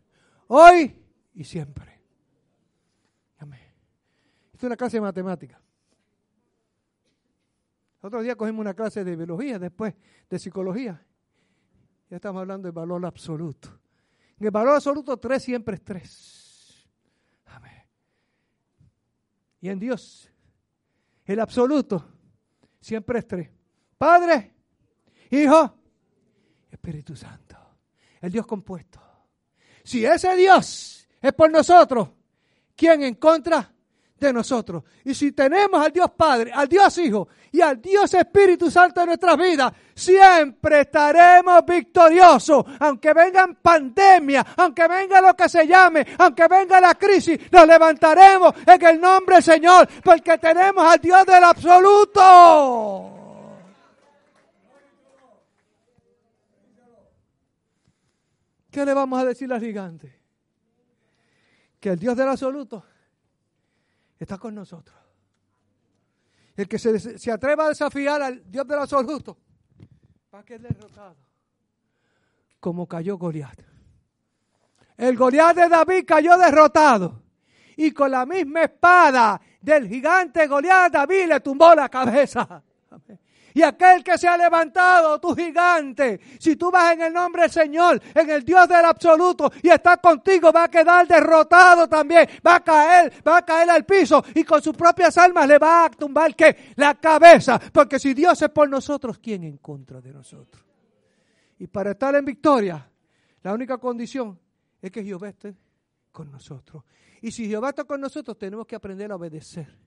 hoy 0.47 1.03
y 1.33 1.43
siempre. 1.43 1.95
Esta 4.55 4.67
es 4.67 4.69
una 4.69 4.77
clase 4.77 4.95
de 4.95 5.01
matemática. 5.01 5.61
Otro 7.99 8.21
día 8.21 8.37
cogimos 8.37 8.61
una 8.61 8.73
clase 8.73 9.03
de 9.03 9.13
biología, 9.17 9.59
después 9.59 9.93
de 10.29 10.39
psicología. 10.39 11.05
Ya 12.09 12.15
estamos 12.15 12.39
hablando 12.39 12.67
del 12.67 12.71
valor 12.71 13.05
absoluto. 13.05 13.67
En 14.39 14.45
el 14.45 14.51
valor 14.51 14.75
absoluto, 14.75 15.17
tres 15.17 15.43
siempre 15.43 15.75
es 15.75 15.83
tres. 15.83 16.89
Amén. 17.47 17.83
Y 19.59 19.67
en 19.67 19.77
Dios, 19.77 20.31
el 21.25 21.41
absoluto 21.41 22.05
siempre 22.79 23.19
es 23.19 23.27
tres. 23.27 23.49
Padre, 23.97 24.53
Hijo, 25.31 25.73
Espíritu 26.71 27.15
Santo. 27.15 27.55
el 28.21 28.31
Dios 28.31 28.45
compuesto. 28.45 28.99
Si 29.83 30.05
ese 30.05 30.35
Dios 30.35 31.07
es 31.21 31.33
por 31.33 31.51
nosotros, 31.51 32.09
¿quién 32.75 33.03
en 33.03 33.15
contra? 33.15 33.71
de 34.17 34.33
nosotros. 34.33 34.83
Y 35.03 35.13
si 35.13 35.31
tenemos 35.31 35.83
al 35.83 35.91
Dios 35.91 36.09
Padre, 36.15 36.51
al 36.53 36.67
Dios 36.67 36.97
Hijo 36.97 37.27
y 37.51 37.61
al 37.61 37.81
Dios 37.81 38.13
Espíritu 38.13 38.71
Santo 38.71 39.01
en 39.01 39.07
nuestras 39.07 39.37
vidas, 39.37 39.73
siempre 39.93 40.81
estaremos 40.81 41.65
victoriosos. 41.65 42.65
Aunque 42.79 43.13
vengan 43.13 43.55
pandemia, 43.55 44.45
aunque 44.57 44.87
venga 44.87 45.21
lo 45.21 45.35
que 45.35 45.49
se 45.49 45.67
llame, 45.67 46.05
aunque 46.17 46.47
venga 46.47 46.79
la 46.79 46.95
crisis, 46.95 47.39
nos 47.51 47.67
levantaremos 47.67 48.53
en 48.65 48.85
el 48.85 49.01
nombre 49.01 49.35
del 49.35 49.43
Señor, 49.43 49.87
porque 50.03 50.37
tenemos 50.37 50.85
al 50.85 50.99
Dios 50.99 51.25
del 51.25 51.43
absoluto. 51.43 53.14
¿Qué 58.75 58.85
le 58.85 58.93
vamos 58.93 59.17
a 59.17 59.23
decir 59.23 59.53
al 59.53 59.61
gigante? 59.61 60.13
Que 61.79 61.91
el 61.91 61.97
Dios 61.97 62.17
del 62.17 62.27
absoluto 62.27 62.83
está 64.19 64.37
con 64.37 64.53
nosotros. 64.53 64.97
El 66.57 66.67
que 66.67 66.77
se, 66.77 67.17
se 67.17 67.31
atreva 67.31 67.67
a 67.67 67.69
desafiar 67.69 68.21
al 68.21 68.51
Dios 68.51 68.67
del 68.67 68.79
absoluto 68.79 69.37
va 70.33 70.39
a 70.39 70.43
quedar 70.43 70.73
derrotado. 70.73 71.15
Como 72.59 72.85
cayó 72.85 73.17
Goliat. 73.17 73.61
El 74.97 75.15
Goliat 75.15 75.55
de 75.55 75.69
David 75.69 76.03
cayó 76.05 76.37
derrotado. 76.37 77.23
Y 77.77 77.91
con 77.91 78.11
la 78.11 78.25
misma 78.25 78.63
espada 78.63 79.39
del 79.61 79.87
gigante 79.87 80.47
Goliat, 80.47 80.91
David 80.91 81.27
le 81.29 81.39
tumbó 81.39 81.73
la 81.75 81.87
cabeza. 81.87 82.61
Amén. 82.91 83.19
Y 83.55 83.63
aquel 83.63 84.03
que 84.03 84.17
se 84.17 84.27
ha 84.27 84.35
levantado, 84.35 85.17
tu 85.17 85.33
gigante, 85.33 86.19
si 86.37 86.57
tú 86.57 86.69
vas 86.69 86.91
en 86.91 87.03
el 87.03 87.13
nombre 87.13 87.43
del 87.43 87.51
Señor, 87.51 88.01
en 88.13 88.29
el 88.29 88.43
Dios 88.43 88.67
del 88.67 88.83
absoluto, 88.83 89.49
y 89.63 89.69
está 89.69 89.95
contigo, 89.95 90.51
va 90.51 90.65
a 90.65 90.67
quedar 90.67 91.07
derrotado 91.07 91.87
también, 91.87 92.27
va 92.45 92.57
a 92.57 92.59
caer, 92.59 93.13
va 93.25 93.37
a 93.37 93.45
caer 93.45 93.69
al 93.69 93.85
piso, 93.85 94.21
y 94.33 94.43
con 94.43 94.61
sus 94.61 94.75
propias 94.75 95.17
almas 95.17 95.47
le 95.47 95.57
va 95.57 95.85
a 95.85 95.89
tumbar 95.89 96.35
¿qué? 96.35 96.73
la 96.75 96.95
cabeza. 96.95 97.57
Porque 97.71 97.97
si 97.97 98.13
Dios 98.13 98.41
es 98.41 98.49
por 98.49 98.69
nosotros, 98.69 99.19
¿quién 99.19 99.45
en 99.45 99.55
contra 99.59 100.01
de 100.01 100.11
nosotros? 100.11 100.61
Y 101.57 101.67
para 101.67 101.91
estar 101.91 102.13
en 102.13 102.25
victoria, 102.25 102.85
la 103.41 103.53
única 103.53 103.77
condición 103.77 104.37
es 104.81 104.91
que 104.91 105.01
Jehová 105.01 105.29
esté 105.29 105.55
con 106.11 106.29
nosotros. 106.29 106.83
Y 107.21 107.31
si 107.31 107.47
Jehová 107.47 107.69
está 107.69 107.85
con 107.85 108.01
nosotros, 108.01 108.37
tenemos 108.37 108.67
que 108.67 108.75
aprender 108.75 109.13
a 109.13 109.15
obedecer 109.15 109.84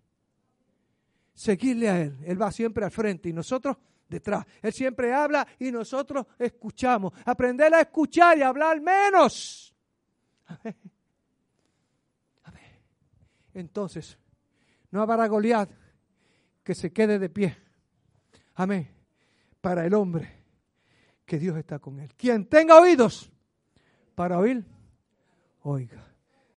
seguirle 1.39 1.89
a 1.89 2.01
Él. 2.01 2.19
Él 2.25 2.43
va 2.43 2.51
siempre 2.51 2.85
al 2.85 2.91
frente 2.91 3.29
y 3.29 3.33
nosotros 3.33 3.77
detrás. 4.09 4.45
Él 4.61 4.73
siempre 4.73 5.15
habla 5.15 5.47
y 5.61 5.71
nosotros 5.71 6.27
escuchamos. 6.37 7.13
Aprender 7.25 7.73
a 7.73 7.81
escuchar 7.81 8.37
y 8.37 8.43
hablar 8.43 8.81
menos. 8.81 9.73
Amén. 12.43 12.81
Entonces, 13.55 14.19
no 14.91 15.01
habrá 15.01 15.29
Goliat 15.29 15.71
que 16.65 16.75
se 16.75 16.93
quede 16.93 17.21
de 17.21 17.29
pie. 17.29 17.57
Amén. 18.55 18.91
Para 19.61 19.87
el 19.87 19.95
hombre 19.95 20.43
que 21.25 21.39
Dios 21.39 21.57
está 21.57 21.79
con 21.79 22.01
él. 22.01 22.13
Quien 22.17 22.47
tenga 22.47 22.81
oídos 22.81 23.31
para 24.17 24.39
oír, 24.39 24.65
oiga. 25.63 26.05